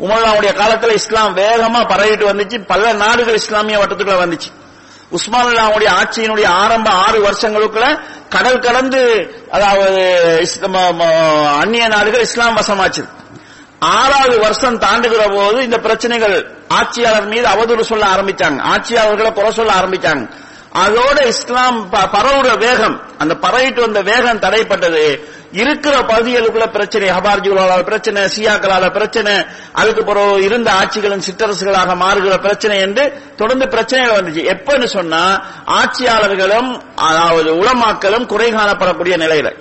உமர்லாவுடைய 0.00 0.52
காலத்துல 0.62 0.96
இஸ்லாம் 1.00 1.36
வேகமா 1.36 1.80
பரவிட்டு 1.92 2.24
வந்துச்சு 2.30 2.58
பல 2.66 2.92
நாடுகள் 2.92 3.34
இஸ்லாமிய 3.34 3.78
வட்டத்துக்குள்ள 3.78 4.18
வந்துச்சு. 4.24 4.50
உஸ்மான் 5.10 5.46
அல்லாவுடைய 5.46 5.88
ஆட்சியினுடைய 6.00 6.46
ஆரம்ப 6.46 6.90
ஆறு 6.90 7.18
வருஷங்களுக்குள்ள 7.26 8.00
கடல் 8.28 8.58
கடந்து 8.58 9.00
அதாவது 9.50 10.02
அந்நிய 11.60 11.88
நாடுகள் 11.88 12.20
இஸ்லாம் 12.20 12.56
வசமாச்சு. 12.56 13.08
ஆறாவது 13.78 14.38
வருஷம் 14.40 14.78
தாண்டுகிற 14.78 15.22
போது 15.34 15.58
இந்த 15.64 15.78
பிரச்சனைகள் 15.78 16.36
ஆட்சியாளர் 16.68 17.26
மீது 17.26 17.48
அவதூறு 17.48 17.80
சொல்ல 17.80 18.06
ஆரம்பிச்சாங்க. 18.06 18.60
ஆட்சியாளர்களை 18.72 19.32
குறை 19.32 19.50
சொல்ல 19.52 19.72
ஆரம்பிச்சாங்க. 19.72 20.24
அதோட 20.74 21.26
இஸ்லாம் 21.26 21.90
ப- 21.90 22.08
பரவுற 22.12 22.58
வேகம் 22.58 23.00
அந்த 23.18 23.34
பரவிட்டு 23.34 23.80
வந்த 23.80 24.02
வேகம் 24.02 24.38
தடைப்பட்டது. 24.38 25.20
இருக்கிற 25.52 25.98
பகுதிகளுக்குள்ள 25.98 26.66
பிரச்சனை 26.66 27.10
ஹபார்ஜிகளால 27.10 27.82
பிரச்சனை 27.82 28.22
சியாக்களால 28.22 28.92
பிரச்சனை 28.92 29.44
அதுக்கு 29.72 30.04
பிறகு 30.04 30.44
இருந்த 30.44 30.72
ஆட்சிகளின் 30.72 31.22
சிற்றரசுகளாக 31.30 31.94
மாறுகிற 31.94 32.40
பிரச்சனை 32.40 32.78
என்று 32.78 33.22
தொடர்ந்து 33.36 33.68
பிரச்சனைகள் 33.68 34.22
வந்துச்சு. 34.22 34.36
எப்பன்னு 34.36 34.84
சொன்னா 34.84 35.44
ஆட்சியாளர்களும் 35.66 36.80
அதாவது 36.96 37.54
உளமாக்களும் 37.54 38.26
குறை 38.26 38.52
காணப்படக்கூடிய 38.52 39.16
நிலையில. 39.16 39.56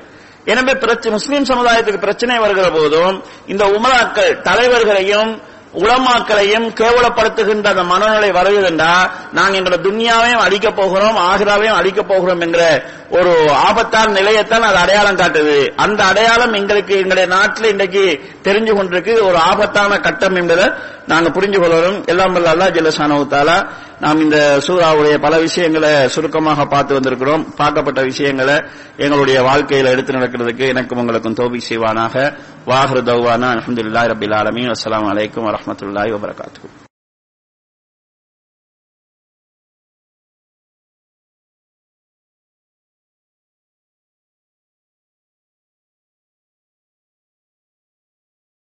எனவே 0.46 0.74
முஸ்லீம் 1.10 1.44
சமுதாயத்துக்கு 1.44 1.98
பிரச்சனை 1.98 2.38
வருகிற 2.38 2.70
போதும் 2.70 3.24
இந்த 3.48 3.66
உமராக்கள் 3.66 4.42
தலைவர்களையும் 4.42 5.42
உலமாக்களையும் 5.74 6.70
கேவலப்படுத்துகின்ற 6.70 7.66
அந்த 7.66 7.84
மனநிலை 7.84 8.30
வருகிறதுண்டா 8.30 9.10
நாங்கள் 9.34 9.62
எங்களோட 9.62 9.82
துன்யாவையும் 9.82 10.44
அழிக்கப் 10.46 10.76
போகிறோம் 10.76 11.18
ஆகிராவையும் 11.18 11.76
அழிக்கப் 11.76 12.08
போகிறோம் 12.08 12.40
என்கிற 12.40 12.84
ஒரு 13.10 13.52
ஆபத்தான 13.52 14.20
நிலையத்தான் 14.20 14.60
அது 14.60 14.76
அடையாளம் 14.76 15.16
காட்டுது. 15.16 15.76
அந்த 15.76 16.04
அடையாளம் 16.04 16.54
எங்களுக்கு 16.54 16.96
எங்களுடைய 16.96 17.28
நாட்டில் 17.28 17.70
இன்றைக்கு 17.70 18.22
தெரிஞ்சு 18.44 18.74
கொண்டிருக்கு. 18.78 19.22
ஒரு 19.22 19.38
ஆபத்தான 19.38 20.00
கட்டம் 20.00 20.36
என்பதை 20.36 20.72
நாங்கள் 21.08 21.32
புரிஞ்சு 21.32 21.54
கொள்ளணும். 21.54 22.06
எல்லாம் 22.06 22.34
வல்ல 22.34 22.54
அல்லாஹ் 22.54 23.68
நாம் 24.00 24.20
இந்த 24.20 24.60
சூறாவுடைய 24.68 25.18
பல 25.18 25.38
விஷயங்களை 25.38 26.10
சுருக்கமாக 26.10 26.66
பார்த்து 26.66 27.00
வந்திருக்கிறோம். 27.00 27.46
பார்க்கப்பட்ட 27.58 28.04
விஷயங்களை 28.04 28.62
எங்களுடைய 28.98 29.42
வாழ்க்கையில் 29.42 29.88
எடுத்து 29.88 30.14
நடக்கிறதுக்கு 30.14 30.68
எனக்கும் 30.68 31.00
உங்களுக்கும் 31.00 31.34
தோபி 31.34 31.64
செய்வானாக. 31.70 32.38
வாஹரு 32.68 33.02
தௌவானா 33.02 33.50
அஹமதுல்லா 33.58 34.04
ரபில் 34.12 34.36
ஆலமி 34.36 34.72
அஸ்லாம் 34.72 35.06
வலைக்கம் 35.06 35.46
அஸ்ஸலாமு 35.46 35.67
ورحمۃ 35.68 35.88
اللہ 35.88 36.14
وبرکاتہ۔ 36.14 36.87